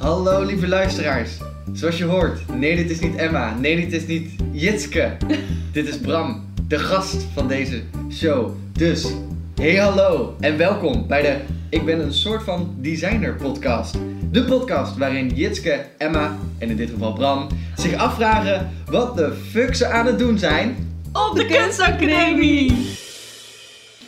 Hallo 0.00 0.42
lieve 0.44 0.68
luisteraars. 0.68 1.30
Zoals 1.72 1.98
je 1.98 2.04
hoort, 2.04 2.40
nee 2.54 2.76
dit 2.76 2.90
is 2.90 3.00
niet 3.00 3.16
Emma, 3.16 3.54
nee 3.54 3.76
dit 3.76 3.92
is 3.92 4.06
niet 4.06 4.30
Jitske. 4.52 5.16
dit 5.72 5.88
is 5.88 5.98
Bram, 5.98 6.44
de 6.68 6.78
gast 6.78 7.26
van 7.34 7.48
deze 7.48 7.82
show. 8.12 8.50
Dus, 8.72 9.12
hey 9.54 9.76
hallo 9.76 10.36
en 10.40 10.56
welkom 10.56 11.06
bij 11.06 11.22
de 11.22 11.36
Ik 11.70 11.84
ben 11.84 12.00
een 12.00 12.12
soort 12.12 12.42
van 12.42 12.74
designer 12.78 13.34
podcast. 13.34 13.94
De 14.30 14.44
podcast 14.44 14.96
waarin 14.96 15.28
Jitske, 15.28 15.86
Emma 15.98 16.38
en 16.58 16.70
in 16.70 16.76
dit 16.76 16.90
geval 16.90 17.12
Bram 17.12 17.46
zich 17.76 17.94
afvragen 17.94 18.70
wat 18.86 19.16
de 19.16 19.32
fuck 19.50 19.74
ze 19.74 19.86
aan 19.86 20.06
het 20.06 20.18
doen 20.18 20.38
zijn. 20.38 20.92
Op 21.12 21.36
de 21.36 21.46
Kunstacademie! 21.46 22.96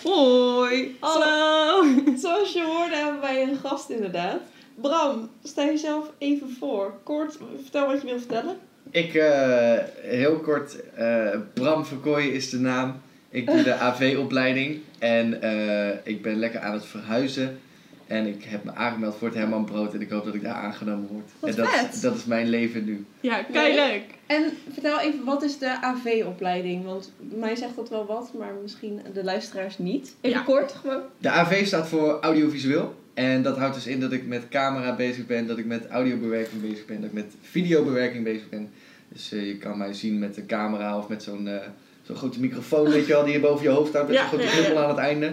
Hoi! 0.03 0.97
Hallo! 1.01 1.85
Zoals 2.17 2.53
je 2.53 2.65
hoorde 2.77 2.97
hebben 2.97 3.21
wij 3.21 3.43
een 3.43 3.59
gast 3.63 3.91
inderdaad. 3.91 4.41
Bram, 4.75 5.31
stel 5.43 5.65
jezelf 5.65 6.11
even 6.19 6.51
voor. 6.59 6.95
Kort, 7.03 7.39
vertel 7.63 7.87
wat 7.87 8.01
je 8.01 8.07
wil 8.07 8.19
vertellen. 8.19 8.57
Ik, 8.91 9.15
eh, 9.15 9.79
heel 10.01 10.37
kort, 10.39 10.77
eh, 10.95 11.29
Bram 11.55 11.85
Verkooy 11.85 12.23
is 12.23 12.51
de 12.51 12.59
naam. 12.59 13.01
Ik 13.31 13.47
doe 13.47 13.63
de 13.63 13.75
AV-opleiding 13.87 14.81
en 14.99 15.43
eh, 15.43 15.97
ik 16.03 16.23
ben 16.23 16.37
lekker 16.37 16.61
aan 16.61 16.73
het 16.73 16.87
verhuizen. 16.87 17.59
En 18.07 18.27
ik 18.27 18.45
heb 18.45 18.65
me 18.65 18.75
aangemeld 18.75 19.17
voor 19.17 19.29
het 19.29 19.37
Herman 19.37 19.65
Brood 19.65 19.95
en 19.95 20.01
ik 20.01 20.11
hoop 20.11 20.25
dat 20.25 20.35
ik 20.35 20.43
daar 20.43 20.55
aangenomen 20.55 21.07
word. 21.09 21.31
Wat 21.39 21.51
en 21.51 21.57
dat, 21.57 21.69
vet. 21.69 22.03
dat 22.03 22.15
is 22.17 22.25
mijn 22.25 22.49
leven 22.49 22.85
nu. 22.85 23.05
Ja, 23.21 23.43
kei 23.43 23.75
leuk. 23.75 24.03
En 24.27 24.45
vertel 24.73 25.01
even, 25.01 25.25
wat 25.25 25.43
is 25.43 25.59
de 25.59 25.83
AV-opleiding? 25.83 26.85
Want 26.85 27.13
mij 27.19 27.57
zegt 27.57 27.77
dat 27.77 27.89
wel 27.89 28.07
wat, 28.07 28.31
maar 28.39 28.53
misschien 28.63 29.01
de 29.15 29.25
luisteraars 29.25 29.79
niet. 29.79 30.15
Even 30.21 30.39
Ja. 30.39 30.45
kort 30.45 30.73
gewoon. 30.73 31.03
De 31.19 31.29
AV 31.31 31.67
staat 31.67 31.89
voor 31.89 32.19
audiovisueel. 32.21 32.95
En 33.15 33.43
dat 33.43 33.57
houdt 33.57 33.75
dus 33.75 33.87
in 33.87 34.01
dat 34.01 34.13
ik 34.13 34.27
met 34.27 34.49
camera 34.49 34.97
bezig 34.97 35.27
ben, 35.27 35.47
dat 35.47 35.59
ik 35.59 35.67
met 35.67 35.87
audiobewerking 35.89 36.61
bezig 36.63 36.85
ben, 36.87 36.97
dat 37.01 37.07
ik 37.09 37.13
met 37.15 37.35
videobewerking 37.41 38.25
bezig 38.25 38.49
ben. 38.49 38.71
Dus 39.09 39.33
eh, 39.33 39.47
je 39.47 39.57
kan 39.59 39.79
mij 39.79 39.93
zien 39.93 40.19
met 40.19 40.37
een 40.37 40.47
camera 40.47 40.99
of 40.99 41.09
met 41.09 41.23
zo'n 41.23 41.49
eh, 41.49 41.67
zo'n 42.03 42.17
grote 42.17 42.41
microfoon, 42.41 42.91
weet 42.91 43.07
je 43.07 43.13
wel, 43.13 43.25
die 43.25 43.33
je 43.33 43.41
boven 43.41 43.63
je 43.65 43.71
hoofd 43.71 43.93
houdt 43.93 44.09
met 44.09 44.17
Ja, 44.17 44.23
zo'n 44.29 44.39
grote 44.39 44.45
ja, 44.45 44.51
ja. 44.57 44.57
knuppel 44.63 44.83
aan 44.83 44.89
het 44.89 44.99
einde. 44.99 45.33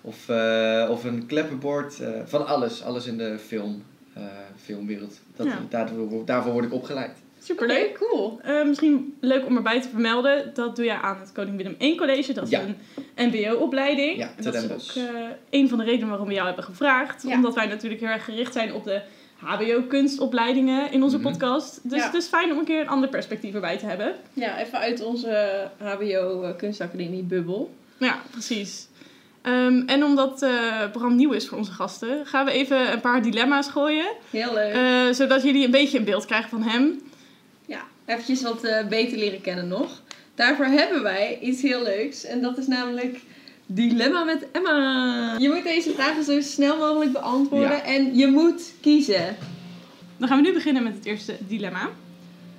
Of, 0.00 0.28
eh, 0.28 0.86
of 0.90 1.04
een 1.04 1.26
kleppenbord, 1.26 2.00
eh, 2.00 2.10
van 2.24 2.46
alles. 2.46 2.82
Alles 2.82 3.06
in 3.06 3.16
de 3.18 3.38
film, 3.46 3.82
eh, 4.12 4.22
filmwereld. 4.64 5.20
Dat, 5.36 5.46
Ja. 5.46 5.58
daarvoor, 5.68 6.24
daarvoor 6.24 6.52
word 6.52 6.64
ik 6.64 6.72
opgeleid. 6.72 7.10
Superleuk. 7.42 7.94
Cool. 7.94 8.38
Eh, 8.42 8.64
misschien 8.66 9.16
leuk 9.20 9.46
om 9.46 9.56
erbij 9.56 9.80
te 9.82 9.88
vermelden, 9.88 10.50
dat 10.54 10.76
doe 10.76 10.84
je 10.84 11.00
aan 11.00 11.16
het 11.20 11.32
Koning 11.32 11.56
Willem 11.56 11.74
I 11.80 11.96
College. 11.96 12.32
Dat 12.32 12.44
is 12.44 12.50
Ja. 12.50 12.60
een 12.62 12.76
mbo-opleiding. 13.18 14.16
Ja, 14.16 14.30
en 14.36 14.42
dat 14.44 14.54
is 14.54 14.64
ook 14.64 15.04
eh, 15.04 15.04
een 15.50 15.68
van 15.68 15.78
de 15.78 15.84
redenen 15.84 16.08
waarom 16.08 16.26
we 16.28 16.34
jou 16.34 16.46
hebben 16.46 16.64
gevraagd. 16.64 17.22
Ja. 17.22 17.34
Omdat 17.34 17.54
wij 17.54 17.66
natuurlijk 17.66 18.00
heel 18.00 18.10
erg 18.10 18.24
gericht 18.24 18.52
zijn 18.52 18.72
op 18.74 18.84
de 18.84 19.00
hbo-kunstopleidingen 19.36 20.92
in 20.92 21.02
onze 21.02 21.18
Mhm. 21.18 21.28
podcast. 21.30 21.80
Dus 21.82 21.98
Ja. 21.98 22.04
het 22.06 22.14
is 22.14 22.26
fijn 22.26 22.52
om 22.52 22.58
een 22.58 22.64
keer 22.64 22.80
een 22.80 22.88
ander 22.88 23.08
perspectief 23.08 23.54
erbij 23.54 23.76
te 23.78 23.86
hebben. 23.86 24.14
Ja, 24.32 24.58
even 24.60 24.78
uit 24.78 25.02
onze 25.04 25.60
HBO 25.78 26.42
eh, 26.42 26.56
Kunstacademie 26.56 27.22
bubbel. 27.22 27.74
Ja, 27.98 28.22
precies. 28.30 28.86
Ehm, 29.42 29.82
en 29.86 30.04
omdat 30.04 30.42
eh, 30.42 30.90
Bram 30.92 31.16
nieuw 31.16 31.32
is 31.32 31.48
voor 31.48 31.58
onze 31.58 31.72
gasten, 31.72 32.26
gaan 32.26 32.44
we 32.44 32.50
even 32.50 32.92
een 32.92 33.00
paar 33.00 33.22
dilemma's 33.22 33.68
gooien. 33.68 34.06
Heel 34.30 34.54
leuk. 34.54 34.74
eh, 34.74 35.14
zodat 35.14 35.42
jullie 35.42 35.64
een 35.64 35.70
beetje 35.70 35.98
een 35.98 36.04
beeld 36.04 36.24
krijgen 36.26 36.50
van 36.50 36.62
hem. 36.62 37.00
Ja, 37.66 37.80
eventjes 38.06 38.42
wat 38.42 38.60
beter 38.88 39.18
leren 39.18 39.40
kennen 39.40 39.68
nog. 39.68 40.02
Daarvoor 40.38 40.66
hebben 40.66 41.02
wij 41.02 41.38
iets 41.40 41.62
heel 41.62 41.82
leuks. 41.82 42.24
En 42.24 42.42
dat 42.42 42.58
is 42.58 42.66
namelijk 42.66 43.20
Dilemma 43.66 44.24
met 44.24 44.46
Emma. 44.52 45.36
Je 45.38 45.48
moet 45.48 45.64
deze 45.64 45.90
vragen 45.90 46.24
zo 46.24 46.40
snel 46.40 46.76
mogelijk 46.76 47.12
beantwoorden. 47.12 47.70
Ja. 47.70 47.84
En 47.84 48.16
je 48.16 48.26
moet 48.26 48.72
kiezen. 48.80 49.36
Dan 50.16 50.28
gaan 50.28 50.42
we 50.42 50.48
nu 50.48 50.54
beginnen 50.54 50.82
met 50.82 50.94
het 50.94 51.04
eerste 51.04 51.36
dilemma. 51.48 51.88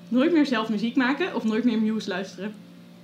Nooit 0.07 0.31
meer 0.31 0.45
zelf 0.45 0.69
muziek 0.69 0.95
maken 0.95 1.35
of 1.35 1.43
nooit 1.43 1.63
meer 1.63 1.79
Muse 1.79 2.09
luisteren? 2.09 2.53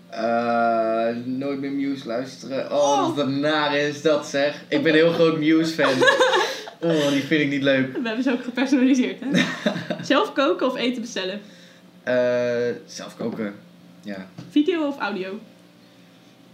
Eh, 0.10 1.08
nooit 1.26 1.60
meer 1.60 1.72
Muse 1.72 2.08
luisteren. 2.08 2.72
Oh, 2.72 3.16
wat 3.16 3.30
naar 3.30 3.78
is 3.78 4.02
dat 4.02 4.28
zeg. 4.28 4.64
Ik 4.68 4.84
ben 4.84 4.94
een 4.94 5.00
heel 5.04 5.14
groot 5.14 5.40
Muse-fan. 5.40 5.94
Oh, 6.82 7.10
die 7.10 7.22
vind 7.22 7.42
ik 7.42 7.50
niet 7.50 7.64
leuk. 7.64 7.98
We 7.98 8.08
hebben 8.08 8.24
ze 8.24 8.32
ook 8.32 8.44
gepersonaliseerd, 8.44 9.20
hè? 9.20 9.44
zelf 10.04 10.34
koken 10.34 10.68
of 10.68 10.76
eten 10.76 11.02
bestellen? 11.02 11.42
Eh, 12.04 12.76
zelf 12.86 13.18
koken. 13.18 13.65
Ja. 14.06 14.28
Video 14.50 14.88
of 14.88 14.98
audio? 15.00 15.40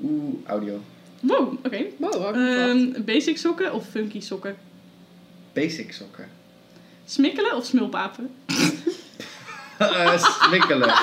Oeh, 0.04 0.34
audio. 0.48 0.80
Wow, 1.20 1.54
oké. 1.64 1.86
Wow, 1.98 2.36
Ehm, 2.36 3.04
basic 3.06 3.38
sokken 3.38 3.74
of 3.74 3.86
funky 3.90 4.20
sokken? 4.20 4.56
Basic 5.54 5.92
sokken. 5.94 6.28
Smikkelen 7.06 7.56
of 7.56 7.66
smulpapen? 7.66 8.30
Eh, 9.78 10.18
smikkelen. 10.24 10.94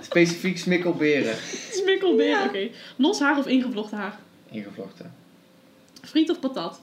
Specifiek 0.00 0.58
smikkelberen. 0.58 1.36
Smikkelbeer, 1.70 2.28
Ja. 2.28 2.44
oké. 2.44 2.68
Los 2.96 3.20
haar 3.20 3.38
of 3.38 3.46
ingevlochten 3.46 3.98
haar? 3.98 4.18
Ingevlochten. 4.50 5.14
Friet 6.02 6.30
of 6.30 6.40
patat? 6.40 6.80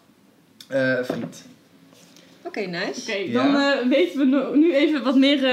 Eh, 0.68 1.04
friet. 1.04 1.46
Oké, 2.42 2.60
nice. 2.60 3.02
Oké, 3.02 3.14
Ja. 3.14 3.32
dan 3.44 3.56
eh, 3.62 3.88
weten 3.88 4.20
we 4.20 4.52
nu 4.58 4.74
even 4.76 5.04
wat 5.04 5.16
meer 5.16 5.44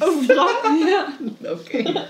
over 0.00 0.26
Bram. 0.26 0.48
Ja. 0.88 1.08
Oké. 1.50 2.04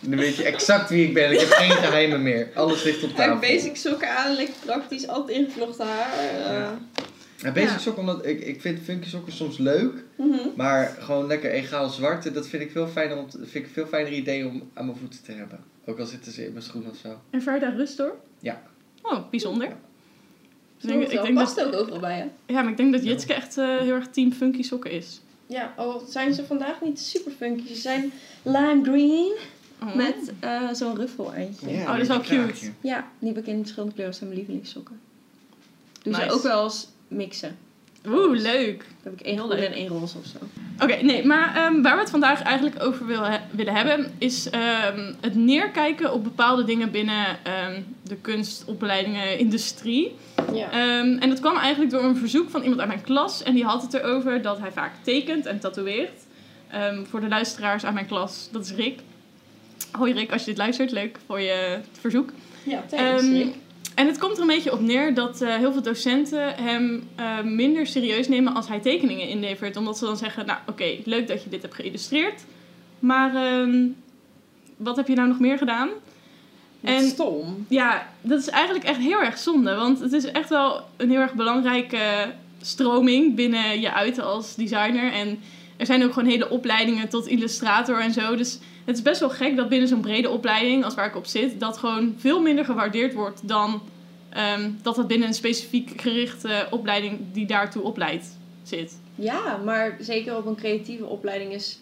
Nu 0.00 0.16
weet 0.16 0.36
je 0.36 0.44
exact 0.44 0.90
wie 0.90 1.06
ik 1.06 1.14
ben. 1.14 1.32
Ik 1.32 1.40
heb 1.40 1.48
geen 1.48 1.70
geheimen 1.70 2.22
meer. 2.22 2.48
Alles 2.54 2.82
ligt 2.82 3.02
op 3.04 3.10
tafel. 3.14 3.38
heeft 3.40 3.54
basic 3.62 3.76
sokken 3.76 4.16
aan, 4.16 4.34
lekker 4.34 4.54
praktisch, 4.64 5.08
altijd 5.08 5.38
ingevlochten 5.38 5.86
haar. 5.86 6.18
eh. 6.18 6.52
Ja. 6.52 6.78
Ja, 7.36 7.52
basic 7.52 7.68
Ja. 7.70 7.78
sokken, 7.78 8.02
omdat 8.02 8.26
ik, 8.26 8.40
ik 8.40 8.60
vind 8.60 8.78
funky 8.84 9.08
sokken 9.08 9.32
soms 9.32 9.58
leuk. 9.58 9.92
Mhm. 10.16 10.38
Maar 10.56 10.96
gewoon 11.00 11.26
lekker 11.26 11.50
egaal 11.50 11.88
zwarte, 11.88 12.32
dat 12.32 12.46
vind 12.48 12.62
ik 12.62 12.70
veel 12.70 12.86
fijner, 12.88 13.16
om 13.16 13.28
te- 13.30 13.38
vind 13.38 13.54
ik 13.54 13.64
een 13.64 13.70
veel 13.72 13.86
fijner 13.86 14.12
idee 14.12 14.46
om 14.46 14.70
aan 14.74 14.86
mijn 14.86 14.98
voeten 14.98 15.22
te 15.22 15.32
hebben. 15.32 15.58
Ook 15.86 15.98
al 15.98 16.06
zitten 16.06 16.32
ze 16.32 16.44
in 16.46 16.52
mijn 16.52 16.64
schoen 16.64 16.86
of 16.90 16.96
zo. 16.96 17.20
En 17.30 17.42
Verda 17.42 17.68
rust 17.68 17.96
door? 17.96 18.16
Ja. 18.40 18.62
Oh, 19.02 19.30
bijzonder. 19.30 19.66
Ik 19.68 19.72
Zo 20.78 20.86
denk, 20.86 21.02
ik 21.02 21.12
ik 21.12 21.22
denk 21.22 21.34
past 21.34 21.56
dat, 21.56 21.66
ook 21.74 21.80
overal 21.80 22.00
bij, 22.00 22.16
hè? 22.18 22.52
ja, 22.54 22.62
maar 22.62 22.70
ik 22.70 22.76
denk 22.76 22.92
dat 22.92 23.02
Ja. 23.04 23.08
Jitske 23.10 23.34
echt 23.34 23.58
eh, 23.58 23.78
heel 23.78 23.94
erg 23.94 24.08
team 24.10 24.32
funky 24.32 24.62
sokken 24.62 24.90
is. 24.90 25.20
Ja, 25.54 25.72
al 25.76 26.02
zijn 26.08 26.34
ze 26.34 26.44
vandaag 26.46 26.80
niet 26.80 27.00
super 27.00 27.32
funky. 27.38 27.66
Ze 27.68 27.74
zijn 27.80 28.12
lime 28.42 28.80
green 28.82 29.32
Oh. 29.82 29.94
met 29.94 30.32
eh, 30.40 30.68
zo'n 30.72 30.96
ruffel 30.96 31.32
eindje. 31.32 31.66
Oh, 31.66 31.86
dat 31.86 32.00
is 32.00 32.08
wel 32.08 32.20
cute. 32.20 32.70
Ja, 32.80 33.08
die 33.18 33.28
heb 33.28 33.38
ik 33.38 33.46
in 33.46 33.58
verschillende 33.58 33.94
kleuren. 33.94 34.14
zijn 34.14 34.28
mijn 34.28 34.40
lievelingssokken. 34.40 35.00
Doe 36.02 36.12
Nice. 36.12 36.24
ze 36.28 36.32
ook 36.34 36.42
wel 36.42 36.64
eens 36.64 36.88
mixen. 37.08 37.56
Oeh, 38.08 38.40
leuk. 38.40 38.78
Dan 38.78 38.86
heb 39.02 39.12
ik 39.12 39.20
één 39.20 39.38
groen 39.38 39.48
leuk. 39.50 39.64
en 39.64 39.72
één 39.72 39.88
roze 39.88 40.18
of 40.18 40.24
zo. 40.26 40.38
Oké, 40.84 41.02
nee, 41.02 41.26
maar 41.26 41.56
ehm, 41.56 41.82
waar 41.82 41.94
we 41.94 42.00
het 42.00 42.10
vandaag 42.10 42.42
eigenlijk 42.42 42.82
over 42.82 43.06
wil 43.06 43.22
he- 43.22 43.40
willen 43.50 43.74
hebben, 43.74 44.12
is 44.18 44.50
ehm, 44.50 45.12
het 45.20 45.34
neerkijken 45.34 46.12
op 46.12 46.24
bepaalde 46.24 46.64
dingen 46.64 46.90
binnen 46.90 47.26
ehm, 47.44 47.80
de 48.02 48.16
kunstopleidingen, 48.16 49.38
industrie. 49.38 50.14
Ja. 50.52 50.70
Ehm, 50.70 51.18
en 51.18 51.28
dat 51.28 51.40
kwam 51.40 51.56
eigenlijk 51.56 51.90
door 51.92 52.02
een 52.02 52.16
verzoek 52.16 52.50
van 52.50 52.60
iemand 52.62 52.80
uit 52.80 52.88
mijn 52.88 53.02
klas. 53.02 53.42
En 53.42 53.54
die 53.54 53.64
had 53.64 53.82
het 53.82 53.94
erover 53.94 54.42
dat 54.42 54.58
hij 54.58 54.72
vaak 54.72 54.92
tekent 55.02 55.46
en 55.46 55.60
tatoeëert. 55.60 56.22
Ehm, 56.70 57.04
voor 57.04 57.20
de 57.20 57.28
luisteraars 57.28 57.84
uit 57.84 57.94
mijn 57.94 58.06
klas, 58.06 58.48
dat 58.52 58.64
is 58.64 58.72
Rick. 58.72 59.00
Hoi 59.92 60.12
Rick, 60.12 60.32
als 60.32 60.40
je 60.40 60.46
dit 60.46 60.58
luistert, 60.58 60.90
leuk 60.90 61.18
voor 61.26 61.40
je 61.40 61.78
verzoek. 62.00 62.30
ja, 62.62 62.82
thanks, 62.88 63.22
Ehm, 63.22 63.32
Rick. 63.32 63.54
En 63.94 64.06
het 64.06 64.18
komt 64.18 64.34
er 64.36 64.40
een 64.40 64.46
beetje 64.46 64.72
op 64.72 64.80
neer 64.80 65.14
dat 65.14 65.40
eh, 65.40 65.54
heel 65.56 65.72
veel 65.72 65.82
docenten 65.82 66.54
hem 66.54 67.08
eh, 67.16 67.40
minder 67.42 67.86
serieus 67.86 68.28
nemen 68.28 68.54
als 68.54 68.68
hij 68.68 68.80
tekeningen 68.80 69.28
inlevert. 69.28 69.76
Omdat 69.76 69.98
ze 69.98 70.04
dan 70.04 70.16
zeggen, 70.16 70.46
nou 70.46 70.58
oké, 70.66 70.96
leuk 71.04 71.28
dat 71.28 71.42
je 71.42 71.48
dit 71.50 71.62
hebt 71.62 71.74
geïllustreerd. 71.74 72.44
Maar 72.98 73.32
wat 74.76 74.96
heb 74.96 75.08
je 75.08 75.14
nou 75.14 75.28
nog 75.28 75.40
meer 75.40 75.58
gedaan? 75.58 75.88
En- 76.84 77.08
stom. 77.08 77.66
Ja, 77.68 78.08
dat 78.20 78.40
is 78.40 78.48
eigenlijk 78.48 78.84
echt 78.84 78.98
heel 78.98 79.22
erg 79.22 79.38
zonde. 79.38 79.74
Want 79.74 80.00
het 80.00 80.12
is 80.12 80.24
echt 80.24 80.48
wel 80.48 80.80
een 80.96 81.10
heel 81.10 81.20
erg 81.20 81.34
belangrijke 81.34 82.32
stroming 82.60 83.34
binnen 83.34 83.80
je 83.80 83.92
uiten 83.92 84.24
als 84.24 84.54
designer. 84.54 85.12
En 85.12 85.38
er 85.76 85.86
zijn 85.86 86.04
ook 86.04 86.12
gewoon 86.12 86.28
hele 86.28 86.50
opleidingen 86.50 87.08
tot 87.08 87.26
illustrator 87.26 88.00
en 88.00 88.12
zo. 88.12 88.36
Dus 88.36 88.58
het 88.84 88.96
is 88.96 89.02
best 89.02 89.20
wel 89.20 89.30
gek 89.30 89.56
dat 89.56 89.68
binnen 89.68 89.88
zo'n 89.88 90.00
brede 90.00 90.30
opleiding, 90.30 90.84
als 90.84 90.94
waar 90.94 91.06
ik 91.06 91.16
op 91.16 91.26
zit, 91.26 91.60
dat 91.60 91.78
gewoon 91.78 92.14
veel 92.18 92.40
minder 92.42 92.64
gewaardeerd 92.64 93.14
wordt 93.14 93.48
dan 93.48 93.82
ehm, 94.28 94.70
dat 94.82 94.96
het 94.96 95.06
binnen 95.06 95.28
een 95.28 95.34
specifiek 95.34 96.00
gerichte 96.00 96.66
opleiding 96.70 97.18
die 97.32 97.46
daartoe 97.46 97.82
opleidt 97.82 98.38
zit. 98.62 98.98
Ja, 99.14 99.60
maar 99.64 99.96
zeker 100.00 100.36
op 100.36 100.46
een 100.46 100.56
creatieve 100.56 101.06
opleiding 101.06 101.52
is... 101.52 101.78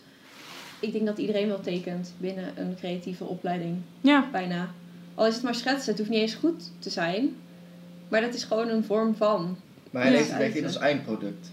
Ik 0.81 0.93
denk 0.93 1.06
dat 1.06 1.19
iedereen 1.19 1.49
wel 1.49 1.60
tekent 1.60 2.14
binnen 2.19 2.52
een 2.56 2.76
creatieve 2.78 3.25
opleiding. 3.25 3.76
Ja, 4.00 4.28
Bijna. 4.32 4.69
Al 5.14 5.26
is 5.26 5.35
het 5.35 5.43
maar 5.43 5.55
schetsen. 5.55 5.88
Het 5.91 5.99
hoeft 5.99 6.11
niet 6.11 6.20
eens 6.20 6.35
goed 6.35 6.70
te 6.79 6.91
zijn. 6.91 7.37
Maar 8.09 8.20
dat 8.20 8.35
is 8.35 8.44
gewoon 8.44 8.69
een 8.69 8.85
vorm 8.85 9.14
van. 9.14 9.56
Maar 9.91 10.03
hij 10.03 10.12
Ja. 10.12 10.19
leest 10.19 10.32
het 10.32 10.55
in 10.55 10.64
als 10.64 10.79
eindproduct. 10.79 11.50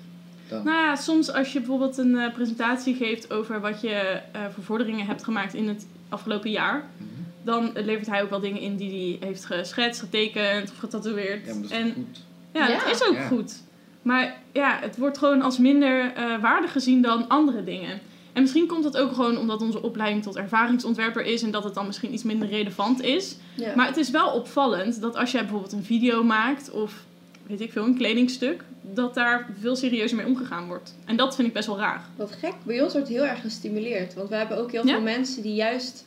Dan. 0.50 0.64
Nou 0.64 0.78
ja, 0.78 0.96
soms 0.96 1.32
als 1.34 1.54
je 1.54 1.60
bijvoorbeeld 1.60 1.98
een 1.98 2.18
eh, 2.18 2.34
presentatie 2.34 2.96
geeft 2.96 3.34
over 3.34 3.60
wat 3.62 3.82
je 3.82 4.22
eh, 4.32 4.42
voor 4.54 4.64
vorderingen 4.64 5.06
hebt 5.06 5.24
gemaakt 5.24 5.54
in 5.54 5.68
het 5.68 5.88
afgelopen 6.10 6.52
jaar, 6.52 6.84
Mhm. 6.98 7.06
dan 7.44 7.72
levert 7.74 8.08
hij 8.08 8.22
ook 8.24 8.30
wel 8.30 8.40
dingen 8.40 8.62
in 8.62 8.76
die 8.76 9.18
hij 9.20 9.28
heeft 9.28 9.46
geschetst, 9.46 10.00
getekend 10.00 10.70
of 10.72 10.78
getatoeëerd. 10.78 11.46
Ja, 11.46 11.54
maar 11.54 11.62
dat 11.62 11.72
is 11.72 11.78
en 11.78 11.94
goed. 11.94 12.20
ja, 12.54 12.68
Ja. 12.68 12.78
dat 12.84 12.94
is 12.96 13.08
ook 13.08 13.16
Ja. 13.16 13.28
goed. 13.28 13.62
Maar 14.02 14.36
ja, 14.52 14.78
het 14.82 14.98
wordt 14.98 15.18
gewoon 15.18 15.42
als 15.42 15.58
minder 15.58 16.14
eh, 16.14 16.42
waardig 16.42 16.72
gezien 16.72 17.02
dan 17.02 17.28
andere 17.28 17.64
dingen. 17.64 18.00
En 18.40 18.46
misschien 18.46 18.68
komt 18.68 18.84
dat 18.84 18.98
ook 18.98 19.14
gewoon 19.14 19.38
omdat 19.38 19.62
onze 19.62 19.82
opleiding 19.82 20.24
tot 20.24 20.36
ervaringsontwerper 20.36 21.26
is 21.26 21.42
en 21.42 21.52
dat 21.52 21.64
het 21.64 21.74
dan 21.74 21.86
misschien 21.86 22.14
iets 22.14 22.24
minder 22.24 22.48
relevant 22.48 23.02
is. 23.02 23.36
Ja. 23.56 23.76
Maar 23.76 23.88
het 23.88 23.98
is 23.98 24.10
wel 24.10 24.32
opvallend 24.32 25.02
dat 25.02 25.16
als 25.16 25.32
jij 25.32 25.42
bijvoorbeeld 25.42 25.72
een 25.72 25.84
video 25.84 26.24
maakt 26.24 26.72
of 26.72 27.04
weet 27.48 27.62
ik 27.62 27.72
veel, 27.72 27.84
een 27.84 27.98
kledingstuk, 27.98 28.64
dat 28.82 29.14
daar 29.14 29.50
veel 29.60 29.76
serieuzer 29.76 30.18
mee 30.18 30.26
omgegaan 30.26 30.68
wordt. 30.68 30.96
En 31.06 31.16
dat 31.16 31.36
vind 31.36 31.48
ik 31.48 31.54
best 31.54 31.68
wel 31.68 31.78
raar. 31.78 32.06
Wat 32.16 32.32
gek, 32.32 32.54
bij 32.64 32.82
ons 32.84 32.94
wordt 32.94 33.08
heel 33.08 33.26
erg 33.26 33.42
gestimuleerd. 33.42 34.14
Want 34.14 34.30
we 34.30 34.36
hebben 34.36 34.58
ook 34.58 34.72
heel 34.72 34.86
Ja? 34.88 34.94
veel 34.94 35.02
mensen 35.02 35.42
die 35.42 35.56
juist 35.56 36.06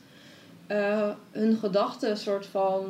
eh, 0.67 1.09
hun 1.31 1.57
gedachten 1.57 2.17
soort 2.17 2.45
van 2.45 2.85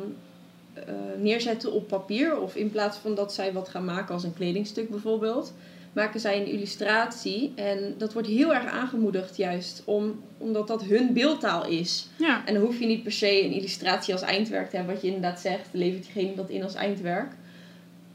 eh, 0.74 0.82
neerzetten 1.18 1.72
op 1.72 1.88
papier. 1.88 2.38
Of 2.38 2.54
in 2.54 2.70
plaats 2.70 2.96
van 2.96 3.14
dat 3.14 3.34
zij 3.34 3.52
wat 3.52 3.68
gaan 3.68 3.84
maken 3.84 4.14
als 4.14 4.24
een 4.24 4.34
kledingstuk 4.34 4.90
bijvoorbeeld, 4.90 5.52
maken 5.94 6.20
zij 6.20 6.40
een 6.40 6.46
illustratie. 6.46 7.52
En 7.54 7.94
dat 7.98 8.12
wordt 8.12 8.28
heel 8.28 8.54
erg 8.54 8.66
aangemoedigd 8.66 9.36
juist, 9.36 9.82
om, 9.84 10.20
omdat 10.38 10.66
dat 10.68 10.82
hun 10.84 11.12
beeldtaal 11.12 11.66
is. 11.66 12.06
Ja, 12.16 12.42
En 12.46 12.54
dan 12.54 12.62
hoef 12.62 12.78
je 12.78 12.86
niet 12.86 13.02
per 13.02 13.12
se 13.12 13.44
een 13.44 13.52
illustratie 13.52 14.12
als 14.12 14.22
eindwerk 14.22 14.70
te 14.70 14.76
hebben, 14.76 14.94
wat 14.94 15.02
je 15.02 15.08
inderdaad 15.14 15.40
zegt, 15.40 15.68
levert 15.72 16.02
diegene 16.02 16.34
dat 16.34 16.50
in 16.50 16.62
als 16.62 16.74
eindwerk. 16.74 17.32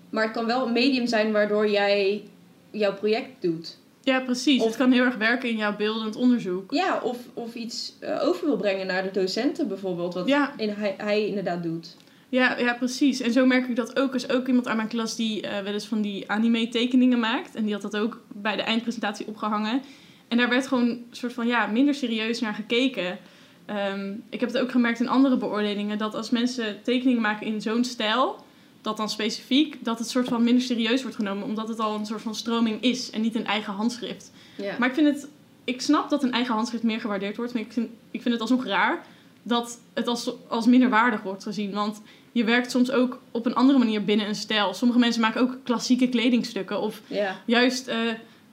Maar 0.09 0.23
het 0.23 0.33
kan 0.33 0.45
wel 0.45 0.65
een 0.67 0.73
medium 0.73 1.07
zijn 1.07 1.31
waardoor 1.31 1.69
jij 1.69 2.23
jouw 2.71 2.93
project 2.93 3.29
doet. 3.39 3.77
ja 4.03 4.19
precies. 4.19 4.59
Of- 4.61 4.67
Het 4.67 4.75
kan 4.77 4.91
heel 4.91 5.03
erg 5.03 5.15
werken 5.17 5.49
in 5.49 5.57
jouw 5.57 5.75
beeldend 5.75 6.15
onderzoek. 6.15 6.71
Ja, 6.73 6.99
of, 7.03 7.17
of 7.33 7.55
iets 7.55 7.93
eh, 7.99 8.27
over 8.27 8.45
wil 8.45 8.57
brengen 8.57 8.87
naar 8.87 9.03
de 9.03 9.11
docenten 9.11 9.67
bijvoorbeeld, 9.67 10.13
wat 10.13 10.27
Ja. 10.27 10.53
in, 10.57 10.69
hij, 10.69 10.93
hij 10.97 11.27
inderdaad 11.27 11.63
doet. 11.63 11.95
Ja, 12.29 12.57
ja, 12.57 12.73
precies. 12.73 13.21
En 13.21 13.31
zo 13.31 13.45
merk 13.45 13.67
ik 13.67 13.75
dat 13.75 13.99
ook. 13.99 14.09
Er 14.09 14.15
is 14.15 14.29
ook 14.29 14.47
iemand 14.47 14.67
aan 14.67 14.75
mijn 14.75 14.87
klas 14.87 15.15
die 15.15 15.41
eh, 15.41 15.63
wel 15.63 15.73
eens 15.73 15.87
van 15.87 16.01
die 16.01 16.31
anime-tekeningen 16.31 17.19
maakt. 17.19 17.55
En 17.55 17.63
die 17.63 17.73
had 17.73 17.81
dat 17.81 17.97
ook 17.97 18.21
bij 18.27 18.55
de 18.55 18.61
eindpresentatie 18.61 19.27
opgehangen. 19.27 19.81
En 20.27 20.37
daar 20.37 20.49
werd 20.49 20.67
gewoon 20.67 20.89
een 20.89 21.05
soort 21.11 21.33
van 21.33 21.47
ja, 21.47 21.65
minder 21.65 21.93
serieus 21.93 22.39
naar 22.39 22.53
gekeken. 22.53 23.17
Ehm, 23.65 24.13
ik 24.29 24.39
heb 24.39 24.49
het 24.49 24.61
ook 24.61 24.71
gemerkt 24.71 24.99
in 24.99 25.07
andere 25.07 25.37
beoordelingen 25.37 25.97
dat 25.97 26.15
als 26.15 26.29
mensen 26.29 26.81
tekeningen 26.83 27.21
maken 27.21 27.47
in 27.47 27.61
zo'n 27.61 27.83
stijl, 27.83 28.43
dat 28.81 28.97
dan 28.97 29.09
specifiek, 29.09 29.77
dat 29.85 29.99
het 29.99 30.09
soort 30.09 30.27
van 30.27 30.43
minder 30.43 30.63
serieus 30.63 31.01
wordt 31.01 31.17
genomen, 31.17 31.43
omdat 31.43 31.67
het 31.67 31.79
al 31.79 31.95
een 31.95 32.05
soort 32.05 32.21
van 32.21 32.35
stroming 32.35 32.81
is 32.81 33.09
en 33.09 33.21
niet 33.21 33.35
een 33.35 33.45
eigen 33.45 33.73
handschrift. 33.73 34.31
Ja. 34.57 34.75
Maar 34.79 34.87
ik 34.87 34.93
vind 34.93 35.07
het, 35.07 35.27
ik 35.63 35.81
snap 35.81 36.09
dat 36.09 36.23
een 36.23 36.31
eigen 36.31 36.53
handschrift 36.53 36.83
meer 36.83 36.99
gewaardeerd 36.99 37.37
wordt, 37.37 37.53
maar 37.53 37.61
ik 37.61 37.71
vind, 37.71 37.89
ik 38.11 38.21
vind 38.21 38.33
het 38.33 38.41
alsnog 38.41 38.65
raar 38.65 39.05
dat 39.43 39.79
het 39.93 40.07
als, 40.07 40.31
als 40.47 40.65
minder 40.65 40.89
waardig 40.89 41.21
wordt 41.21 41.43
gezien. 41.43 41.71
Want 41.71 42.01
je 42.31 42.43
werkt 42.43 42.71
soms 42.71 42.91
ook 42.91 43.21
op 43.31 43.45
een 43.45 43.55
andere 43.55 43.79
manier 43.79 44.03
binnen 44.03 44.27
een 44.27 44.35
stijl. 44.35 44.73
Sommige 44.73 44.99
mensen 44.99 45.21
maken 45.21 45.41
ook 45.41 45.57
klassieke 45.63 46.09
kledingstukken 46.09 46.81
of 46.81 47.01
juist 47.45 47.87
eh, 47.87 47.97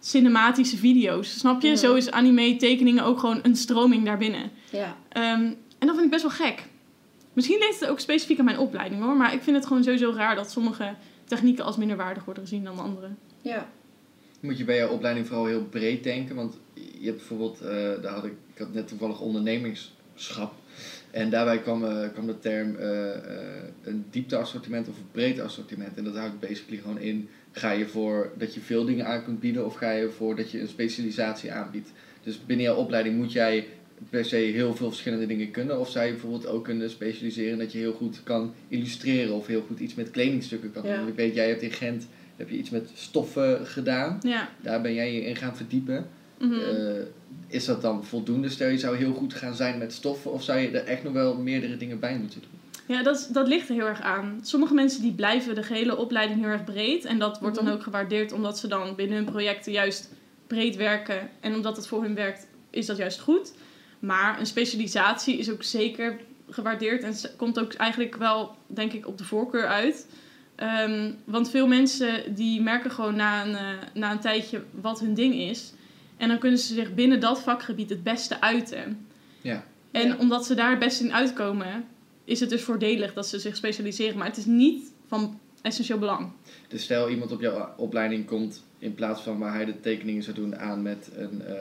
cinematische 0.01 0.77
video's. 0.77 1.39
Snap 1.39 1.63
je? 1.63 1.69
Mhm. 1.69 1.77
Zo 1.77 1.95
is 1.95 2.11
anime 2.11 2.57
tekeningen 2.57 3.05
ook 3.05 3.19
gewoon 3.19 3.41
een 3.43 3.57
stroming 3.57 4.05
daarbinnen. 4.05 4.51
ja. 4.71 4.97
Ehm, 5.09 5.53
en 5.79 5.87
dat 5.87 5.95
vind 5.97 6.05
ik 6.05 6.11
best 6.11 6.23
wel 6.39 6.49
gek. 6.49 6.63
Misschien 7.33 7.59
ligt 7.59 7.81
het 7.81 7.89
ook 7.89 8.01
specifiek 8.01 8.39
aan 8.39 8.45
mijn 8.45 8.59
opleiding 8.59 9.03
hoor. 9.03 9.17
Maar 9.17 9.33
ik 9.35 9.43
vind 9.43 9.57
het 9.57 9.67
gewoon 9.67 9.85
sowieso 9.85 10.13
raar 10.17 10.35
dat 10.35 10.51
sommige 10.51 10.95
technieken 11.25 11.65
als 11.65 11.77
minder 11.77 11.97
waardig 11.97 12.25
worden 12.25 12.43
gezien 12.43 12.65
dan 12.65 12.79
andere. 12.79 13.09
ja. 13.43 13.69
Moet 14.41 14.59
je 14.59 14.65
bij 14.65 14.77
jouw 14.77 14.89
opleiding 14.89 15.27
vooral 15.27 15.47
heel 15.47 15.65
breed 15.65 16.05
denken. 16.05 16.37
Want 16.37 16.59
je 16.75 17.05
hebt 17.07 17.17
bijvoorbeeld, 17.17 17.61
eh, 17.61 17.69
daar 18.03 18.13
had 18.13 18.25
ik, 18.25 18.33
ik 18.53 18.59
had 18.59 18.73
net 18.73 18.89
toevallig 18.89 19.21
ondernemingschap. 19.21 20.55
En 21.17 21.31
daarbij 21.31 21.59
kwam, 21.59 21.85
eh, 21.85 22.09
kwam 22.13 22.27
de 22.27 22.39
term 22.39 22.77
eh, 22.77 23.15
eh, 23.15 23.19
een 23.83 24.05
diepteassortiment 24.11 24.89
of 24.89 24.97
een 24.97 25.11
breed 25.13 25.41
assortiment. 25.41 25.97
En 25.97 26.05
dat 26.05 26.17
houdt 26.17 26.41
basically 26.41 26.81
gewoon 26.81 26.99
in, 26.99 27.29
ga 27.53 27.71
je 27.71 27.87
voor 27.87 28.33
dat 28.39 28.55
je 28.55 28.61
veel 28.61 28.85
dingen 28.85 29.07
aan 29.07 29.25
kunt 29.25 29.41
bieden 29.41 29.65
of 29.65 29.75
ga 29.75 29.91
je 29.91 30.11
voor 30.11 30.37
dat 30.37 30.51
je 30.51 30.61
een 30.61 30.69
specialisatie 30.69 31.53
aanbiedt. 31.53 31.93
Dus 32.23 32.47
binnen 32.47 32.67
jouw 32.67 32.77
opleiding 32.77 33.17
moet 33.17 33.33
jij 33.33 33.67
per 34.11 34.25
se 34.25 34.37
heel 34.37 34.75
veel 34.75 34.89
verschillende 34.89 35.27
dingen 35.27 35.51
kunnen. 35.51 35.81
Of 35.81 35.91
zou 35.91 36.05
je 36.05 36.13
bijvoorbeeld 36.13 36.47
ook 36.47 36.65
kunnen 36.65 36.91
specialiseren 36.91 37.59
dat 37.59 37.73
je 37.73 37.79
heel 37.79 37.93
goed 37.93 38.23
kan 38.23 38.55
illustreren 38.69 39.35
of 39.35 39.47
heel 39.47 39.65
goed 39.67 39.81
iets 39.81 39.95
met 39.95 40.11
kledingstukken 40.11 40.73
kan 40.73 40.83
doen. 40.83 40.91
Ja. 40.91 40.97
Want 40.97 41.09
Ik 41.09 41.17
weet, 41.17 41.35
jij 41.35 41.49
hebt 41.49 41.63
in 41.63 41.73
Gent 41.73 42.09
heb 42.37 42.51
je 42.51 42.57
iets 42.57 42.71
met 42.71 42.91
stoffen 42.95 43.67
gedaan. 43.67 44.19
Ja. 44.23 44.49
Daar 44.63 44.81
ben 44.81 44.95
jij 44.95 45.13
je 45.13 45.25
in 45.25 45.37
gaan 45.37 45.57
verdiepen. 45.57 46.07
Mhm. 46.39 46.53
Eh, 46.53 47.03
is 47.49 47.65
dat 47.65 47.83
dan 47.83 48.05
voldoende? 48.05 48.49
Stel 48.49 48.69
je 48.69 48.79
zou 48.79 48.97
heel 48.97 49.13
goed 49.13 49.35
gaan 49.35 49.55
zijn 49.55 49.79
met 49.79 49.93
stoffen 49.93 50.33
of 50.33 50.43
zou 50.43 50.59
je 50.59 50.71
er 50.71 50.85
echt 50.87 51.03
nog 51.03 51.13
wel 51.13 51.37
meerdere 51.37 51.77
dingen 51.77 52.01
bij 52.01 52.19
moeten 52.19 52.41
doen? 52.41 52.51
Ja, 52.97 53.03
dat, 53.03 53.29
dat 53.33 53.49
ligt 53.49 53.69
er 53.69 53.75
heel 53.75 53.87
erg 53.87 54.01
aan. 54.01 54.41
Sommige 54.43 54.75
mensen 54.75 55.03
die 55.03 55.13
blijven 55.13 55.55
de 55.55 55.63
gehele 55.63 55.97
opleiding 55.97 56.41
heel 56.41 56.49
erg 56.49 56.65
breed. 56.65 57.05
En 57.05 57.19
dat 57.19 57.39
wordt 57.41 57.57
dan 57.57 57.65
Mhm. 57.65 57.75
ook 57.75 57.83
gewaardeerd 57.83 58.33
omdat 58.33 58.59
ze 58.59 58.69
dan 58.69 58.95
binnen 58.95 59.17
hun 59.17 59.25
projecten 59.25 59.73
juist 59.73 60.11
breed 60.47 60.77
werken. 60.77 61.31
En 61.41 61.55
omdat 61.55 61.77
het 61.77 61.87
voor 61.87 62.03
hun 62.03 62.15
werkt, 62.15 62.47
is 62.71 62.87
dat 62.87 62.97
juist 62.97 63.21
goed. 63.21 63.53
Maar 63.99 64.39
een 64.41 64.47
specialisatie 64.47 65.39
is 65.39 65.51
ook 65.51 65.63
zeker 65.63 66.17
gewaardeerd. 66.51 67.03
En 67.03 67.15
komt 67.37 67.59
ook 67.61 67.73
eigenlijk 67.73 68.17
wel, 68.17 68.55
denk 68.67 68.93
ik, 68.93 69.07
op 69.07 69.19
de 69.19 69.25
voorkeur 69.25 69.67
uit. 69.67 70.07
Ehm, 70.55 71.11
want 71.25 71.51
veel 71.51 71.67
mensen 71.67 72.35
die 72.35 72.61
merken 72.63 72.91
gewoon 72.91 73.17
na 73.17 73.45
een, 73.47 73.55
eh, 73.55 73.69
na 73.95 74.11
een 74.13 74.21
tijdje 74.21 74.63
wat 74.81 75.01
hun 75.01 75.15
ding 75.15 75.35
is. 75.35 75.73
En 76.17 76.29
dan 76.29 76.39
kunnen 76.39 76.59
ze 76.59 76.75
zich 76.75 76.95
binnen 76.95 77.21
dat 77.21 77.41
vakgebied 77.41 77.91
het 77.91 78.03
beste 78.03 78.41
uiten. 78.41 79.07
Ja. 79.41 79.65
En 79.91 80.07
Ja. 80.09 80.17
omdat 80.17 80.47
ze 80.47 80.55
daar 80.55 80.71
het 80.71 80.79
beste 80.79 81.05
in 81.05 81.13
uitkomen, 81.15 81.85
is 82.25 82.41
het 82.41 82.51
dus 82.51 82.63
voordelig 82.63 83.13
dat 83.13 83.27
ze 83.27 83.39
zich 83.39 83.57
specialiseren. 83.57 84.17
Maar 84.19 84.27
het 84.27 84.37
is 84.37 84.45
niet 84.45 84.93
van 85.07 85.39
essentieel 85.63 85.99
belang. 85.99 86.31
Dus 86.69 86.83
stel 86.83 87.09
iemand 87.11 87.33
op 87.33 87.41
jouw 87.41 87.69
opleiding 87.77 88.27
komt 88.27 88.63
in 88.79 88.95
plaats 88.95 89.23
van 89.23 89.39
waar 89.39 89.55
hij 89.55 89.65
de 89.65 89.81
tekeningen 89.81 90.23
zou 90.23 90.37
doen 90.37 90.57
aan 90.57 90.83
met 90.83 91.11
een, 91.17 91.43
eh 91.43 91.55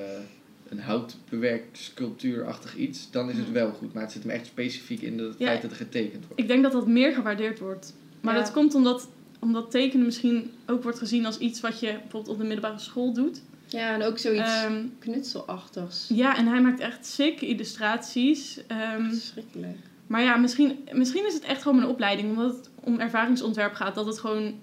een 0.69 0.79
houtbewerkt 0.79 1.77
sculptuurachtig 1.77 2.75
iets, 2.75 3.11
dan 3.11 3.29
is 3.29 3.35
het 3.35 3.45
Mhm. 3.45 3.53
wel 3.53 3.71
goed. 3.71 3.93
Maar 3.93 4.03
het 4.03 4.11
zit 4.11 4.21
hem 4.23 4.31
echt 4.31 4.45
specifiek 4.45 5.01
in 5.01 5.19
het 5.19 5.35
Ja. 5.37 5.45
feit 5.45 5.61
dat 5.61 5.71
er 5.71 5.77
getekend 5.77 6.25
wordt. 6.25 6.41
Ik 6.41 6.47
denk 6.47 6.63
dat 6.63 6.71
dat 6.71 6.87
meer 6.87 7.13
gewaardeerd 7.13 7.59
wordt. 7.59 7.93
Maar 8.21 8.35
Ja. 8.35 8.41
dat 8.41 8.51
komt 8.51 8.75
omdat, 8.75 9.07
omdat 9.39 9.71
tekenen 9.71 10.05
misschien 10.05 10.51
ook 10.65 10.83
wordt 10.83 10.97
gezien 10.97 11.25
als 11.25 11.37
iets 11.37 11.61
wat 11.61 11.79
je 11.79 11.87
bijvoorbeeld 11.91 12.27
op 12.27 12.37
de 12.37 12.43
middelbare 12.43 12.79
school 12.79 13.13
doet. 13.13 13.41
Ja, 13.65 13.93
en 13.93 14.03
ook 14.03 14.17
zoiets 14.17 14.63
Ehm, 14.63 14.83
knutselachtigs. 14.99 16.05
ja, 16.13 16.37
en 16.37 16.47
hij 16.47 16.61
maakt 16.61 16.79
echt 16.79 17.05
sick 17.05 17.41
illustraties. 17.41 18.59
Ehm, 18.67 19.09
Verschrikkelijk. 19.09 19.77
maar 20.07 20.21
ja, 20.21 20.35
misschien, 20.35 20.87
misschien 20.91 21.25
is 21.27 21.33
het 21.33 21.43
echt 21.43 21.61
gewoon 21.61 21.77
een 21.81 21.87
opleiding, 21.89 22.29
omdat 22.29 22.55
het 22.55 22.69
om 22.83 22.99
ervaringsontwerp 22.99 23.73
gaat, 23.73 23.95
dat 23.95 24.05
het 24.05 24.19
gewoon 24.19 24.53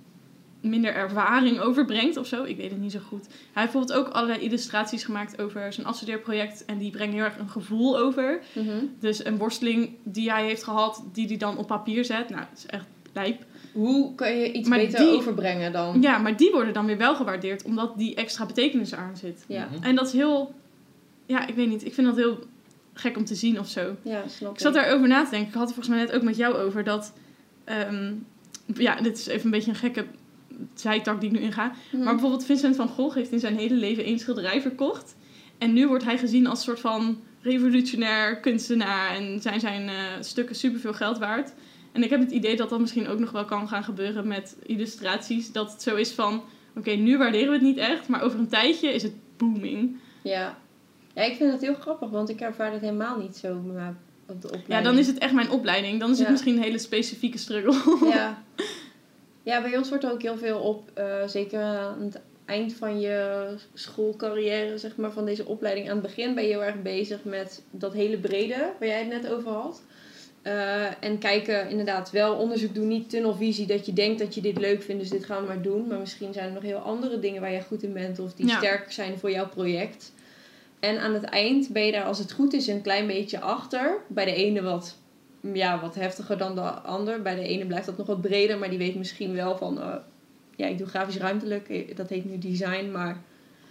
minder 0.61 0.95
ervaring 0.95 1.59
overbrengt 1.61 2.17
of 2.17 2.27
zo. 2.27 2.45
Ik 2.45 2.57
weet 2.57 2.71
het 2.71 2.81
niet 2.81 2.93
zo 2.93 2.99
goed. 3.09 3.27
Hij 3.27 3.63
heeft 3.63 3.73
bijvoorbeeld 3.73 3.93
ook 3.93 4.09
allerlei 4.13 4.41
illustraties 4.41 5.05
gemaakt 5.05 5.41
over 5.41 5.73
zijn 5.73 5.87
afstudeerproject 5.87 6.65
en 6.65 6.79
die 6.79 6.91
brengen 6.91 7.15
heel 7.15 7.25
erg 7.25 7.39
een 7.39 7.49
gevoel 7.51 7.99
over. 7.99 8.41
Mhm. 8.53 8.77
Dus 9.01 9.25
een 9.25 9.37
worsteling 9.39 9.91
die 10.03 10.31
hij 10.31 10.45
heeft 10.45 10.65
gehad, 10.65 11.05
die 11.13 11.27
hij 11.27 11.37
dan 11.37 11.57
op 11.57 11.67
papier 11.67 12.05
zet. 12.05 12.29
Nou, 12.29 12.41
dat 12.51 12.59
is 12.59 12.67
echt 12.67 12.87
lijp. 13.13 13.45
Hoe 13.73 14.15
kan 14.15 14.37
je 14.37 14.53
iets 14.53 14.69
Maar 14.69 14.79
beter 14.79 14.99
die- 14.99 15.09
overbrengen 15.09 15.73
dan? 15.73 16.03
Ja, 16.03 16.19
maar 16.19 16.37
die 16.37 16.51
worden 16.51 16.73
dan 16.73 16.87
weer 16.87 16.97
wel 16.99 17.15
gewaardeerd, 17.17 17.63
omdat 17.65 17.99
die 17.99 18.15
extra 18.15 18.47
betekenis 18.47 18.93
eraan 18.93 19.17
zit. 19.17 19.45
Ja, 19.49 19.69
Mhm. 19.73 19.83
En 19.85 19.95
dat 19.95 20.07
is 20.07 20.13
heel... 20.13 20.55
Ja, 21.27 21.47
ik 21.47 21.55
weet 21.55 21.69
niet. 21.69 21.85
Ik 21.85 21.95
vind 21.95 22.07
dat 22.07 22.17
heel 22.17 22.39
gek 22.95 23.17
om 23.17 23.25
te 23.25 23.35
zien 23.35 23.59
of 23.59 23.69
zo. 23.69 23.97
ja 24.03 24.23
snap 24.29 24.53
Ik 24.55 24.61
zat 24.61 24.75
daarover 24.75 25.09
na 25.09 25.25
te 25.25 25.31
denken. 25.31 25.49
Ik 25.49 25.55
had 25.55 25.65
het 25.65 25.75
volgens 25.75 25.95
mij 25.97 26.05
net 26.05 26.13
ook 26.15 26.23
met 26.23 26.37
jou 26.37 26.55
over 26.55 26.85
dat... 26.85 27.13
ehm, 27.65 28.13
ja, 28.75 28.95
dit 29.01 29.19
is 29.19 29.27
even 29.27 29.45
een 29.45 29.51
beetje 29.51 29.71
een 29.71 29.77
gekke 29.77 30.05
zijtak 30.75 31.21
die 31.21 31.31
ik 31.31 31.39
nu 31.39 31.43
inga. 31.43 31.73
Mhm. 31.93 32.03
Maar 32.03 32.13
bijvoorbeeld 32.13 32.45
Vincent 32.45 32.77
van 32.77 32.89
Gogh 32.89 33.15
heeft 33.17 33.31
in 33.33 33.41
zijn 33.41 33.57
hele 33.57 33.75
leven 33.75 34.05
één 34.05 34.19
schilderij 34.19 34.61
verkocht. 34.61 35.17
En 35.59 35.73
nu 35.73 35.87
wordt 35.89 36.05
hij 36.05 36.19
gezien 36.19 36.47
als 36.47 36.63
soort 36.63 36.81
van 36.81 37.21
revolutionair 37.41 38.37
kunstenaar. 38.41 39.15
En 39.15 39.41
zijn 39.41 39.61
zijn 39.61 39.89
eh, 39.89 39.95
stukken 40.21 40.57
superveel 40.57 40.93
geld 40.95 41.19
waard. 41.19 41.53
En 41.93 42.03
ik 42.03 42.11
heb 42.11 42.21
het 42.21 42.31
idee 42.31 42.57
dat 42.57 42.69
dat 42.69 42.81
misschien 42.81 43.09
ook 43.09 43.19
nog 43.19 43.31
wel 43.31 43.45
kan 43.45 43.69
gaan 43.69 43.85
gebeuren 43.85 44.27
met 44.27 44.57
illustraties. 44.63 45.53
Dat 45.53 45.73
het 45.73 45.83
zo 45.83 45.95
is 45.95 46.13
van, 46.13 46.43
oké, 46.77 46.91
nu 46.91 47.19
waarderen 47.19 47.49
we 47.49 47.53
het 47.55 47.63
niet 47.63 47.77
echt. 47.77 48.09
Maar 48.09 48.23
over 48.23 48.39
een 48.39 48.49
tijdje 48.49 48.89
is 48.89 49.03
het 49.03 49.15
booming. 49.37 49.97
Ja. 50.23 50.59
ja, 51.15 51.23
ik 51.23 51.37
vind 51.37 51.53
het 51.53 51.61
heel 51.61 51.75
grappig, 51.75 52.11
want 52.11 52.29
ik 52.29 52.41
ervaar 52.41 52.73
het 52.73 52.81
helemaal 52.81 53.19
niet 53.19 53.37
zo 53.37 53.57
op 54.27 54.43
de 54.43 54.47
opleiding. 54.47 54.73
Ja, 54.73 54.83
dan 54.83 54.99
is 54.99 55.07
het 55.07 55.19
echt 55.19 55.33
mijn 55.33 55.51
opleiding. 55.51 56.01
Dan 56.01 56.11
is 56.11 56.19
het 56.19 56.31
misschien 56.31 56.57
een 56.57 56.63
hele 56.63 56.79
specifieke 56.79 57.39
struggle. 57.39 58.09
Ja. 58.09 58.43
ja, 59.51 59.63
bij 59.63 59.77
ons 59.77 59.89
wordt 59.89 60.05
er 60.05 60.13
ook 60.13 60.23
heel 60.23 60.37
veel 60.37 60.59
op, 60.59 60.91
eh, 60.95 61.27
zeker 61.27 61.61
aan 61.63 62.03
het 62.03 62.21
eind 62.45 62.73
van 62.75 63.01
je 63.01 63.47
schoolcarrière, 63.75 64.79
zeg 64.79 64.97
maar, 64.97 65.13
van 65.13 65.25
deze 65.25 65.47
opleiding. 65.47 65.89
Aan 65.89 65.97
het 65.97 66.07
begin 66.07 66.35
ben 66.35 66.45
je 66.45 66.51
heel 66.51 66.65
erg 66.65 66.83
bezig 66.83 67.25
met 67.25 67.63
dat 67.71 67.93
hele 67.93 68.19
brede, 68.19 68.73
waar 68.79 68.89
jij 68.89 68.99
het 68.99 69.23
net 69.23 69.33
over 69.33 69.51
had. 69.51 69.83
Eh, 70.43 71.05
en 71.05 71.19
kijken, 71.19 71.69
inderdaad, 71.69 72.11
wel 72.11 72.35
onderzoek 72.37 72.75
doen, 72.75 72.89
niet 72.89 73.11
tunnelvisie, 73.11 73.67
dat 73.67 73.87
je 73.87 73.93
denkt 73.93 74.19
dat 74.19 74.35
je 74.35 74.41
dit 74.41 74.59
leuk 74.59 74.83
vindt, 74.83 75.01
dus 75.01 75.11
dit 75.11 75.25
gaan 75.25 75.41
we 75.43 75.47
maar 75.49 75.63
doen. 75.63 75.87
Maar 75.87 75.99
misschien 75.99 76.33
zijn 76.33 76.47
er 76.47 76.53
nog 76.53 76.63
heel 76.63 76.79
andere 76.79 77.19
dingen 77.19 77.41
waar 77.41 77.51
jij 77.51 77.63
goed 77.63 77.83
in 77.83 77.93
bent 77.93 78.19
of 78.19 78.35
die 78.35 78.47
Ja. 78.47 78.57
sterk 78.57 78.93
zijn 78.93 79.19
voor 79.19 79.31
jouw 79.31 79.49
project. 79.49 80.13
En 80.81 80.99
aan 81.01 81.15
het 81.15 81.25
eind 81.25 81.69
ben 81.69 81.87
je 81.87 81.93
daar, 81.93 82.05
als 82.05 82.19
het 82.19 82.33
goed 82.33 82.53
is, 82.53 82.67
een 82.67 82.83
klein 82.83 83.07
beetje 83.07 83.41
achter. 83.41 83.97
Bij 84.09 84.25
de 84.25 84.35
ene 84.35 84.63
wat, 84.63 84.97
ja, 85.53 85.81
wat 85.81 85.95
heftiger 85.95 86.39
dan 86.39 86.55
de 86.55 86.61
ander. 86.71 87.23
Bij 87.23 87.35
de 87.35 87.47
ene 87.47 87.67
blijft 87.67 87.87
dat 87.87 87.97
nog 87.97 88.07
wat 88.07 88.21
breder, 88.21 88.59
maar 88.59 88.71
die 88.71 88.79
weet 88.79 88.95
misschien 88.95 89.35
wel 89.35 89.57
van... 89.57 89.81
eh, 89.81 89.95
ja, 90.57 90.67
ik 90.67 90.79
doe 90.79 90.87
grafisch 90.87 91.17
ruimtelijk, 91.17 91.69
eh, 91.69 91.97
dat 91.97 92.09
heet 92.09 92.25
nu 92.25 92.39
design, 92.39 92.91
maar 92.93 93.23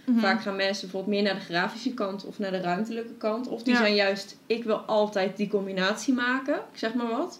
Mhm. 0.06 0.20
vaak 0.20 0.42
gaan 0.42 0.56
mensen 0.56 0.82
bijvoorbeeld 0.82 1.14
meer 1.16 1.24
naar 1.24 1.40
de 1.40 1.54
grafische 1.54 1.94
kant 1.94 2.26
of 2.26 2.40
naar 2.40 2.52
de 2.52 2.60
ruimtelijke 2.62 3.14
kant. 3.14 3.48
Of 3.48 3.64
die 3.64 3.74
Ja. 3.74 3.80
zijn 3.80 3.96
juist, 3.96 4.38
ik 4.46 4.64
wil 4.64 4.78
altijd 4.78 5.38
die 5.38 5.48
combinatie 5.48 6.14
maken, 6.14 6.56
ik 6.56 6.78
zeg 6.78 6.94
maar 6.94 7.08
wat. 7.10 7.40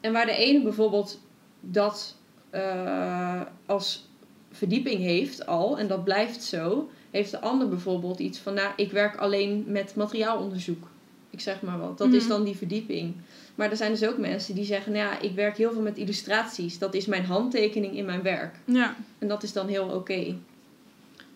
En 0.00 0.12
waar 0.12 0.26
de 0.26 0.36
ene 0.36 0.62
bijvoorbeeld 0.62 1.20
dat 1.60 2.16
eh, 2.50 3.40
als 3.66 4.08
verdieping 4.52 5.00
heeft 5.00 5.46
al, 5.46 5.78
en 5.78 5.86
dat 5.88 6.04
blijft 6.04 6.42
zo, 6.42 6.88
heeft 7.10 7.30
de 7.30 7.40
ander 7.40 7.68
bijvoorbeeld 7.68 8.18
iets 8.18 8.38
van, 8.38 8.54
nou, 8.54 8.72
ik 8.76 8.92
werk 8.92 9.16
alleen 9.16 9.64
met 9.66 9.94
materiaalonderzoek. 9.94 10.88
Ik 11.30 11.40
zeg 11.40 11.60
maar 11.62 11.78
wat. 11.78 11.98
Dat 11.98 12.12
is 12.12 12.20
Mhm. 12.22 12.28
dan 12.32 12.44
die 12.44 12.56
verdieping. 12.56 13.14
Maar 13.54 13.70
er 13.70 13.76
zijn 13.76 13.90
dus 13.90 14.04
ook 14.06 14.18
mensen 14.18 14.54
die 14.54 14.64
zeggen, 14.64 14.92
nou 14.92 15.04
ja, 15.04 15.20
ik 15.20 15.34
werk 15.34 15.56
heel 15.56 15.72
veel 15.72 15.80
met 15.82 15.98
illustraties. 15.98 16.78
Dat 16.78 16.94
is 16.94 17.06
mijn 17.06 17.24
handtekening 17.24 17.96
in 17.96 18.04
mijn 18.04 18.22
werk. 18.22 18.54
Ja. 18.64 18.94
En 19.18 19.28
dat 19.28 19.42
is 19.42 19.52
dan 19.52 19.68
heel 19.68 19.86
oké. 19.88 20.34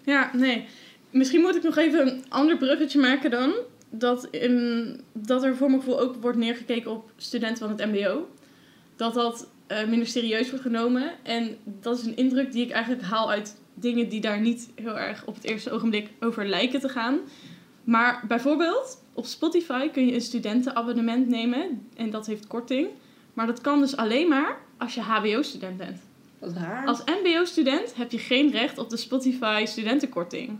Ja, 0.08 0.30
nee. 0.32 0.66
Misschien 1.10 1.40
moet 1.40 1.56
ik 1.56 1.62
nog 1.62 1.76
even 1.76 2.06
een 2.06 2.24
ander 2.28 2.56
bruggetje 2.56 3.00
maken 3.00 3.30
dan. 3.30 3.54
Dat, 3.90 4.28
in, 4.30 5.00
dat 5.12 5.44
er 5.44 5.56
voor 5.56 5.68
mijn 5.68 5.82
gevoel 5.82 6.00
ook 6.00 6.16
wordt 6.20 6.38
neergekeken 6.38 6.90
op 6.90 7.10
studenten 7.16 7.68
van 7.68 7.78
het 7.78 7.86
MBO. 7.92 8.28
Dat 8.96 9.14
dat 9.14 9.50
eh, 9.66 9.86
minder 9.86 10.08
serieus 10.08 10.48
wordt 10.48 10.64
genomen. 10.64 11.12
En 11.22 11.56
dat 11.64 11.98
is 11.98 12.04
een 12.04 12.16
indruk 12.16 12.52
die 12.52 12.64
ik 12.64 12.70
eigenlijk 12.70 13.02
haal 13.02 13.30
uit 13.30 13.60
dingen 13.74 14.08
die 14.08 14.20
daar 14.20 14.40
niet 14.40 14.70
heel 14.74 14.98
erg 14.98 15.26
op 15.26 15.34
het 15.34 15.44
eerste 15.44 15.70
ogenblik 15.70 16.08
over 16.20 16.46
lijken 16.46 16.80
te 16.80 16.88
gaan. 16.88 17.18
Maar 17.84 18.24
bijvoorbeeld 18.28 19.04
op 19.12 19.26
Spotify 19.26 19.88
kun 19.88 20.06
je 20.06 20.14
een 20.14 20.20
studentenabonnement 20.20 21.28
nemen. 21.28 21.88
En 21.96 22.10
dat 22.10 22.26
heeft 22.26 22.46
korting. 22.46 22.88
Maar 23.34 23.46
dat 23.46 23.60
kan 23.60 23.80
dus 23.80 23.96
alleen 23.96 24.28
maar 24.28 24.58
als 24.78 24.94
je 24.94 25.00
HBO-student 25.00 25.76
bent. 25.76 26.07
Wat 26.38 26.52
raar. 26.52 26.86
Als 26.86 27.02
MBO-student 27.22 27.94
heb 27.96 28.10
je 28.12 28.18
geen 28.18 28.50
recht 28.50 28.78
op 28.78 28.90
de 28.90 28.96
Spotify 28.96 29.64
studentenkorting. 29.66 30.58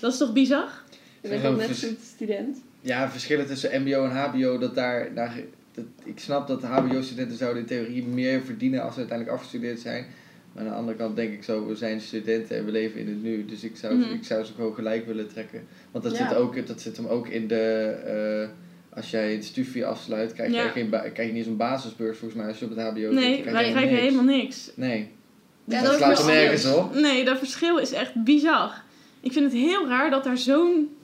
Dat 0.00 0.12
is 0.12 0.18
toch 0.18 0.32
bizar? 0.32 0.82
Je 1.22 1.28
bent 1.28 1.40
Gewoon 1.40 1.60
al 1.60 1.66
net 1.66 1.76
vers- 1.78 1.84
goed 1.92 2.02
student. 2.14 2.58
Ja, 2.80 3.10
verschillen 3.10 3.46
tussen 3.46 3.82
MBO 3.82 4.04
en 4.04 4.10
HBO, 4.10 4.58
dat 4.58 4.74
daar, 4.74 5.14
daar 5.14 5.34
dat, 5.74 5.84
ik 6.04 6.18
snap 6.18 6.46
dat 6.46 6.62
HBO-studenten 6.62 7.36
zouden 7.36 7.62
in 7.62 7.68
theorie 7.68 8.06
meer 8.06 8.42
verdienen 8.42 8.82
als 8.82 8.92
ze 8.92 8.98
uiteindelijk 8.98 9.36
afgestudeerd 9.38 9.80
zijn. 9.80 10.06
Maar 10.52 10.64
aan 10.64 10.70
de 10.70 10.76
andere 10.76 10.96
kant 10.96 11.16
denk 11.16 11.32
ik 11.32 11.42
zo, 11.44 11.66
we 11.66 11.74
zijn 11.76 12.00
studenten 12.00 12.56
en 12.56 12.64
we 12.64 12.70
leven 12.70 13.00
in 13.00 13.08
het 13.08 13.22
nu. 13.22 13.44
Dus 13.44 13.64
ik 13.64 13.76
zou, 13.76 13.94
Mhm. 13.94 14.12
ik 14.12 14.24
zou 14.24 14.44
ze 14.44 14.52
gewoon 14.54 14.74
gelijk 14.74 15.06
willen 15.06 15.28
trekken. 15.28 15.66
Want 15.90 16.04
dat, 16.04 16.16
Ja. 16.16 16.28
zit, 16.28 16.36
ook, 16.36 16.66
dat 16.66 16.80
zit 16.80 16.96
hem 16.96 17.06
ook 17.06 17.28
in 17.28 17.48
de, 17.48 17.84
eh, 18.44 18.48
als 18.98 19.10
jij 19.10 19.32
het 19.32 19.44
studie 19.44 19.86
afsluit, 19.86 20.32
krijg, 20.32 20.52
Ja. 20.52 20.62
jij 20.62 20.70
geen 20.72 20.90
krijg 20.90 21.26
je 21.28 21.32
niet 21.32 21.44
zo'n 21.44 21.56
basisbeurs 21.56 22.18
volgens 22.18 22.40
mij 22.40 22.48
als 22.48 22.58
je 22.58 22.64
op 22.64 22.70
het 22.70 22.80
HBO 22.80 22.94
zit. 23.00 23.10
Nee, 23.12 23.40
krijg 23.40 23.52
wij 23.56 23.64
je 23.66 23.70
krijgen 23.72 23.96
helemaal 23.96 24.24
niks. 24.24 24.70
Nee, 24.74 25.08
Ja, 25.64 25.80
dat, 25.82 25.90
dat 25.90 25.96
slaat 25.98 26.18
er 26.18 26.24
nergens 26.34 26.66
op. 26.74 26.94
Nee, 26.94 27.24
dat 27.24 27.38
verschil 27.38 27.78
is 27.78 27.92
echt 27.92 28.24
bizar. 28.24 28.82
Ik 29.20 29.32
vind 29.32 29.44
het 29.44 29.60
heel 29.60 29.88
raar 29.88 30.10
dat 30.10 30.24
daar 30.24 30.38
zo'n 30.38 30.96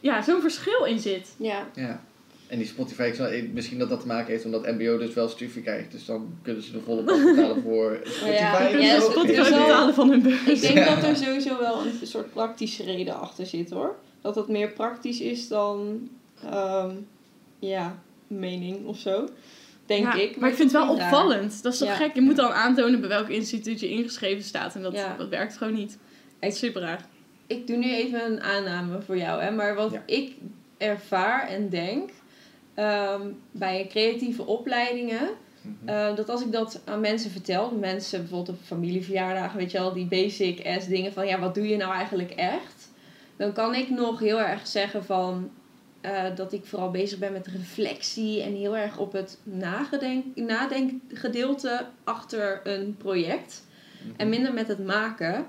ja, 0.00 0.22
zo'n 0.22 0.40
verschil 0.40 0.84
in 0.84 0.98
zit. 1.00 1.34
Ja. 1.38 1.66
Ja. 1.74 2.00
En 2.46 2.58
die 2.58 2.66
Spotify, 2.66 3.12
misschien 3.52 3.78
dat 3.78 3.88
dat 3.88 4.00
te 4.00 4.06
maken 4.06 4.32
heeft 4.32 4.44
omdat 4.44 4.66
MBO 4.66 4.98
dus 4.98 5.14
wel 5.14 5.28
studie 5.28 5.62
krijgt. 5.62 5.92
Dus 5.92 6.04
dan 6.04 6.34
kunnen 6.42 6.62
ze 6.62 6.72
de 6.72 6.80
volle 6.80 7.02
betalen 7.02 7.62
voor 7.66 7.98
Spotify. 8.04 8.32
ja, 8.32 8.68
ja, 8.68 8.92
dat 8.98 9.02
is 9.02 9.10
Spotify 9.10 9.50
betalen 9.50 9.94
van 9.94 10.10
hun 10.10 10.22
beurs. 10.22 10.42
Ik 10.46 10.60
denk 10.60 10.74
Ja. 10.78 10.94
dat 10.94 11.04
er 11.04 11.16
sowieso 11.16 11.58
wel 11.58 11.80
een 11.80 12.06
soort 12.06 12.30
praktische 12.32 12.84
reden 12.84 13.20
achter 13.20 13.46
zit 13.46 13.70
hoor. 13.70 13.96
Dat 14.20 14.34
het 14.34 14.48
meer 14.48 14.68
praktisch 14.68 15.20
is 15.20 15.48
dan, 15.48 16.08
ehm, 16.50 16.90
ja, 17.60 17.98
mening 18.26 18.86
of 18.86 18.98
zo. 18.98 19.28
Denk 19.86 20.02
Ja, 20.02 20.14
ik. 20.14 20.36
Maar 20.36 20.48
ik 20.50 20.54
vind 20.56 20.72
het 20.72 20.82
wel 20.84 20.96
raar. 20.96 21.04
opvallend. 21.06 21.62
Dat 21.62 21.72
is 21.72 21.78
toch 21.78 21.88
Ja. 21.88 21.94
gek? 21.94 22.14
Je 22.14 22.20
moet 22.20 22.36
dan 22.36 22.50
aantonen 22.52 23.00
bij 23.00 23.08
welk 23.08 23.28
instituut 23.28 23.80
je 23.80 23.88
ingeschreven 23.88 24.44
staat. 24.44 24.74
En 24.74 24.82
dat, 24.82 24.92
Ja. 24.92 25.14
dat 25.18 25.28
werkt 25.28 25.56
gewoon 25.56 25.74
niet. 25.74 25.98
Ik- 26.40 26.52
Super 26.52 26.82
raar. 26.82 27.04
Ik 27.46 27.66
doe 27.66 27.76
nu 27.76 27.92
even 27.94 28.24
een 28.32 28.40
aanname 28.42 29.00
voor 29.02 29.16
jou, 29.16 29.42
hè. 29.42 29.50
Maar 29.50 29.74
wat 29.74 29.92
Ja. 29.92 30.02
ik 30.06 30.32
ervaar 30.78 31.48
en 31.48 31.68
denk 31.68 32.10
ehm, 32.74 33.22
bij 33.50 33.86
creatieve 33.88 34.46
opleidingen... 34.46 35.28
Mhm. 35.62 35.88
Uh, 35.88 36.16
dat 36.16 36.28
als 36.28 36.42
ik 36.42 36.52
dat 36.52 36.80
aan 36.84 37.00
mensen 37.00 37.30
vertel, 37.30 37.70
mensen 37.80 38.20
bijvoorbeeld 38.20 38.56
op 38.58 38.64
familieverjaardagen, 38.64 39.58
weet 39.58 39.70
je 39.70 39.78
wel, 39.78 39.92
die 39.92 40.06
basic 40.06 40.66
ass 40.66 40.86
dingen 40.86 41.12
van 41.12 41.26
ja, 41.26 41.38
wat 41.38 41.54
doe 41.54 41.68
je 41.68 41.76
nou 41.76 41.92
eigenlijk 41.94 42.30
echt? 42.30 42.90
Dan 43.36 43.52
kan 43.52 43.74
ik 43.74 43.90
nog 43.90 44.18
heel 44.20 44.40
erg 44.40 44.66
zeggen 44.66 45.04
van 45.04 45.50
eh, 46.00 46.24
dat 46.36 46.52
ik 46.52 46.64
vooral 46.64 46.90
bezig 46.90 47.18
ben 47.18 47.32
met 47.32 47.46
reflectie 47.46 48.42
en 48.42 48.54
heel 48.54 48.76
erg 48.76 48.98
op 48.98 49.12
het 49.12 49.38
nagedenk, 49.42 50.24
nadenkgedeelte 50.34 51.86
achter 52.04 52.60
een 52.64 52.96
project 52.96 53.62
en 54.16 54.28
minder 54.28 54.52
met 54.52 54.68
het 54.68 54.86
maken. 54.86 55.46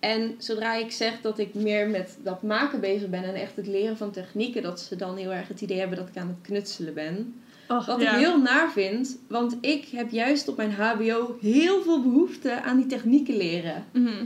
En 0.00 0.34
zodra 0.38 0.74
ik 0.74 0.90
zeg 0.92 1.20
dat 1.20 1.38
ik 1.38 1.54
meer 1.54 1.88
met 1.88 2.18
dat 2.22 2.42
maken 2.42 2.80
bezig 2.80 3.08
ben 3.08 3.24
en 3.24 3.34
echt 3.34 3.56
het 3.56 3.66
leren 3.66 3.96
van 3.96 4.10
technieken, 4.10 4.62
dat 4.62 4.80
ze 4.80 4.96
dan 4.96 5.16
heel 5.16 5.32
erg 5.32 5.48
het 5.48 5.60
idee 5.60 5.78
hebben 5.78 5.98
dat 5.98 6.08
ik 6.08 6.16
aan 6.16 6.28
het 6.28 6.40
knutselen 6.42 6.94
ben. 6.94 7.34
Och, 7.68 7.86
Wat 7.86 8.00
ja. 8.00 8.12
ik 8.12 8.18
heel 8.18 8.40
naar 8.40 8.70
vind, 8.72 9.18
want 9.28 9.56
ik 9.60 9.86
heb 9.88 10.10
juist 10.10 10.48
op 10.48 10.56
mijn 10.56 10.72
HBO 10.72 11.36
heel 11.40 11.82
veel 11.82 12.02
behoefte 12.02 12.62
aan 12.62 12.76
die 12.76 12.86
technieken 12.86 13.36
leren. 13.36 13.84
Mhm, 13.92 14.24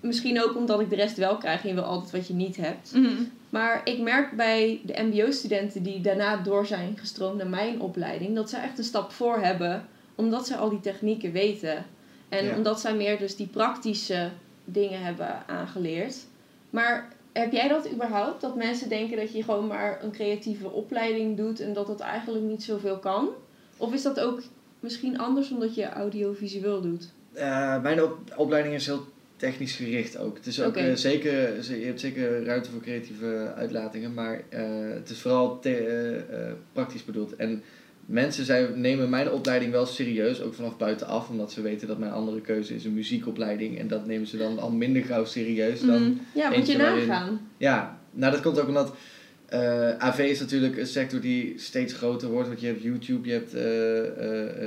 Misschien 0.00 0.42
ook 0.42 0.56
omdat 0.56 0.80
ik 0.80 0.90
de 0.90 0.96
rest 0.96 1.16
wel 1.16 1.36
krijg 1.36 1.62
en 1.62 1.68
je 1.68 1.74
wil 1.74 1.82
altijd 1.84 2.10
wat 2.12 2.26
je 2.26 2.34
niet 2.34 2.56
hebt. 2.56 2.92
mhm. 2.94 3.22
Maar 3.52 3.80
ik 3.84 3.98
merk 4.00 4.36
bij 4.36 4.80
de 4.84 5.02
MBO-studenten 5.02 5.82
die 5.82 6.00
daarna 6.00 6.36
door 6.36 6.66
zijn 6.66 6.96
gestroomd 6.98 7.36
naar 7.36 7.46
mijn 7.46 7.80
opleiding, 7.80 8.34
dat 8.34 8.50
ze 8.50 8.56
echt 8.56 8.78
een 8.78 8.84
stap 8.84 9.12
voor 9.12 9.38
hebben, 9.38 9.86
omdat 10.14 10.46
ze 10.46 10.56
al 10.56 10.68
die 10.68 10.80
technieken 10.80 11.32
weten. 11.32 11.84
En 12.28 12.44
Ja. 12.44 12.56
omdat 12.56 12.80
zij 12.80 12.94
meer 12.94 13.18
dus 13.18 13.36
die 13.36 13.46
praktische 13.46 14.30
dingen 14.64 15.02
hebben 15.02 15.42
aangeleerd. 15.48 16.16
Maar 16.70 17.08
heb 17.32 17.52
jij 17.52 17.68
dat 17.68 17.90
überhaupt? 17.92 18.40
Dat 18.40 18.56
mensen 18.56 18.88
denken 18.88 19.16
dat 19.16 19.32
je 19.32 19.42
gewoon 19.42 19.66
maar 19.66 19.98
een 20.02 20.12
creatieve 20.12 20.70
opleiding 20.70 21.36
doet 21.36 21.60
en 21.60 21.72
dat 21.72 21.88
het 21.88 22.00
eigenlijk 22.00 22.44
niet 22.44 22.62
zoveel 22.62 22.98
kan? 22.98 23.28
Of 23.76 23.92
is 23.92 24.02
dat 24.02 24.20
ook 24.20 24.42
misschien 24.80 25.18
anders 25.18 25.50
omdat 25.50 25.74
je 25.74 25.88
audiovisueel 25.88 26.80
doet? 26.80 27.10
Eh, 27.32 27.82
mijn 27.82 28.02
op- 28.02 28.18
opleiding 28.36 28.74
is 28.74 28.86
heel 28.86 29.04
technisch 29.42 29.74
gericht 29.76 30.18
ook. 30.18 30.36
Het 30.36 30.46
is 30.46 30.60
ook 30.62 30.76
eh, 30.76 30.94
zeker, 30.94 31.62
ze- 31.62 31.78
je 31.80 31.86
hebt 31.86 32.00
zeker 32.00 32.44
ruimte 32.44 32.70
voor 32.70 32.80
creatieve 32.80 33.52
uitlatingen, 33.56 34.14
maar 34.14 34.42
eh, 34.48 34.60
het 34.94 35.10
is 35.10 35.18
vooral 35.18 35.60
te- 35.60 36.24
eh, 36.30 36.52
praktisch 36.72 37.04
bedoeld. 37.04 37.36
En 37.36 37.62
mensen 38.06 38.44
zijn, 38.44 38.80
nemen 38.80 39.10
mijn 39.10 39.30
opleiding 39.30 39.72
wel 39.72 39.86
serieus, 39.86 40.40
ook 40.40 40.54
vanaf 40.54 40.76
buitenaf, 40.76 41.28
omdat 41.28 41.52
ze 41.52 41.62
weten 41.62 41.88
dat 41.88 41.98
mijn 41.98 42.12
andere 42.12 42.40
keuze 42.40 42.74
is 42.74 42.84
een 42.84 42.94
muziekopleiding. 42.94 43.78
En 43.78 43.88
dat 43.88 44.06
nemen 44.06 44.26
ze 44.26 44.36
dan 44.36 44.58
al 44.58 44.70
minder 44.70 45.02
gauw 45.04 45.24
serieus 45.24 45.80
dan. 45.80 46.02
Mhm. 46.02 46.12
Ja, 46.34 46.50
moet 46.50 46.66
je 46.66 46.78
waarin- 46.78 47.06
nagaan. 47.06 47.48
Ja, 47.56 47.98
nou 48.10 48.32
dat 48.32 48.40
komt 48.42 48.60
ook 48.60 48.68
omdat 48.68 48.94
AV 49.98 50.18
is 50.18 50.40
natuurlijk 50.40 50.76
een 50.78 50.86
sector 50.86 51.20
die 51.20 51.52
steeds 51.56 51.92
groter 51.92 52.28
wordt. 52.28 52.48
Want 52.48 52.60
je 52.60 52.66
hebt 52.66 52.82
YouTube, 52.82 53.28
je 53.28 53.32
hebt, 53.34 53.50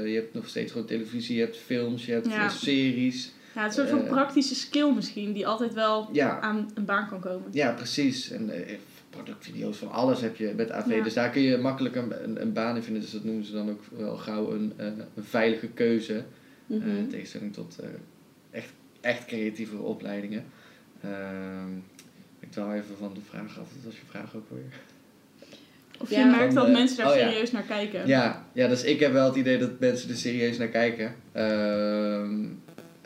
je 0.10 0.12
hebt 0.14 0.34
nog 0.34 0.48
steeds 0.48 0.72
gewoon 0.72 0.88
televisie, 0.88 1.36
je 1.36 1.42
hebt 1.42 1.58
films, 1.58 2.06
je 2.06 2.12
hebt 2.12 2.28
Ja. 2.28 2.50
series. 2.50 3.34
Ja, 3.56 3.62
het 3.62 3.72
is 3.72 3.78
een 3.78 3.88
soort 3.88 4.00
van 4.00 4.08
Eh, 4.08 4.14
praktische 4.14 4.56
skill 4.56 4.92
misschien, 4.94 5.34
die 5.34 5.48
altijd 5.48 5.74
wel 5.74 6.10
Ja, 6.12 6.40
aan 6.40 6.72
een 6.74 6.86
baan 6.86 7.08
kan 7.08 7.20
komen. 7.20 7.48
Ja, 7.52 7.72
precies. 7.72 8.32
En 8.32 8.50
eh, 8.50 8.76
productvideo's 9.10 9.78
van 9.78 9.92
alles 9.92 10.22
heb 10.22 10.36
je 10.36 10.54
met 10.56 10.72
AV. 10.72 10.90
Ja. 10.90 11.04
Dus 11.04 11.14
daar 11.14 11.30
kun 11.30 11.42
je 11.42 11.58
makkelijk 11.58 11.96
een, 11.96 12.24
een, 12.24 12.42
een 12.42 12.54
baan 12.54 12.76
in 12.76 12.84
vinden. 12.84 13.02
Dus 13.02 13.12
dat 13.12 13.24
noemen 13.24 13.46
ze 13.46 13.52
dan 13.52 13.70
ook 13.70 13.82
wel 13.98 14.18
gauw 14.18 14.52
een, 14.52 14.74
eh, 14.78 14.86
een 14.86 15.24
veilige 15.24 15.68
keuze. 15.68 16.24
Eh, 16.70 16.98
in 16.98 17.08
tegenstelling 17.10 17.54
tot 17.54 17.80
eh, 17.80 17.88
echt, 18.52 18.70
echt 19.02 19.26
creatieve 19.26 19.78
opleidingen. 19.78 20.44
Ehm, 21.02 21.70
ik 22.40 22.52
dwaal 22.52 22.74
even 22.74 22.98
van 23.00 23.14
de 23.14 23.20
vraag 23.30 23.60
af. 23.60 23.68
Dat 23.74 23.84
was 23.86 23.94
je 23.96 24.06
vraag 24.10 24.36
ook 24.36 24.50
weer. 24.50 24.80
Of 26.00 26.10
Ja. 26.10 26.20
je 26.20 26.26
merkt 26.26 26.54
Van, 26.54 26.64
dat 26.64 26.72
mensen 26.72 26.98
daar 26.98 27.12
oh 27.12 27.18
ja. 27.18 27.30
serieus 27.30 27.52
naar 27.52 27.64
kijken. 27.64 28.08
Ja, 28.08 28.46
ja, 28.54 28.68
dus 28.68 28.84
ik 28.84 29.00
heb 29.00 29.12
wel 29.12 29.26
het 29.26 29.36
idee 29.36 29.58
dat 29.58 29.80
mensen 29.80 30.10
er 30.10 30.16
serieus 30.16 30.58
naar 30.58 30.68
kijken. 30.68 31.16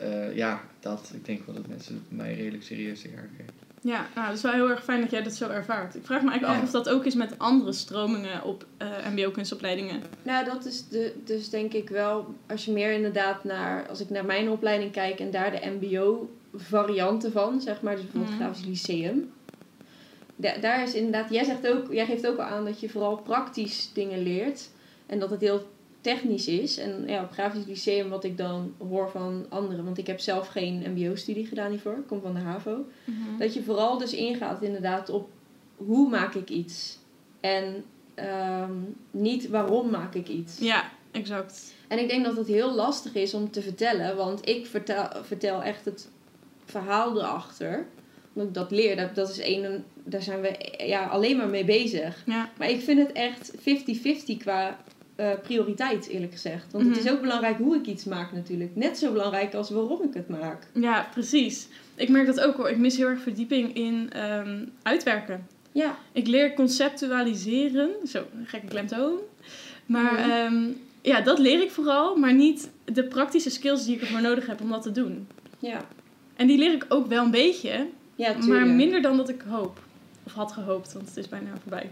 Eh, 0.00 0.36
ja, 0.36 0.60
dat. 0.80 1.10
Ik 1.14 1.24
denk 1.24 1.46
wel 1.46 1.54
dat 1.54 1.66
mensen 1.66 2.04
mij 2.08 2.34
redelijk 2.34 2.62
serieus 2.62 3.04
naar 3.04 3.12
kijken. 3.36 3.54
Ja, 3.82 4.06
nou, 4.14 4.26
dat 4.26 4.36
is 4.36 4.42
wel 4.42 4.52
heel 4.52 4.70
erg 4.70 4.84
fijn 4.84 5.00
dat 5.00 5.10
jij 5.10 5.22
dat 5.22 5.32
zo 5.34 5.48
ervaart. 5.48 5.94
Ik 5.94 6.04
vraag 6.04 6.22
me 6.22 6.30
eigenlijk 6.30 6.58
Ja. 6.58 6.66
af 6.66 6.74
of 6.74 6.84
dat 6.84 6.94
ook 6.94 7.04
is 7.04 7.14
met 7.14 7.38
andere 7.38 7.72
stromingen 7.72 8.42
op 8.44 8.66
eh, 8.76 8.88
mbo-kunstopleidingen. 9.14 10.02
Nou, 10.22 10.44
dat 10.44 10.64
is 10.64 10.88
de, 10.88 11.14
dus 11.24 11.48
denk 11.48 11.72
ik 11.72 11.88
wel, 11.88 12.34
als 12.48 12.64
je 12.64 12.72
meer 12.72 12.92
inderdaad 12.92 13.44
naar, 13.44 13.88
als 13.88 14.00
ik 14.00 14.10
naar 14.10 14.24
mijn 14.24 14.48
opleiding 14.50 14.92
kijk 14.92 15.20
en 15.20 15.30
daar 15.30 15.50
de 15.50 15.70
MBO-varianten 15.80 17.32
van, 17.32 17.60
zeg 17.60 17.82
maar, 17.82 17.94
dus 17.94 18.02
bijvoorbeeld 18.04 18.34
Mhm. 18.34 18.42
Grafisch 18.42 18.66
Lyceum. 18.66 19.30
Da- 20.36 20.56
daar 20.60 20.82
is 20.82 20.94
inderdaad, 20.94 21.30
jij, 21.30 21.44
zegt 21.44 21.68
ook, 21.68 21.92
jij 21.92 22.06
geeft 22.06 22.26
ook 22.26 22.38
al 22.38 22.44
aan 22.44 22.64
dat 22.64 22.80
je 22.80 22.88
vooral 22.88 23.16
praktisch 23.16 23.90
dingen 23.94 24.22
leert 24.22 24.68
en 25.06 25.18
dat 25.18 25.30
het 25.30 25.40
heel 25.40 25.68
technisch 26.00 26.46
is. 26.46 26.78
En 26.78 27.04
ja, 27.06 27.22
op 27.22 27.30
Grafisch 27.30 27.66
Lyceum, 27.66 28.08
wat 28.08 28.24
ik 28.24 28.36
dan 28.36 28.74
hoor 28.88 29.10
van 29.10 29.46
anderen, 29.48 29.84
want 29.84 29.98
ik 29.98 30.06
heb 30.06 30.20
zelf 30.20 30.46
geen 30.46 30.84
MBO-studie 30.94 31.46
gedaan 31.46 31.70
hiervoor, 31.70 31.96
ik 31.96 32.06
kom 32.06 32.20
van 32.20 32.34
de 32.34 32.40
HAVO. 32.40 32.84
Dat 33.38 33.54
je 33.54 33.62
vooral 33.62 33.98
dus 33.98 34.12
ingaat 34.12 34.62
inderdaad 34.62 35.08
op 35.08 35.28
hoe 35.76 36.08
maak 36.08 36.34
ik 36.34 36.48
iets. 36.48 36.98
En 37.40 37.84
ehm, 38.14 38.72
niet 39.10 39.48
waarom 39.48 39.90
maak 39.90 40.14
ik 40.14 40.28
iets. 40.28 40.58
Ja, 40.58 40.90
exact. 41.10 41.74
En 41.88 41.98
ik 41.98 42.08
denk 42.08 42.24
dat 42.24 42.36
het 42.36 42.46
heel 42.46 42.74
lastig 42.74 43.14
is 43.14 43.34
om 43.34 43.50
te 43.50 43.62
vertellen, 43.62 44.16
want 44.16 44.48
ik 44.48 44.66
vertel, 44.66 45.08
vertel 45.22 45.62
echt 45.62 45.84
het 45.84 46.08
verhaal 46.64 47.18
erachter. 47.18 47.86
Omdat 48.32 48.48
ik 48.48 48.54
dat 48.54 48.70
leer, 48.70 48.96
dat, 48.96 49.14
dat 49.14 49.30
is 49.30 49.38
één, 49.38 49.84
daar 50.04 50.22
zijn 50.22 50.40
we 50.40 50.74
ja, 50.86 51.06
alleen 51.06 51.36
maar 51.36 51.48
mee 51.48 51.64
bezig. 51.64 52.22
Ja, 52.26 52.50
Maar 52.58 52.70
ik 52.70 52.80
vind 52.80 52.98
het 52.98 53.12
echt 53.12 53.52
50-50 53.56 54.36
qua 54.38 54.78
eh, 55.20 55.38
prioriteit, 55.42 56.06
eerlijk 56.08 56.32
gezegd. 56.32 56.72
Want 56.72 56.84
het 56.86 56.96
Mhm. 56.96 57.06
is 57.06 57.12
ook 57.12 57.20
belangrijk 57.20 57.56
hoe 57.58 57.76
ik 57.76 57.86
iets 57.86 58.04
maak 58.04 58.32
natuurlijk. 58.32 58.76
Net 58.76 58.98
zo 58.98 59.12
belangrijk 59.12 59.54
als 59.54 59.70
waarom 59.70 60.02
ik 60.02 60.14
het 60.14 60.28
maak. 60.28 60.66
ja, 60.74 61.08
precies. 61.12 61.68
Ik 61.94 62.08
merk 62.08 62.26
dat 62.26 62.40
ook 62.40 62.56
hoor. 62.56 62.68
Ik 62.70 62.78
mis 62.78 62.96
heel 62.96 63.06
erg 63.06 63.20
verdieping 63.20 63.74
in 63.74 64.10
ehm, 64.12 64.64
uitwerken. 64.82 65.46
Ja, 65.72 65.96
Ik 66.12 66.26
leer 66.26 66.54
conceptualiseren. 66.54 67.90
Zo, 68.08 68.22
gekke 68.44 68.66
klemtoon. 68.66 69.18
Maar 69.86 70.12
Mhm. 70.12 70.30
ehm, 70.30 70.62
ja, 71.02 71.20
dat 71.20 71.38
leer 71.38 71.62
ik 71.62 71.70
vooral. 71.70 72.16
Maar 72.16 72.34
niet 72.34 72.70
de 72.84 73.04
praktische 73.04 73.50
skills 73.50 73.84
die 73.84 73.94
ik 73.94 74.00
ervoor 74.00 74.20
nodig 74.20 74.46
heb 74.46 74.60
om 74.60 74.70
dat 74.70 74.82
te 74.82 74.92
doen. 74.92 75.26
ja. 75.58 75.80
En 76.36 76.46
die 76.46 76.58
leer 76.58 76.72
ik 76.72 76.86
ook 76.88 77.06
wel 77.06 77.24
een 77.24 77.30
beetje. 77.30 77.86
Ja, 78.14 78.34
maar 78.48 78.66
minder 78.66 79.02
dan 79.02 79.16
dat 79.16 79.28
ik 79.28 79.42
hoop. 79.48 79.78
Of 80.26 80.32
had 80.32 80.52
gehoopt, 80.52 80.92
want 80.92 81.08
het 81.08 81.16
is 81.16 81.28
bijna 81.28 81.50
voorbij. 81.62 81.88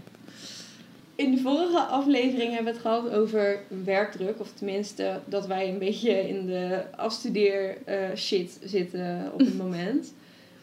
In 1.19 1.31
de 1.35 1.41
vorige 1.41 1.79
aflevering 1.81 2.55
hebben 2.55 2.65
we 2.65 2.71
het 2.71 2.81
gehad 2.81 3.11
over 3.11 3.59
werkdruk. 3.85 4.41
Of 4.41 4.53
tenminste, 4.53 5.21
dat 5.25 5.47
wij 5.47 5.69
een 5.69 5.79
beetje 5.79 6.29
in 6.29 6.47
de 6.47 6.83
afstudeer 6.97 7.77
eh, 7.85 7.97
shit 8.17 8.59
zitten 8.65 9.31
op 9.33 9.39
het 9.39 9.57
moment. 9.65 10.13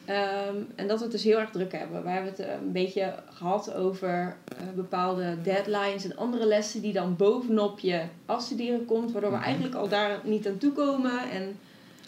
Ehm, 0.06 0.56
en 0.76 0.88
dat 0.88 0.98
we 0.98 1.04
het 1.04 1.12
dus 1.12 1.24
heel 1.24 1.40
erg 1.40 1.50
druk 1.52 1.72
hebben. 1.72 2.04
We 2.04 2.10
hebben 2.10 2.30
het 2.32 2.40
eh, 2.40 2.54
een 2.66 2.72
beetje 2.72 3.14
gehad 3.34 3.74
over 3.74 4.36
eh, 4.48 4.64
bepaalde 4.76 5.38
deadlines 5.44 6.04
en 6.06 6.18
andere 6.18 6.46
lessen 6.46 6.82
die 6.82 6.94
dan 6.94 7.16
bovenop 7.16 7.80
je 7.80 8.02
afstuderen 8.26 8.86
komt. 8.86 9.12
Waardoor 9.12 9.32
we 9.32 9.38
Mhm. 9.38 9.46
eigenlijk 9.46 9.76
al 9.76 9.88
daar 9.88 10.20
niet 10.24 10.48
aan 10.48 10.58
toe 10.58 10.72
komen. 10.72 11.30
En 11.32 11.58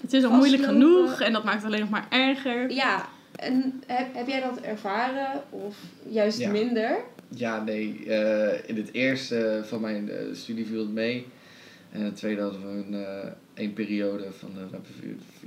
Het 0.01 0.13
is 0.13 0.23
al 0.23 0.31
moeilijk 0.31 0.63
genoeg 0.63 1.21
en 1.21 1.33
dat 1.33 1.43
maakt 1.43 1.57
het 1.57 1.65
alleen 1.65 1.79
nog 1.79 1.89
maar 1.89 2.07
erger. 2.09 2.71
ja, 2.71 3.05
en 3.35 3.83
heb, 3.87 4.07
heb 4.13 4.27
jij 4.27 4.41
dat 4.41 4.59
ervaren 4.61 5.41
of 5.49 5.75
juist 6.09 6.39
Ja. 6.39 6.49
minder? 6.49 6.97
Ja, 7.29 7.63
nee. 7.63 8.05
eh, 8.07 8.69
in 8.69 8.75
het 8.75 8.89
eerste 8.93 9.61
van 9.63 9.81
mijn 9.81 10.09
eh, 10.09 10.17
studie 10.33 10.65
viel 10.65 10.79
het 10.79 10.93
mee. 10.93 11.25
En 11.91 11.99
in 11.99 12.05
het 12.05 12.15
tweede 12.15 12.41
hadden 12.41 12.61
we 12.61 12.67
een, 12.87 12.93
eh, 13.05 13.29
één 13.53 13.73
periode 13.73 14.25
van 14.31 14.49
de 14.53 14.77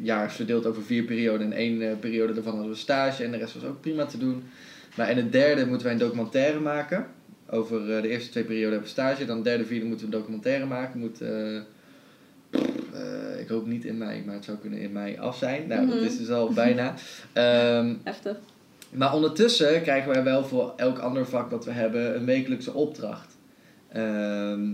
jaar 0.03 0.33
verdeeld 0.33 0.67
over 0.67 0.83
vier 0.83 1.03
perioden. 1.05 1.53
En 1.53 1.59
één 1.59 1.99
periode 1.99 2.33
daarvan 2.35 2.53
hadden 2.55 2.73
we 2.73 2.79
stage 2.79 3.25
en 3.25 3.31
de 3.31 3.37
rest 3.37 3.55
was 3.55 3.65
ook 3.65 3.81
prima 3.81 4.05
te 4.07 4.19
doen. 4.19 4.43
Maar 4.97 5.11
in 5.11 5.17
het 5.17 5.33
derde 5.33 5.67
moeten 5.67 5.83
wij 5.87 5.93
een 5.93 6.01
documentaire 6.03 6.61
maken. 6.61 7.07
Over 7.47 7.87
de 8.03 8.09
eerste 8.09 8.31
twee 8.31 8.45
perioden 8.45 8.71
hebben 8.71 8.89
we 8.89 8.95
stage. 8.95 9.25
Dan 9.25 9.37
de 9.37 9.43
derde, 9.43 9.65
vierde 9.67 9.87
moeten 9.87 10.07
we 10.09 10.13
een 10.13 10.19
documentaire 10.21 10.67
maken. 10.67 11.01
Moet, 11.01 11.21
ik 13.41 13.49
hoop 13.49 13.67
niet 13.67 13.85
in 13.85 13.99
mei, 13.99 14.23
maar 14.25 14.35
het 14.35 14.45
zou 14.45 14.59
kunnen 14.59 14.79
in 14.79 14.93
mei 14.93 15.17
af 15.19 15.37
zijn. 15.37 15.67
Nou, 15.69 15.87
dat 15.87 15.95
Mhm. 15.97 16.05
is 16.05 16.19
dus 16.19 16.31
al 16.31 16.53
bijna. 16.53 16.95
Ehm, 17.33 17.95
Heftig. 18.05 18.37
Maar 18.91 19.15
ondertussen 19.15 19.83
krijgen 19.83 20.13
wij 20.13 20.23
wel 20.23 20.45
voor 20.45 20.73
elk 20.77 20.99
ander 20.99 21.27
vak 21.27 21.51
dat 21.51 21.65
we 21.65 21.71
hebben 21.71 22.17
een 22.17 22.25
wekelijkse 22.25 22.73
opdracht. 22.75 23.37
Ehm, 23.93 24.69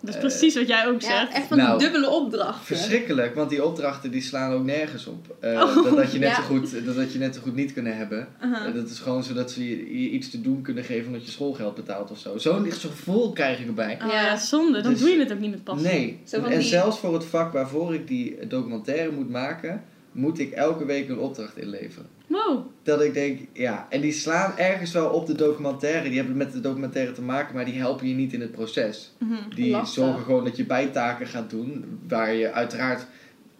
Dat 0.00 0.10
is 0.10 0.16
Eh, 0.16 0.20
precies 0.26 0.54
wat 0.54 0.66
jij 0.68 0.86
ook 0.86 1.00
Ja, 1.00 1.08
zegt. 1.08 1.32
echt 1.32 1.46
van 1.46 1.56
Nou, 1.56 1.78
die 1.78 1.88
dubbele 1.90 2.10
opdrachten. 2.12 2.64
verschrikkelijk, 2.64 3.34
want 3.34 3.50
die 3.50 3.64
opdrachten 3.64 4.10
die 4.10 4.22
slaan 4.22 4.52
ook 4.52 4.64
nergens 4.64 5.06
op. 5.06 5.36
Eh, 5.40 5.50
Oh, 5.52 5.84
dat, 5.84 5.96
dat, 5.96 6.12
je 6.12 6.18
net 6.18 6.28
ja. 6.28 6.34
zo 6.34 6.42
goed, 6.42 6.84
dat, 6.84 6.96
dat 6.96 7.12
je 7.12 7.18
net 7.18 7.34
zo 7.34 7.40
goed 7.40 7.54
niet 7.54 7.72
kunnen 7.72 7.96
hebben. 7.96 8.28
Eh, 8.40 8.74
dat 8.74 8.90
is 8.90 8.98
gewoon 8.98 9.22
zodat 9.24 9.50
ze 9.50 9.68
je, 9.68 10.02
je 10.02 10.10
iets 10.10 10.30
te 10.30 10.40
doen 10.40 10.62
kunnen 10.62 10.84
geven 10.84 11.06
omdat 11.06 11.24
je 11.24 11.30
schoolgeld 11.30 11.74
betaalt 11.74 12.10
of 12.10 12.18
zo. 12.18 12.38
Zo'n 12.38 12.72
gevoel 12.72 13.32
krijg 13.32 13.60
ik 13.60 13.66
erbij. 13.66 13.98
Ah, 14.00 14.12
Ja. 14.12 14.22
ja, 14.22 14.36
zonde. 14.36 14.80
Dan 14.80 14.90
Dus- 14.92 15.00
doe 15.00 15.10
je 15.10 15.18
het 15.18 15.32
ook 15.32 15.38
niet 15.38 15.50
met 15.50 15.64
passie. 15.64 15.88
Nee, 15.88 16.18
Zo 16.24 16.40
van 16.40 16.50
en 16.50 16.58
die- 16.58 16.68
zelfs 16.68 16.98
voor 16.98 17.14
het 17.14 17.24
vak 17.24 17.52
waarvoor 17.52 17.94
ik 17.94 18.08
die 18.08 18.46
documentaire 18.46 19.10
moet 19.12 19.30
maken, 19.30 19.82
moet 20.12 20.38
ik 20.38 20.52
elke 20.52 20.84
week 20.84 21.08
een 21.08 21.18
opdracht 21.18 21.56
inleveren. 21.56 22.06
Wow. 22.26 22.66
Dat 22.82 23.02
ik 23.02 23.14
denk, 23.14 23.40
ja, 23.52 23.86
en 23.90 24.00
die 24.00 24.12
slaan 24.12 24.56
ergens 24.58 24.92
wel 24.92 25.08
op 25.08 25.26
de 25.26 25.34
documentaire. 25.34 26.08
Die 26.08 26.18
hebben 26.18 26.36
met 26.36 26.52
de 26.52 26.60
documentaire 26.60 27.12
te 27.12 27.22
maken, 27.22 27.54
maar 27.54 27.64
die 27.64 27.78
helpen 27.78 28.08
je 28.08 28.14
niet 28.14 28.32
in 28.32 28.40
het 28.40 28.52
proces. 28.52 29.12
Mhm. 29.18 29.54
Die 29.54 29.70
Lastig. 29.70 30.04
zorgen 30.04 30.24
gewoon 30.24 30.44
dat 30.44 30.56
je 30.56 30.64
bijtaken 30.64 31.26
gaat 31.26 31.50
doen, 31.50 31.84
waar 32.08 32.34
je 32.34 32.52
uiteraard 32.52 33.06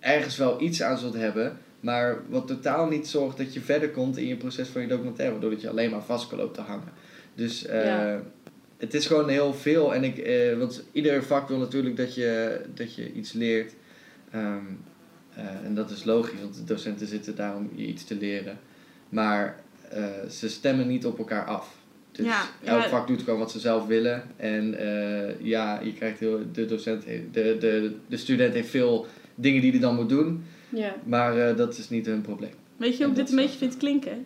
ergens 0.00 0.36
wel 0.36 0.60
iets 0.62 0.82
aan 0.82 0.98
zult 0.98 1.14
hebben, 1.14 1.58
maar 1.80 2.18
wat 2.28 2.46
totaal 2.46 2.86
niet 2.88 3.06
zorgt 3.08 3.36
dat 3.36 3.54
je 3.54 3.60
verder 3.60 3.90
komt 3.90 4.16
in 4.16 4.26
je 4.26 4.36
proces 4.36 4.68
van 4.68 4.80
je 4.82 4.88
documentaire, 4.88 5.32
waardoor 5.32 5.50
dat 5.50 5.60
je 5.60 5.68
alleen 5.70 5.90
maar 5.90 6.02
vast 6.04 6.28
kan 6.28 6.38
lopen 6.38 6.54
te 6.54 6.60
hangen. 6.60 6.92
Dus 7.34 7.66
eh, 7.66 7.84
Ja. 7.84 8.22
het 8.76 8.94
is 8.94 9.06
gewoon 9.06 9.28
heel 9.28 9.54
veel 9.54 9.94
en 9.94 10.04
ik, 10.04 10.18
eh, 10.18 10.58
want 10.58 10.84
ieder 10.92 11.22
vak 11.22 11.48
wil 11.48 11.58
natuurlijk 11.58 11.96
dat 11.96 12.14
je, 12.14 12.60
dat 12.74 12.94
je 12.94 13.12
iets 13.12 13.32
leert. 13.32 13.72
Ehm, 14.30 14.44
eh, 14.46 14.52
en 15.64 15.74
dat 15.74 15.90
is 15.90 16.04
logisch, 16.04 16.40
want 16.40 16.54
de 16.54 16.64
docenten 16.64 17.06
zitten 17.06 17.36
daar 17.36 17.56
om 17.56 17.70
je 17.74 17.86
iets 17.86 18.04
te 18.04 18.16
leren. 18.16 18.58
Maar 19.08 19.60
eh, 19.90 20.28
ze 20.30 20.48
stemmen 20.48 20.86
niet 20.86 21.06
op 21.06 21.18
elkaar 21.18 21.44
af. 21.44 21.74
Dus 22.12 22.26
Ja, 22.26 22.42
elk 22.64 22.82
ja. 22.82 22.88
vak 22.88 23.06
doet 23.06 23.22
gewoon 23.22 23.38
wat 23.38 23.50
ze 23.50 23.60
zelf 23.60 23.86
willen. 23.86 24.22
En 24.36 24.78
eh, 24.78 25.40
ja, 25.40 25.80
je 25.80 25.92
krijgt 25.92 26.18
heel, 26.18 26.40
de 26.52 26.66
docent, 26.66 27.04
de, 27.04 27.56
de, 27.60 27.96
de 28.08 28.16
student 28.16 28.54
heeft 28.54 28.68
veel 28.68 29.06
dingen 29.34 29.60
die 29.60 29.70
hij 29.70 29.80
dan 29.80 29.94
moet 29.94 30.08
doen. 30.08 30.44
Ja. 30.68 30.94
Maar 31.04 31.48
eh, 31.48 31.56
dat 31.56 31.78
is 31.78 31.88
niet 31.88 32.06
hun 32.06 32.20
probleem. 32.20 32.50
Weet 32.76 32.96
je 32.96 33.02
hoe 33.04 33.12
ik 33.12 33.18
dit 33.18 33.30
een 33.30 33.36
beetje 33.36 33.58
vind 33.58 33.76
klinken? 33.76 34.24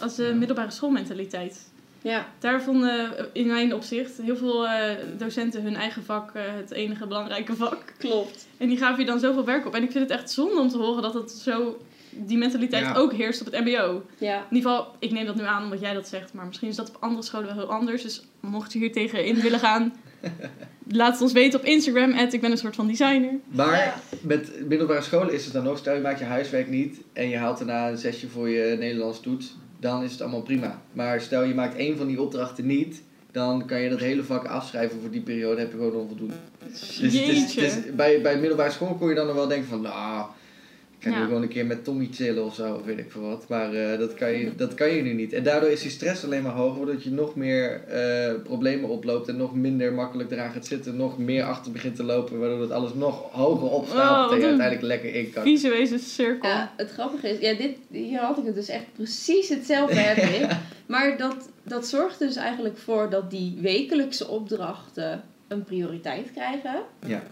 Als 0.00 0.16
de 0.16 0.34
middelbare 0.38 0.70
schoolmentaliteit. 0.70 1.70
Ja. 2.02 2.26
Daar 2.38 2.62
vonden 2.62 3.16
eh, 3.18 3.24
in 3.32 3.46
mijn 3.46 3.74
opzicht 3.74 4.16
heel 4.22 4.36
veel 4.36 4.66
eh, 4.68 4.96
docenten 5.18 5.62
hun 5.62 5.76
eigen 5.76 6.04
vak 6.04 6.30
eh, 6.34 6.42
het 6.56 6.70
enige 6.70 7.06
belangrijke 7.06 7.56
vak. 7.56 7.78
Klopt. 7.98 8.46
En 8.56 8.68
die 8.68 8.76
gaven 8.78 9.00
je 9.00 9.06
dan 9.06 9.20
zoveel 9.20 9.44
werk 9.44 9.66
op. 9.66 9.74
En 9.74 9.82
ik 9.82 9.90
vind 9.90 10.08
het 10.10 10.18
echt 10.18 10.30
zonde 10.30 10.60
om 10.60 10.68
te 10.68 10.78
horen 10.78 11.02
dat 11.02 11.14
het 11.14 11.30
zo, 11.30 11.78
die 12.10 12.38
mentaliteit 12.38 12.84
Ja. 12.84 12.94
ook 12.94 13.12
heerst 13.12 13.40
op 13.40 13.52
het 13.52 13.60
mbo. 13.64 14.04
Ja. 14.18 14.36
In 14.50 14.56
ieder 14.56 14.70
geval, 14.70 14.94
ik 14.98 15.10
neem 15.10 15.26
dat 15.26 15.34
nu 15.36 15.42
aan 15.42 15.62
omdat 15.64 15.80
jij 15.80 15.94
dat 15.94 16.08
zegt. 16.08 16.32
Maar 16.34 16.46
misschien 16.46 16.68
is 16.68 16.76
dat 16.76 16.88
op 16.88 16.96
andere 17.00 17.22
scholen 17.22 17.46
wel 17.46 17.56
heel 17.56 17.72
anders. 17.72 18.02
Dus 18.02 18.22
mocht 18.40 18.72
je 18.72 18.78
hier 18.78 18.92
tegen 18.92 19.24
in 19.24 19.40
willen 19.40 19.58
gaan, 19.58 19.92
laat 20.88 21.12
het 21.12 21.22
ons 21.22 21.32
weten 21.32 21.58
op 21.60 21.64
Instagram. 21.64 22.10
ik 22.12 22.40
ben 22.40 22.50
een 22.50 22.58
soort 22.58 22.74
van 22.76 22.86
designer. 22.86 23.34
Maar 23.50 23.76
Ja. 23.76 23.94
met 24.22 24.68
middelbare 24.68 25.02
scholen 25.02 25.32
is 25.34 25.44
het 25.44 25.52
dan 25.54 25.68
ook, 25.68 25.78
stel 25.78 25.94
je 25.94 26.00
maakt 26.00 26.18
je 26.18 26.24
huiswerk 26.24 26.68
niet 26.68 27.00
en 27.12 27.28
je 27.28 27.36
haalt 27.36 27.58
daarna 27.58 27.88
een 27.88 27.98
zesje 27.98 28.28
voor 28.28 28.48
je 28.48 28.76
Nederlands 28.78 29.20
toets, 29.20 29.56
dan 29.82 30.02
is 30.02 30.12
het 30.12 30.20
allemaal 30.20 30.42
prima. 30.42 30.82
Maar 30.92 31.20
stel 31.20 31.42
je 31.42 31.54
maakt 31.54 31.76
één 31.76 31.96
van 31.96 32.06
die 32.06 32.20
opdrachten 32.20 32.66
niet, 32.66 33.02
dan 33.30 33.66
kan 33.66 33.80
je 33.80 33.88
dat 33.88 33.98
hele 33.98 34.24
vak 34.24 34.46
afschrijven 34.46 35.00
voor 35.00 35.10
die 35.10 35.20
periode, 35.20 35.60
heb 35.60 35.70
je 35.70 35.76
gewoon 35.76 35.94
onvoldoende. 35.94 36.34
Dus 36.68 36.98
is, 37.00 37.94
bij, 37.94 38.20
bij 38.20 38.38
middelbare 38.38 38.70
school 38.70 38.94
kon 38.94 39.08
je 39.08 39.14
dan 39.14 39.26
nog 39.26 39.34
wel 39.34 39.48
denken 39.48 39.68
van, 39.68 39.80
nou, 39.80 40.26
ik 41.02 41.08
kan 41.10 41.16
Ja. 41.16 41.24
nu 41.24 41.26
gewoon 41.26 41.42
een 41.42 41.48
keer 41.48 41.66
met 41.66 41.84
Tommy 41.84 42.08
chillen 42.12 42.44
of 42.44 42.54
zo, 42.54 42.74
of 42.74 42.84
weet 42.84 42.98
ik 42.98 43.10
veel 43.10 43.22
wat. 43.22 43.44
Maar 43.48 43.72
eh, 43.74 43.98
dat, 43.98 44.14
kan 44.14 44.32
je, 44.32 44.54
dat 44.56 44.74
kan 44.74 44.88
je 44.88 45.02
nu 45.02 45.12
niet. 45.12 45.32
En 45.32 45.42
daardoor 45.42 45.70
is 45.70 45.80
die 45.82 45.90
stress 45.90 46.24
alleen 46.24 46.42
maar 46.42 46.52
hoger, 46.52 46.76
waardoor 46.86 47.02
je 47.02 47.10
nog 47.10 47.34
meer 47.36 47.84
eh, 47.84 48.34
problemen 48.42 48.88
oploopt 48.88 49.28
en 49.28 49.36
nog 49.36 49.54
minder 49.54 49.92
makkelijk 49.92 50.30
eraan 50.30 50.52
gaat 50.52 50.66
zitten, 50.66 50.96
nog 50.96 51.18
meer 51.18 51.44
achter 51.44 51.72
begint 51.72 51.96
te 51.96 52.02
lopen, 52.02 52.38
waardoor 52.38 52.60
het 52.60 52.70
alles 52.70 52.94
nog 52.94 53.30
hoger 53.32 53.66
Oh, 53.66 53.72
opstapelt 53.72 54.24
wat 54.24 54.32
en 54.32 54.38
je 54.38 54.44
uiteindelijk 54.46 54.82
lekker 54.86 55.14
in 55.14 55.30
kan. 55.32 55.42
Visuele 55.42 55.98
cirkel. 55.98 56.48
Ja, 56.48 56.72
het 56.76 56.90
grappige 56.90 57.28
is, 57.28 57.38
ja, 57.38 57.54
dit, 57.54 57.76
hier 57.90 58.20
had 58.20 58.38
ik 58.38 58.44
het 58.44 58.54
dus 58.54 58.68
echt 58.68 58.92
precies 58.92 59.48
hetzelfde 59.48 59.96
heb 59.98 60.16
ik. 60.40 60.56
Maar 60.86 61.16
dat, 61.18 61.48
dat 61.62 61.86
zorgt 61.86 62.18
dus 62.18 62.36
eigenlijk 62.36 62.78
voor 62.78 63.10
dat 63.10 63.30
die 63.30 63.58
wekelijkse 63.60 64.28
opdrachten 64.28 65.22
een 65.48 65.64
prioriteit 65.64 66.30
krijgen. 66.32 66.82
Ja. 67.06 67.22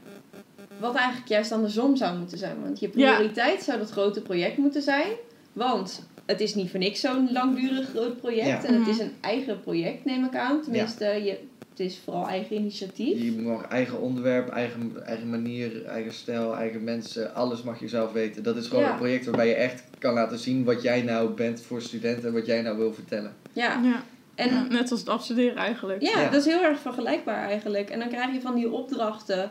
Wat 0.80 0.94
eigenlijk 0.94 1.28
juist 1.28 1.52
andersom 1.52 1.96
zou 1.96 2.18
moeten 2.18 2.38
zijn. 2.38 2.56
Want 2.62 2.80
je 2.80 2.90
Ja. 2.94 3.14
prioriteit 3.14 3.62
zou 3.62 3.78
dat 3.78 3.90
grote 3.90 4.20
project 4.22 4.56
moeten 4.56 4.82
zijn. 4.82 5.06
Want 5.52 6.02
het 6.26 6.40
is 6.40 6.54
niet 6.54 6.70
voor 6.70 6.78
niks 6.78 7.00
zo'n 7.00 7.32
langdurig 7.32 7.88
groot 7.88 8.16
project. 8.20 8.46
Ja. 8.46 8.64
En 8.64 8.72
het 8.72 8.80
Mhm. 8.82 8.90
is 8.90 8.98
een 8.98 9.12
eigen 9.20 9.60
project, 9.60 10.04
neem 10.04 10.24
ik 10.24 10.36
aan. 10.36 10.62
Tenminste, 10.62 11.04
je, 11.04 11.38
het 11.70 11.80
is 11.80 11.98
vooral 12.04 12.26
eigen 12.28 12.56
initiatief. 12.56 13.22
Je 13.22 13.32
mag 13.32 13.64
eigen 13.68 14.00
onderwerp, 14.00 14.48
eigen, 14.48 14.92
eigen 15.06 15.30
manier, 15.30 15.84
eigen 15.84 16.12
stijl, 16.12 16.56
eigen 16.56 16.84
mensen, 16.84 17.34
alles 17.34 17.62
mag 17.62 17.80
je 17.80 17.88
zelf 17.88 18.12
weten. 18.12 18.42
Dat 18.42 18.56
is 18.56 18.66
gewoon 18.66 18.82
Ja. 18.84 18.90
een 18.90 18.96
project 18.98 19.24
waarbij 19.24 19.48
je 19.48 19.54
echt 19.54 19.82
kan 19.98 20.14
laten 20.14 20.38
zien 20.38 20.64
wat 20.64 20.82
jij 20.82 21.02
nou 21.02 21.30
bent 21.30 21.60
voor 21.62 21.82
studenten 21.82 22.28
en 22.28 22.32
wat 22.34 22.46
jij 22.46 22.62
nou 22.62 22.76
wil 22.76 22.92
vertellen. 22.94 23.34
Ja, 23.52 23.80
Ja. 23.82 24.02
en 24.34 24.48
Ja, 24.50 24.66
net 24.68 24.90
als 24.90 25.00
het 25.00 25.08
afstuderen 25.08 25.56
eigenlijk. 25.56 26.02
Ja, 26.02 26.20
Ja. 26.20 26.30
dat 26.30 26.46
is 26.46 26.52
heel 26.52 26.62
erg 26.62 26.78
vergelijkbaar 26.80 27.44
eigenlijk. 27.48 27.90
En 27.90 27.98
dan 27.98 28.08
krijg 28.08 28.32
je 28.32 28.40
van 28.40 28.54
die 28.54 28.70
opdrachten. 28.70 29.50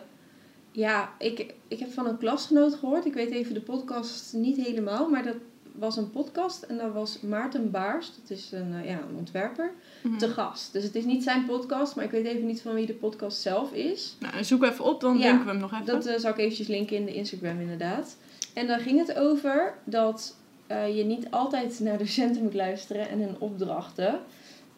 Ja, 0.79 1.13
ik, 1.19 1.53
ik 1.67 1.79
heb 1.79 1.93
van 1.93 2.05
een 2.07 2.17
klasgenoot 2.17 2.73
gehoord. 2.75 3.05
Ik 3.05 3.13
weet 3.13 3.31
even 3.31 3.53
de 3.53 3.61
podcast 3.61 4.33
niet 4.33 4.57
helemaal, 4.57 5.09
maar 5.09 5.23
dat 5.23 5.35
was 5.75 5.97
een 5.97 6.09
podcast. 6.11 6.63
En 6.63 6.77
dat 6.77 6.93
was 6.93 7.21
Maarten 7.21 7.71
Baars, 7.71 8.11
dat 8.21 8.37
is 8.37 8.51
een, 8.51 8.73
eh, 8.73 8.85
ja, 8.89 8.99
een 9.09 9.15
ontwerper, 9.17 9.71
Mhm. 10.03 10.17
te 10.17 10.27
gast. 10.27 10.73
Dus 10.73 10.83
het 10.83 10.95
is 10.95 11.05
niet 11.05 11.23
zijn 11.23 11.45
podcast, 11.45 11.95
maar 11.95 12.05
ik 12.05 12.11
weet 12.11 12.25
even 12.25 12.45
niet 12.45 12.61
van 12.61 12.73
wie 12.73 12.85
de 12.85 12.93
podcast 12.93 13.41
zelf 13.41 13.73
is. 13.73 14.15
Nou, 14.19 14.43
zoek 14.43 14.63
even 14.63 14.85
op, 14.85 15.01
dan 15.01 15.17
Ja, 15.17 15.21
denken 15.23 15.45
we 15.45 15.51
hem 15.51 15.59
nog 15.59 15.73
even. 15.73 15.85
Dat 15.85 16.05
eh, 16.05 16.17
zal 16.19 16.31
ik 16.31 16.37
eventjes 16.37 16.67
linken 16.67 16.95
in 16.97 17.05
de 17.05 17.13
Instagram 17.13 17.59
inderdaad. 17.59 18.17
En 18.53 18.67
daar 18.67 18.79
ging 18.79 18.99
het 19.07 19.17
over 19.17 19.73
dat 19.83 20.35
eh, 20.67 20.97
je 20.97 21.03
niet 21.03 21.31
altijd 21.31 21.79
naar 21.79 21.97
docenten 21.97 22.43
moet 22.43 22.53
luisteren 22.53 23.09
en 23.09 23.19
hun 23.19 23.35
opdrachten. 23.39 24.19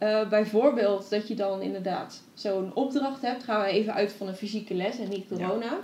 Eh, 0.02 0.30
bijvoorbeeld 0.30 1.10
dat 1.10 1.28
je 1.28 1.36
dan 1.36 1.62
inderdaad 1.62 2.22
zo'n 2.34 2.72
opdracht 2.74 3.22
hebt. 3.22 3.44
Gaan 3.44 3.62
we 3.62 3.68
even 3.68 3.94
uit 3.94 4.12
van 4.12 4.28
een 4.28 4.36
fysieke 4.36 4.74
les 4.74 5.00
en 5.00 5.10
niet 5.10 5.28
corona. 5.28 5.80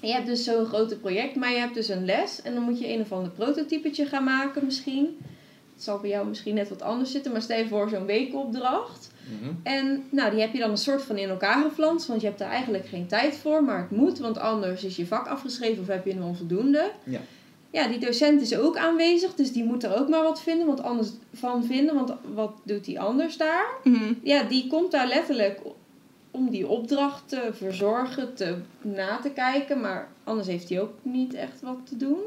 En 0.00 0.08
je 0.08 0.12
hebt 0.12 0.26
dus 0.26 0.44
zo'n 0.44 0.66
grote 0.66 0.96
project, 0.98 1.34
maar 1.34 1.50
je 1.50 1.58
hebt 1.58 1.74
dus 1.74 1.88
een 1.88 2.04
les. 2.04 2.42
En 2.42 2.54
dan 2.54 2.62
moet 2.62 2.78
je 2.78 2.88
een 2.88 3.00
of 3.00 3.12
ander 3.12 3.30
prototypetje 3.30 4.06
gaan 4.06 4.24
maken 4.24 4.64
misschien. 4.64 5.16
Het 5.74 5.82
zal 5.82 5.98
bij 5.98 6.10
jou 6.10 6.26
misschien 6.28 6.54
net 6.54 6.68
wat 6.68 6.82
anders 6.82 7.10
zitten. 7.10 7.32
Maar 7.32 7.42
stel 7.42 7.58
je 7.58 7.68
voor 7.68 7.88
zo'n 7.88 8.06
weekopdracht. 8.06 9.10
Mhm. 9.40 9.52
En 9.62 10.04
nou, 10.10 10.30
die 10.30 10.40
heb 10.40 10.52
je 10.52 10.58
dan 10.58 10.70
een 10.70 10.76
soort 10.76 11.02
van 11.02 11.16
in 11.16 11.28
elkaar 11.28 11.62
geflanst. 11.62 12.06
Want 12.06 12.20
je 12.20 12.26
hebt 12.26 12.38
daar 12.38 12.50
eigenlijk 12.50 12.86
geen 12.86 13.06
tijd 13.06 13.36
voor. 13.36 13.64
Maar 13.64 13.78
het 13.78 13.90
moet, 13.90 14.18
want 14.18 14.38
anders 14.38 14.84
is 14.84 14.96
je 14.96 15.06
vak 15.06 15.26
afgeschreven 15.26 15.82
of 15.82 15.88
heb 15.88 16.04
je 16.04 16.12
een 16.12 16.22
onvoldoende. 16.22 16.90
Ja. 17.04 17.20
Ja, 17.74 17.88
die 17.88 17.98
docent 17.98 18.40
is 18.40 18.56
ook 18.56 18.76
aanwezig. 18.76 19.34
Dus 19.34 19.52
die 19.52 19.64
moet 19.64 19.84
er 19.84 20.00
ook 20.00 20.08
maar 20.08 20.22
wat 20.22 20.42
vinden. 20.42 20.66
Want 20.66 20.82
anders 20.82 21.08
van 21.32 21.64
vinden. 21.64 21.94
Want 21.94 22.12
wat 22.34 22.52
doet 22.64 22.84
die 22.84 23.00
anders 23.00 23.36
daar? 23.36 23.66
Mhm. 23.84 24.12
Ja, 24.22 24.42
die 24.42 24.66
komt 24.66 24.90
daar 24.90 25.06
letterlijk 25.06 25.60
om 26.30 26.50
die 26.50 26.68
opdracht 26.68 27.28
te 27.28 27.50
verzorgen, 27.52 28.34
te, 28.34 28.54
na 28.82 29.16
te 29.22 29.30
kijken. 29.30 29.80
Maar 29.80 30.08
anders 30.24 30.46
heeft 30.48 30.68
hij 30.68 30.80
ook 30.80 30.92
niet 31.02 31.34
echt 31.34 31.60
wat 31.62 31.78
te 31.84 31.96
doen. 31.96 32.18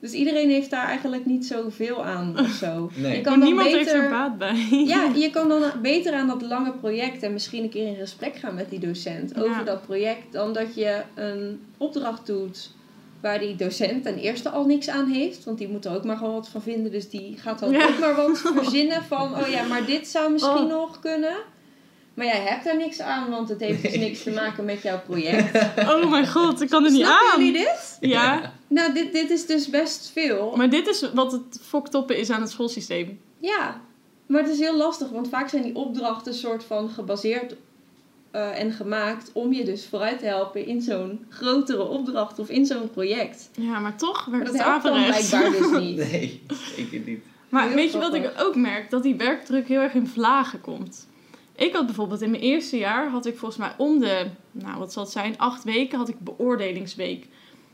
Dus 0.00 0.12
iedereen 0.12 0.50
heeft 0.50 0.70
daar 0.70 0.86
eigenlijk 0.86 1.26
niet 1.26 1.46
zoveel 1.46 2.04
aan 2.04 2.38
of 2.38 2.48
zo. 2.50 2.90
Nee. 2.96 3.02
Je 3.16 3.22
Maar 3.22 3.22
kan 3.22 3.38
dan 3.38 3.48
niemand 3.48 3.68
heeft 3.68 3.90
er 3.92 3.94
beter, 3.94 4.10
baat 4.10 4.38
bij. 4.38 4.66
ja, 4.86 5.10
je 5.24 5.30
kan 5.30 5.48
dan 5.48 5.62
beter 5.82 6.12
aan 6.14 6.26
dat 6.28 6.42
lange 6.42 6.72
project 6.72 7.22
en 7.22 7.32
misschien 7.32 7.62
een 7.62 7.70
keer 7.70 7.86
in 7.86 7.94
gesprek 7.96 8.36
gaan 8.36 8.54
met 8.54 8.70
die 8.70 8.78
docent 8.78 9.32
Ja. 9.34 9.42
over 9.42 9.64
dat 9.64 9.82
project. 9.86 10.32
Dan 10.32 10.52
dat 10.52 10.74
je 10.74 11.02
een 11.14 11.60
opdracht 11.76 12.26
doet 12.26 12.70
waar 13.22 13.38
die 13.38 13.56
docent 13.56 14.02
ten 14.02 14.18
eerste 14.18 14.48
al 14.50 14.64
niks 14.64 14.88
aan 14.88 15.06
heeft. 15.08 15.44
Want 15.44 15.58
die 15.58 15.68
moet 15.68 15.84
er 15.84 15.94
ook 15.94 16.04
maar 16.04 16.16
gewoon 16.16 16.34
wat 16.34 16.48
van 16.48 16.62
vinden. 16.62 16.92
Dus 16.92 17.08
die 17.10 17.36
gaat 17.38 17.58
dan 17.58 17.70
Ja. 17.70 17.86
ook 17.88 17.98
maar 17.98 18.14
wat 18.14 18.38
verzinnen 18.62 19.04
van... 19.04 19.34
Oh 19.40 19.48
ja, 19.48 19.62
maar 19.62 19.86
dit 19.86 20.08
zou 20.08 20.32
misschien 20.32 20.56
Oh. 20.56 20.68
nog 20.68 21.00
kunnen. 21.00 21.36
Maar 22.14 22.26
jij 22.26 22.40
hebt 22.40 22.66
er 22.66 22.76
niks 22.76 23.00
aan, 23.00 23.30
want 23.30 23.48
het 23.48 23.60
heeft 23.60 23.82
dus 23.82 23.96
niks 23.96 24.22
te 24.22 24.30
maken 24.30 24.64
met 24.64 24.82
jouw 24.82 25.00
project. 25.00 25.64
Oh 25.90 26.10
mijn 26.10 26.28
god, 26.28 26.60
ik 26.60 26.68
kan 26.68 26.84
er 26.84 26.90
niet 26.90 27.00
Snappen 27.04 27.30
aan. 27.32 27.44
jullie 27.44 27.58
dit? 27.60 27.96
Ja, 28.00 28.52
Nou, 28.68 28.92
dit, 28.92 29.12
dit 29.12 29.30
is 29.30 29.46
dus 29.46 29.68
best 29.68 30.10
veel. 30.12 30.52
maar 30.56 30.70
dit 30.70 30.86
is 30.88 31.10
wat 31.14 31.32
het 31.32 31.60
foktoppen 31.62 32.16
is 32.18 32.30
aan 32.30 32.40
het 32.40 32.50
schoolsysteem. 32.50 33.20
Ja, 33.38 33.80
maar 34.26 34.42
het 34.42 34.50
is 34.50 34.58
heel 34.58 34.76
lastig, 34.76 35.08
want 35.08 35.28
vaak 35.28 35.48
zijn 35.48 35.62
die 35.62 35.74
opdrachten 35.76 36.34
soort 36.34 36.64
van 36.64 36.88
gebaseerd 36.88 37.54
eh, 38.32 38.60
en 38.60 38.72
gemaakt 38.72 39.30
om 39.32 39.52
je 39.52 39.64
dus 39.64 39.86
vooruit 39.86 40.18
te 40.18 40.24
helpen 40.24 40.66
in 40.66 40.80
zo'n 40.80 41.24
grotere 41.28 41.82
opdracht 41.88 42.38
of 42.38 42.48
in 42.48 42.66
zo'n 42.66 42.90
project. 42.90 43.50
Ja, 43.54 43.78
maar 43.78 43.96
toch 43.96 44.24
werkt 44.24 44.46
dat 44.46 44.54
het 44.54 44.64
averechts. 44.64 45.28
blijkbaar 45.28 45.60
dus 45.60 45.70
niet. 45.80 45.96
Nee, 45.96 46.42
zeker 46.76 47.00
niet. 47.00 47.20
Maar 47.48 47.66
Heel 47.66 47.74
weet 47.74 47.92
je 47.92 47.98
wat 47.98 48.14
ik 48.14 48.32
ook 48.38 48.56
merk? 48.56 48.90
Dat 48.90 49.02
die 49.02 49.14
werkdruk 49.14 49.68
heel 49.68 49.80
erg 49.80 49.94
in 49.94 50.06
vlagen 50.06 50.60
komt. 50.60 51.08
Ik 51.56 51.72
had 51.72 51.86
bijvoorbeeld 51.86 52.22
in 52.22 52.30
mijn 52.30 52.42
eerste 52.42 52.78
jaar, 52.78 53.08
had 53.08 53.26
ik 53.26 53.38
volgens 53.38 53.60
mij 53.60 53.72
om 53.76 53.98
de, 53.98 54.26
nou 54.50 54.78
wat 54.78 54.92
zal 54.92 55.02
het 55.02 55.12
zijn, 55.12 55.38
acht 55.38 55.64
weken 55.64 55.98
had 55.98 56.08
ik 56.08 56.18
beoordelingsweek. 56.18 57.26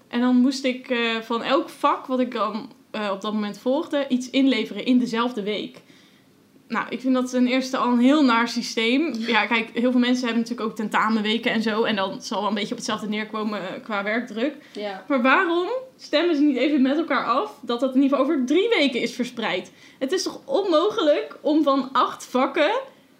En 0.08 0.20
dan 0.20 0.36
moest 0.36 0.64
ik 0.64 0.90
eh, 0.90 1.16
van 1.20 1.42
elk 1.42 1.68
vak 1.68 2.06
wat 2.06 2.20
ik 2.20 2.32
dan 2.32 2.70
eh, 2.90 3.10
op 3.12 3.20
dat 3.20 3.32
moment 3.32 3.58
volgde, 3.58 4.06
iets 4.08 4.30
inleveren 4.30 4.84
in 4.84 4.98
dezelfde 4.98 5.42
week. 5.42 5.82
Nou, 6.68 6.86
ik 6.88 7.00
vind 7.00 7.14
dat 7.14 7.30
ten 7.30 7.46
eerste 7.46 7.76
al 7.76 7.92
een 7.92 7.98
heel 7.98 8.24
naar 8.24 8.48
systeem. 8.48 9.14
Ja, 9.18 9.46
kijk, 9.46 9.70
heel 9.72 9.90
veel 9.90 10.00
mensen 10.00 10.24
hebben 10.24 10.42
natuurlijk 10.42 10.70
ook 10.70 10.76
tentamenweken 10.76 11.52
en 11.52 11.62
zo. 11.62 11.82
En 11.82 11.96
dan 11.96 12.22
zal 12.22 12.40
wel 12.40 12.48
een 12.48 12.54
beetje 12.54 12.70
op 12.70 12.76
hetzelfde 12.76 13.08
neerkomen 13.08 13.60
eh, 13.60 13.82
qua 13.82 14.02
werkdruk. 14.02 14.54
Ja. 14.72 15.04
Maar 15.08 15.22
waarom 15.22 15.68
stemmen 15.96 16.36
ze 16.36 16.42
niet 16.42 16.56
even 16.56 16.82
met 16.82 16.96
elkaar 16.96 17.24
af 17.24 17.58
dat 17.60 17.80
dat 17.80 17.94
in 17.94 18.02
ieder 18.02 18.18
geval 18.18 18.32
over 18.32 18.46
drie 18.46 18.68
weken 18.68 19.00
is 19.00 19.14
verspreid? 19.14 19.72
Het 19.98 20.12
is 20.12 20.22
toch 20.22 20.40
onmogelijk 20.44 21.38
om 21.40 21.62
van 21.62 21.88
acht 21.92 22.26
vakken 22.26 22.70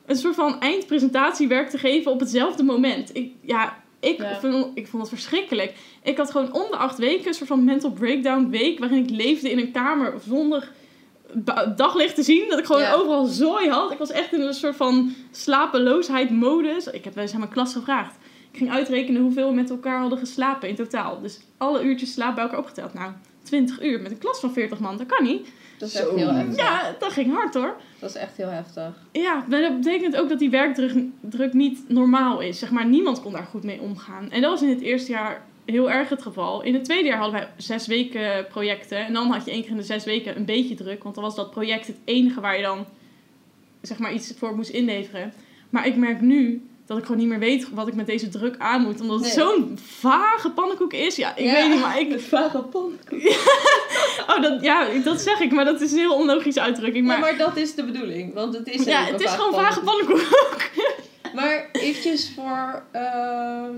een 0.07 0.17
soort 0.17 0.35
van 0.35 0.61
eindpresentatiewerk 0.61 1.71
te 1.71 1.79
geven 1.79 2.13
op 2.13 2.21
hetzelfde 2.21 2.63
moment? 2.63 3.11
Ik, 3.17 3.33
ja, 3.41 3.77
ik, 4.01 4.19
Ja. 4.19 4.41
Vond, 4.41 4.71
ik 4.75 4.87
vond 4.87 5.03
het 5.03 5.13
verschrikkelijk. 5.13 5.75
Ik 6.03 6.17
had 6.17 6.31
gewoon 6.31 6.53
om 6.53 6.71
de 6.71 6.77
acht 6.77 6.99
weken 6.99 7.27
een 7.27 7.35
soort 7.35 7.49
van 7.49 7.65
mental 7.65 7.91
breakdown 7.91 8.49
week 8.51 8.79
waarin 8.79 9.03
ik 9.03 9.11
leefde 9.11 9.51
in 9.51 9.59
een 9.59 9.73
kamer 9.73 10.15
zonder 10.27 10.71
daglicht 11.77 12.15
te 12.15 12.23
zien. 12.23 12.47
Dat 12.49 12.59
ik 12.59 12.65
gewoon 12.65 12.83
Ja. 12.83 12.93
overal 12.93 13.25
zooi 13.25 13.69
had. 13.71 13.91
Ik 13.93 13.99
was 13.99 14.11
echt 14.11 14.33
in 14.33 14.41
een 14.41 14.55
soort 14.55 14.77
van 14.77 15.15
slapeloosheid 15.31 16.31
modus. 16.31 16.87
Ik 16.87 17.05
heb 17.05 17.15
wel 17.15 17.23
eens 17.23 17.33
aan 17.33 17.41
mijn 17.41 17.53
klas 17.53 17.73
gevraagd. 17.73 18.15
Ik 18.53 18.59
ging 18.59 18.71
uitrekenen 18.71 19.23
hoeveel 19.23 19.49
we 19.49 19.55
met 19.55 19.71
elkaar 19.71 20.01
hadden 20.01 20.19
geslapen 20.19 20.69
in 20.69 20.75
totaal. 20.75 21.21
Dus 21.21 21.41
alle 21.57 21.83
uurtjes 21.83 22.13
slaap 22.13 22.35
bij 22.35 22.45
elkaar 22.45 22.59
opgeteld. 22.59 22.95
Nou, 22.95 23.13
20 23.43 23.83
uur 23.83 24.01
met 24.01 24.11
een 24.11 24.19
klas 24.19 24.41
van 24.41 24.53
40 24.53 24.79
man, 24.79 24.97
dat 24.97 25.07
kan 25.07 25.25
niet. 25.25 25.49
Dat 25.79 25.89
is 25.89 25.95
Zo. 25.95 26.01
echt 26.03 26.15
heel 26.17 26.33
heftig. 26.33 26.57
Ja, 26.57 26.95
dat 26.99 27.13
ging 27.13 27.35
hard 27.35 27.55
hoor. 27.55 27.77
Dat 27.99 28.11
is 28.11 28.17
echt 28.17 28.37
heel 28.37 28.49
heftig. 28.49 28.89
Ja, 29.13 29.45
maar 29.49 29.61
dat 29.61 29.77
betekent 29.81 30.17
ook 30.17 30.29
dat 30.29 30.39
die 30.39 30.51
werkdruk 30.51 30.93
druk 31.21 31.53
niet 31.53 31.85
normaal 31.89 32.41
is. 32.41 32.59
Zeg 32.59 32.71
maar, 32.71 32.87
niemand 32.87 33.21
kon 33.23 33.33
daar 33.33 33.47
goed 33.51 33.65
mee 33.65 33.81
omgaan. 33.81 34.31
En 34.31 34.41
dat 34.43 34.51
was 34.51 34.63
in 34.63 34.69
het 34.69 34.81
eerste 34.81 35.11
jaar 35.11 35.43
heel 35.73 35.91
erg 35.91 36.09
het 36.09 36.23
geval. 36.23 36.63
In 36.63 36.75
het 36.75 36.85
tweede 36.85 37.09
jaar 37.09 37.19
hadden 37.19 37.41
wij 37.41 37.49
zes 37.57 37.87
weken 37.87 38.47
projecten. 38.47 38.99
En 39.07 39.13
dan 39.13 39.31
had 39.33 39.45
je 39.45 39.51
één 39.51 39.61
keer 39.63 39.71
in 39.71 39.77
de 39.77 39.83
zes 39.83 40.05
weken 40.05 40.37
een 40.37 40.45
beetje 40.45 40.75
druk. 40.75 41.03
Want 41.03 41.15
dan 41.15 41.25
was 41.25 41.35
dat 41.35 41.51
project 41.51 41.87
het 41.87 41.97
enige 42.05 42.41
waar 42.41 42.57
je 42.57 42.63
dan 42.63 42.87
zeg 43.83 43.99
maar, 43.99 44.13
iets 44.13 44.33
voor 44.39 44.55
moest 44.57 44.71
inleveren. 44.71 45.33
Maar 45.71 45.87
ik 45.87 45.97
merk 45.97 46.21
nu 46.21 46.63
dat 46.87 46.99
ik 46.99 47.05
gewoon 47.05 47.21
niet 47.21 47.29
meer 47.29 47.39
weet 47.39 47.69
wat 47.71 47.89
ik 47.89 47.95
met 47.95 48.07
deze 48.07 48.29
druk 48.29 48.55
aan 48.59 48.83
moet. 48.83 49.01
Omdat 49.01 49.17
het 49.25 49.37
Nee. 49.37 49.47
zo'n 49.47 49.79
vage 49.83 50.51
pannenkoek 50.51 50.93
is. 50.93 51.17
Ja, 51.17 51.37
ik 51.37 51.45
Ja, 51.45 51.53
weet 51.53 51.69
niet, 51.71 51.81
maar 51.81 52.01
ik... 52.01 52.11
Het 52.13 52.23
vage 52.23 52.59
pan. 52.59 52.93
Oh, 54.29 54.43
dat, 54.43 54.63
ja, 54.63 54.87
dat 55.05 55.21
zeg 55.21 55.41
ik, 55.41 55.53
maar 55.53 55.65
dat 55.65 55.81
is 55.81 55.93
een 55.93 55.99
heel 55.99 56.15
onlogische 56.17 56.61
uitdrukking. 56.61 57.07
Maar, 57.07 57.19
Maar, 57.21 57.37
maar 57.37 57.47
dat 57.47 57.57
is 57.57 57.75
de 57.75 57.85
bedoeling, 57.85 58.35
want 58.35 58.55
het 58.55 58.69
is 58.69 58.85
ja, 58.85 59.05
het 59.05 59.21
een 59.21 59.27
is 59.27 59.33
gewoon 59.33 59.53
vage 59.55 59.81
pannenkoek. 59.81 60.17
pannenkoek. 60.31 60.71
Maar 61.35 61.69
eventjes 61.73 62.33
voor 62.35 62.83
ehm, 62.93 63.75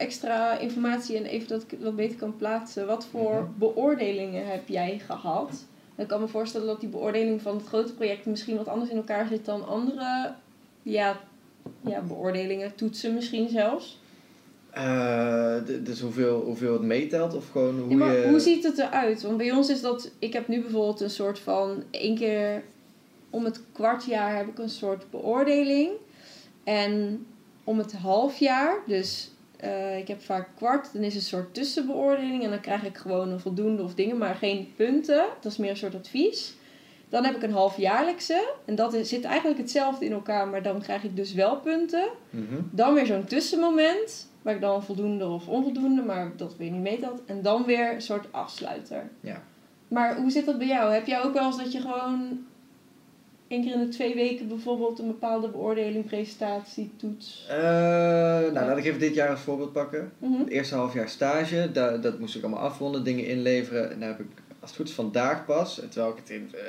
extra 0.00 0.58
informatie 0.58 1.16
en 1.16 1.24
even 1.24 1.48
dat 1.48 1.62
ik 1.62 1.70
het 1.70 1.82
wat 1.82 1.96
beter 1.96 2.16
kan 2.16 2.36
plaatsen. 2.36 2.86
Wat 2.86 3.06
voor 3.10 3.32
Mhm. 3.34 3.44
beoordelingen 3.58 4.46
heb 4.50 4.68
jij 4.68 4.98
gehad? 5.06 5.64
Ik 5.96 6.06
kan 6.08 6.20
me 6.20 6.28
voorstellen 6.28 6.66
dat 6.66 6.80
die 6.80 6.88
beoordeling 6.88 7.42
van 7.42 7.56
het 7.56 7.66
grote 7.66 7.94
project 7.94 8.26
misschien 8.26 8.56
wat 8.56 8.68
anders 8.68 8.90
in 8.90 8.96
elkaar 8.96 9.26
zit 9.28 9.44
dan 9.44 9.66
andere 9.68 10.32
ja, 10.82 11.20
ja, 11.80 12.00
beoordelingen, 12.00 12.74
toetsen 12.74 13.14
misschien 13.14 13.48
zelfs. 13.48 13.98
Eh, 14.70 15.56
d- 15.56 15.86
dus 15.86 16.00
hoeveel, 16.00 16.40
hoeveel 16.40 16.72
het 16.72 16.82
meetelt 16.82 17.34
of 17.34 17.50
gewoon 17.50 17.78
hoe 17.80 17.90
Ja, 17.90 17.96
maar 17.96 18.12
je... 18.16 18.28
hoe 18.28 18.40
ziet 18.40 18.64
het 18.64 18.78
eruit? 18.78 19.22
Want 19.22 19.36
bij 19.36 19.50
ons 19.52 19.68
is 19.68 19.80
dat, 19.80 20.10
ik 20.18 20.32
heb 20.32 20.48
nu 20.48 20.60
bijvoorbeeld 20.60 21.00
een 21.00 21.10
soort 21.10 21.38
van, 21.38 21.82
één 21.90 22.14
keer 22.14 22.62
om 23.30 23.44
het 23.44 23.60
kwartjaar 23.72 24.36
heb 24.36 24.46
ik 24.48 24.58
een 24.58 24.68
soort 24.70 25.10
beoordeling. 25.10 25.90
En 26.64 27.26
om 27.64 27.78
het 27.78 27.92
halfjaar, 27.92 28.78
dus 28.86 29.30
eh, 29.60 29.98
ik 29.98 30.08
heb 30.08 30.22
vaak 30.22 30.48
kwart, 30.54 30.92
dan 30.92 31.02
is 31.02 31.14
het 31.14 31.22
een 31.22 31.28
soort 31.28 31.54
tussenbeoordeling. 31.54 32.44
En 32.44 32.50
dan 32.50 32.60
krijg 32.60 32.84
ik 32.84 32.96
gewoon 32.96 33.30
een 33.30 33.40
voldoende 33.40 33.82
of 33.82 33.94
dingen, 33.94 34.18
maar 34.18 34.34
geen 34.34 34.72
punten. 34.76 35.24
Dat 35.40 35.52
is 35.52 35.58
meer 35.58 35.70
een 35.70 35.76
soort 35.76 35.94
advies. 35.94 36.54
Dan 37.08 37.24
heb 37.24 37.36
ik 37.36 37.42
een 37.42 37.52
halfjaarlijkse. 37.52 38.52
En 38.64 38.74
dat 38.74 38.94
is, 38.94 39.08
zit 39.08 39.24
eigenlijk 39.24 39.58
hetzelfde 39.58 40.04
in 40.04 40.12
elkaar, 40.12 40.48
maar 40.48 40.62
dan 40.62 40.80
krijg 40.80 41.02
ik 41.02 41.16
dus 41.16 41.32
wel 41.32 41.56
punten. 41.56 42.08
Mhm. 42.30 42.60
Dan 42.70 42.94
weer 42.94 43.06
zo'n 43.06 43.24
tussenmoment, 43.24 44.28
waar 44.42 44.54
ik 44.54 44.60
dan 44.60 44.84
voldoende 44.84 45.26
of 45.26 45.48
onvoldoende, 45.48 46.02
maar 46.02 46.32
dat 46.36 46.56
weer 46.56 46.70
niet 46.70 46.82
meetelt. 46.82 47.24
En 47.26 47.42
dan 47.42 47.64
weer 47.64 47.94
een 47.94 48.02
soort 48.02 48.32
afsluiter. 48.32 49.10
Ja. 49.20 49.42
Maar 49.88 50.16
hoe 50.16 50.30
zit 50.30 50.46
dat 50.46 50.58
bij 50.58 50.66
jou? 50.66 50.92
Heb 50.92 51.06
jij 51.06 51.22
ook 51.22 51.32
wel 51.32 51.46
eens 51.46 51.58
dat 51.58 51.72
je 51.72 51.80
gewoon 51.80 52.46
één 53.50 53.62
keer 53.64 53.72
in 53.72 53.80
de 53.80 53.88
twee 53.88 54.14
weken 54.14 54.48
bijvoorbeeld 54.48 54.98
een 54.98 55.06
bepaalde 55.06 55.48
beoordeling, 55.48 56.04
presentatie, 56.06 56.90
toets? 56.96 57.46
Eh, 57.48 57.56
nou, 57.58 58.52
laat 58.52 58.76
ik 58.76 58.84
even 58.84 59.00
dit 59.00 59.14
jaar 59.14 59.28
als 59.28 59.40
voorbeeld 59.40 59.72
pakken. 59.72 60.12
Mhm. 60.18 60.38
Het 60.38 60.48
eerste 60.48 60.74
half 60.74 60.94
jaar 60.94 61.08
stage, 61.08 61.70
da- 61.72 61.96
dat 61.96 62.18
moest 62.18 62.36
ik 62.36 62.42
allemaal 62.42 62.62
afronden, 62.62 63.04
dingen 63.04 63.26
inleveren. 63.26 63.90
En 63.90 64.00
daar 64.00 64.08
heb 64.08 64.20
ik, 64.20 64.26
als 64.60 64.70
het 64.70 64.78
goed 64.78 64.88
is, 64.88 64.94
vandaag 64.94 65.44
pas, 65.44 65.74
terwijl 65.90 66.12
ik 66.12 66.16
het 66.18 66.30
in 66.30 66.48
eh, 66.54 66.60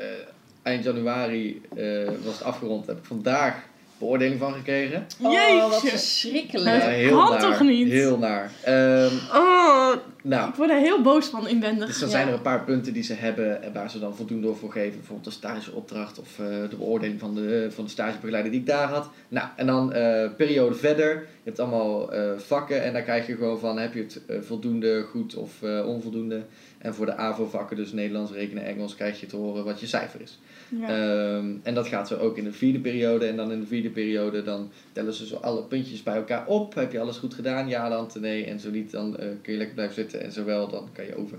eind 0.61 0.83
januari 0.83 1.61
eh, 1.75 2.09
was 2.25 2.43
afgerond, 2.43 2.85
heb 2.87 2.97
ik 2.97 3.05
vandaag 3.05 3.69
beoordeling 4.01 4.39
van 4.39 4.53
gekregen. 4.53 5.05
Oh, 5.21 5.61
wat 5.69 5.71
Jeetje. 5.81 5.87
verschrikkelijk. 5.97 6.83
Het 6.83 6.99
Ja, 7.01 7.09
kan 7.09 7.29
naar. 7.29 7.39
toch 7.41 7.61
niet? 7.61 7.87
Heel 7.89 8.17
naar. 8.17 8.51
Ehm, 8.63 9.15
Oh, 9.33 9.93
nou, 10.23 10.49
ik 10.49 10.55
word 10.55 10.69
er 10.69 10.77
heel 10.79 11.01
boos 11.01 11.27
van 11.27 11.47
inwendig. 11.47 11.87
dus 11.87 11.99
dan 11.99 12.09
Ja. 12.09 12.13
zijn 12.15 12.27
er 12.27 12.33
een 12.33 12.41
paar 12.41 12.63
punten 12.63 12.93
die 12.93 13.03
ze 13.03 13.13
hebben 13.13 13.63
en 13.63 13.73
waar 13.73 13.89
ze 13.89 13.99
dan 13.99 14.15
voldoende 14.15 14.53
voor 14.53 14.71
geven. 14.71 14.97
Bijvoorbeeld 14.97 15.25
de 15.25 15.31
stageopdracht 15.31 16.19
of 16.19 16.39
eh, 16.39 16.45
de 16.69 16.75
beoordeling 16.75 17.19
van 17.19 17.35
de, 17.35 17.67
van 17.73 17.83
de 17.83 17.89
stagebegeleider 17.89 18.51
die 18.51 18.59
ik 18.59 18.65
daar 18.67 18.87
had. 18.87 19.09
Nou, 19.27 19.47
en 19.55 19.65
dan 19.65 19.93
eh, 19.93 20.29
periode 20.37 20.75
verder. 20.75 21.09
Je 21.43 21.49
hebt 21.49 21.59
allemaal 21.59 22.13
eh, 22.13 22.21
vakken 22.37 22.83
en 22.83 22.93
daar 22.93 23.01
krijg 23.01 23.27
je 23.27 23.35
gewoon 23.35 23.59
van, 23.59 23.77
heb 23.79 23.93
je 23.93 23.99
het 23.99 24.45
voldoende, 24.45 25.01
goed 25.11 25.35
of 25.35 25.51
eh, 25.61 25.87
onvoldoende. 25.87 26.41
En 26.81 26.93
voor 26.93 27.05
de 27.05 27.15
AVO-vakken, 27.15 27.75
dus 27.75 27.91
Nederlands, 27.91 28.31
rekenen, 28.31 28.65
Engels, 28.65 28.95
krijg 28.95 29.19
je 29.19 29.25
te 29.25 29.35
horen 29.35 29.63
wat 29.63 29.79
je 29.79 29.87
cijfer 29.87 30.21
is. 30.21 30.39
Ja. 30.69 30.87
Ehm, 30.87 31.51
en 31.63 31.73
dat 31.73 31.87
gaat 31.87 32.07
zo 32.07 32.17
ook 32.17 32.37
in 32.37 32.43
de 32.43 32.53
vierde 32.53 32.79
periode. 32.79 33.25
En 33.25 33.35
dan 33.35 33.51
in 33.51 33.59
de 33.59 33.65
vierde 33.65 33.89
periode 33.89 34.43
dan 34.43 34.71
tellen 34.91 35.13
ze 35.13 35.27
zo 35.27 35.35
alle 35.35 35.63
puntjes 35.63 36.03
bij 36.03 36.15
elkaar 36.15 36.47
op. 36.47 36.73
Heb 36.73 36.91
je 36.91 36.99
alles 36.99 37.17
goed 37.17 37.33
gedaan? 37.33 37.67
Ja, 37.67 37.89
dan 37.89 38.09
nee. 38.19 38.45
En 38.45 38.59
zo 38.59 38.69
niet, 38.69 38.91
dan 38.91 39.17
eh, 39.17 39.27
kun 39.41 39.51
je 39.51 39.57
lekker 39.57 39.75
blijven 39.75 39.95
zitten. 39.95 40.21
En 40.21 40.31
zowel, 40.31 40.67
dan 40.69 40.89
kan 40.93 41.05
je 41.05 41.15
over 41.15 41.37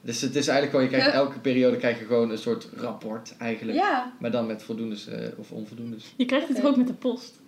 Dus 0.00 0.20
het 0.20 0.36
is 0.36 0.48
eigenlijk 0.48 0.70
gewoon, 0.70 0.84
je 0.84 0.90
krijgt 0.90 1.14
elke 1.14 1.38
periode 1.38 1.76
krijg 1.76 1.98
je 1.98 2.04
gewoon 2.04 2.30
een 2.30 2.38
soort 2.38 2.68
rapport 2.76 3.34
eigenlijk. 3.38 3.78
Ja. 3.78 4.12
Maar 4.20 4.30
dan 4.30 4.46
met 4.46 4.62
voldoendes 4.62 5.08
eh, 5.08 5.28
of 5.36 5.52
onvoldoendes. 5.52 6.14
Je 6.16 6.24
krijgt 6.24 6.48
het 6.48 6.64
ook 6.64 6.76
met 6.76 6.86
de 6.86 6.92
post? 6.92 7.44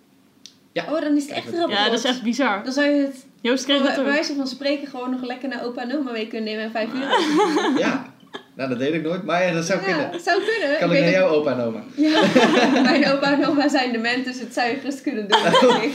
Oh, 0.75 1.01
dan 1.01 1.15
is 1.15 1.23
het 1.23 1.31
echt 1.31 1.47
een 1.47 1.59
rapport. 1.59 1.79
Ja, 1.79 1.89
dat 1.89 1.99
is 1.99 2.03
echt 2.05 2.23
bizar. 2.23 2.63
Dan 2.63 2.73
zou 2.73 2.87
je 2.87 3.01
het 3.01 3.25
Joost 3.41 3.63
kreeg 3.65 3.81
dat 3.81 3.99
ook. 3.99 4.05
wijze 4.05 4.35
van 4.35 4.47
spreken 4.47 4.87
gewoon 4.87 5.11
nog 5.11 5.21
lekker 5.25 5.49
naar 5.49 5.63
opa 5.65 5.81
en 5.81 5.97
oma 5.97 6.11
mee 6.11 6.27
kunnen 6.27 6.47
nemen 6.49 6.63
en 6.63 6.71
vijf 6.71 6.89
uur. 6.93 7.07
Ja, 7.85 8.13
nou 8.55 8.69
dat 8.69 8.79
deed 8.79 8.93
ik 8.93 9.01
nooit, 9.03 9.23
maar 9.23 9.43
ja, 9.45 9.53
dat 9.53 9.65
zou 9.65 9.79
kunnen. 9.79 10.01
Ja, 10.01 10.09
het 10.11 10.23
zou 10.23 10.41
kunnen. 10.43 10.77
Kan 10.79 10.93
ik 10.93 10.99
naar 10.99 11.09
jouw 11.11 11.27
opa 11.29 11.51
en 11.51 11.59
oma? 11.61 11.83
Ja, 11.95 12.21
mijn 12.91 13.07
opa 13.11 13.31
en 13.33 13.45
oma 13.47 13.67
zijn 13.69 13.91
dement, 13.91 14.25
dus 14.25 14.39
het 14.39 14.53
zou 14.53 14.69
je 14.69 14.75
gerust 14.75 15.01
kunnen 15.01 15.27
doen. 15.27 15.39
denk 15.71 15.93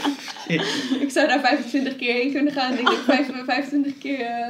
ik. 1.01 1.09
zou 1.11 1.27
daar 1.27 1.39
25 1.39 1.95
keer 1.95 2.13
heen 2.13 2.31
kunnen 2.31 2.53
gaan. 2.53 2.75
Denk 2.75 2.89
ik, 2.89 2.97
vijf- 3.05 3.27
25 3.45 3.97
keer. 3.97 4.19
eh, 4.25 4.47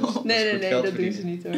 Dat 0.00 0.24
Nee, 0.24 0.44
nee, 0.44 0.58
nee, 0.58 0.70
dat 0.82 0.96
doen 0.96 1.12
ze 1.12 1.24
niet 1.24 1.42
hoor. 1.44 1.54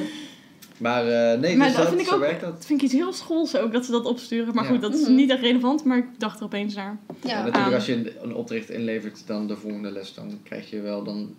Maar 0.79 1.07
eh, 1.07 1.39
nee, 1.41 1.57
Maar 1.57 1.67
dus 1.67 1.77
dat 1.77 1.85
dat, 1.85 1.89
vind 1.95 2.01
ik 2.01 2.07
zo 2.07 2.15
ook, 2.15 2.21
werkt 2.21 2.41
dat. 2.41 2.53
dat 2.53 2.67
vind 2.67 2.79
ik 2.79 2.85
iets 2.85 2.95
heel 2.95 3.13
schools 3.13 3.57
ook, 3.57 3.73
dat 3.73 3.85
ze 3.85 3.91
dat 3.91 4.05
opsturen. 4.05 4.55
Maar 4.55 4.65
Ja. 4.65 4.71
goed, 4.71 4.81
dat 4.81 4.95
is 4.95 5.01
Mhm. 5.01 5.15
niet 5.15 5.31
echt 5.31 5.41
relevant, 5.41 5.85
maar 5.85 5.99
ik 5.99 6.07
dacht 6.19 6.39
er 6.39 6.45
opeens 6.45 6.75
naar. 6.75 6.99
Ja, 7.09 7.29
Ja, 7.31 7.37
natuurlijk 7.37 7.65
aan. 7.65 7.75
als 7.75 7.87
je 7.87 8.13
een, 8.23 8.35
opdracht 8.35 8.71
inlevert 8.71 9.27
dan 9.27 9.47
de 9.47 9.57
volgende 9.57 9.91
les, 9.91 10.15
dan 10.15 10.41
krijg 10.43 10.71
je 10.71 10.81
wel, 10.81 11.05
dan 11.05 11.35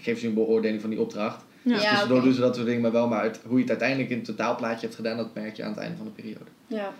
geven 0.00 0.20
ze 0.20 0.26
een 0.26 0.34
beoordeling 0.34 0.80
van 0.80 0.90
die 0.90 1.00
opdracht. 1.00 1.44
Ja. 1.62 1.74
Ja. 1.80 1.88
Tussendoor 1.90 2.16
oké. 2.16 2.24
doen 2.26 2.34
ze 2.34 2.40
dat 2.40 2.54
soort 2.54 2.66
dingen, 2.66 2.82
maar 2.82 2.92
wel 2.92 3.08
maar 3.08 3.20
uit, 3.20 3.40
hoe 3.46 3.54
je 3.56 3.60
het 3.60 3.70
uiteindelijk 3.70 4.10
in 4.10 4.16
het 4.16 4.26
totaalplaatje 4.26 4.80
hebt 4.86 4.94
gedaan, 4.94 5.16
dat 5.16 5.34
merk 5.34 5.56
je 5.56 5.62
aan 5.62 5.70
het 5.70 5.78
einde 5.78 5.96
van 5.96 6.06
de 6.06 6.12
periode. 6.22 6.50
ja. 6.66 6.92